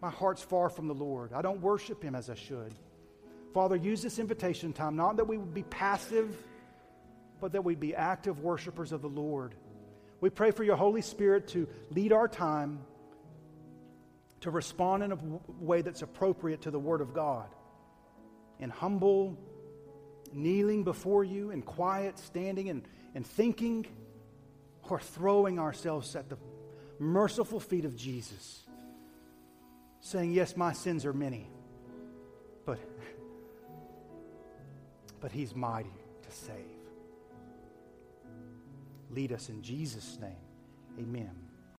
My 0.00 0.10
heart's 0.10 0.42
far 0.42 0.68
from 0.68 0.88
the 0.88 0.94
Lord. 0.94 1.32
I 1.32 1.42
don't 1.42 1.60
worship 1.60 2.02
Him 2.02 2.16
as 2.16 2.28
I 2.28 2.34
should. 2.34 2.74
Father, 3.54 3.76
use 3.76 4.02
this 4.02 4.18
invitation 4.18 4.72
time, 4.72 4.96
not 4.96 5.16
that 5.16 5.28
we 5.28 5.38
would 5.38 5.54
be 5.54 5.62
passive 5.64 6.36
but 7.42 7.52
that 7.52 7.64
we'd 7.64 7.80
be 7.80 7.94
active 7.94 8.38
worshipers 8.38 8.92
of 8.92 9.02
the 9.02 9.08
Lord. 9.08 9.56
We 10.20 10.30
pray 10.30 10.52
for 10.52 10.62
your 10.62 10.76
Holy 10.76 11.02
Spirit 11.02 11.48
to 11.48 11.66
lead 11.90 12.12
our 12.12 12.28
time 12.28 12.78
to 14.42 14.50
respond 14.50 15.04
in 15.04 15.12
a 15.12 15.18
way 15.60 15.82
that's 15.82 16.02
appropriate 16.02 16.62
to 16.62 16.70
the 16.70 16.78
Word 16.78 17.00
of 17.00 17.14
God. 17.14 17.46
In 18.58 18.70
humble, 18.70 19.38
kneeling 20.32 20.82
before 20.82 21.22
you, 21.22 21.50
in 21.50 21.62
quiet, 21.62 22.18
standing 22.18 22.68
and, 22.68 22.82
and 23.14 23.24
thinking, 23.24 23.86
or 24.90 24.98
throwing 24.98 25.58
ourselves 25.58 26.16
at 26.16 26.28
the 26.28 26.36
merciful 26.98 27.60
feet 27.60 27.84
of 27.84 27.94
Jesus, 27.96 28.64
saying, 30.00 30.32
Yes, 30.32 30.56
my 30.56 30.72
sins 30.72 31.06
are 31.06 31.12
many, 31.12 31.48
but, 32.66 32.80
but 35.20 35.30
He's 35.30 35.54
mighty 35.54 35.94
to 36.22 36.30
save. 36.30 36.56
Lead 39.10 39.32
us 39.32 39.48
in 39.48 39.62
Jesus' 39.62 40.18
name. 40.20 40.34
Amen. 40.98 41.51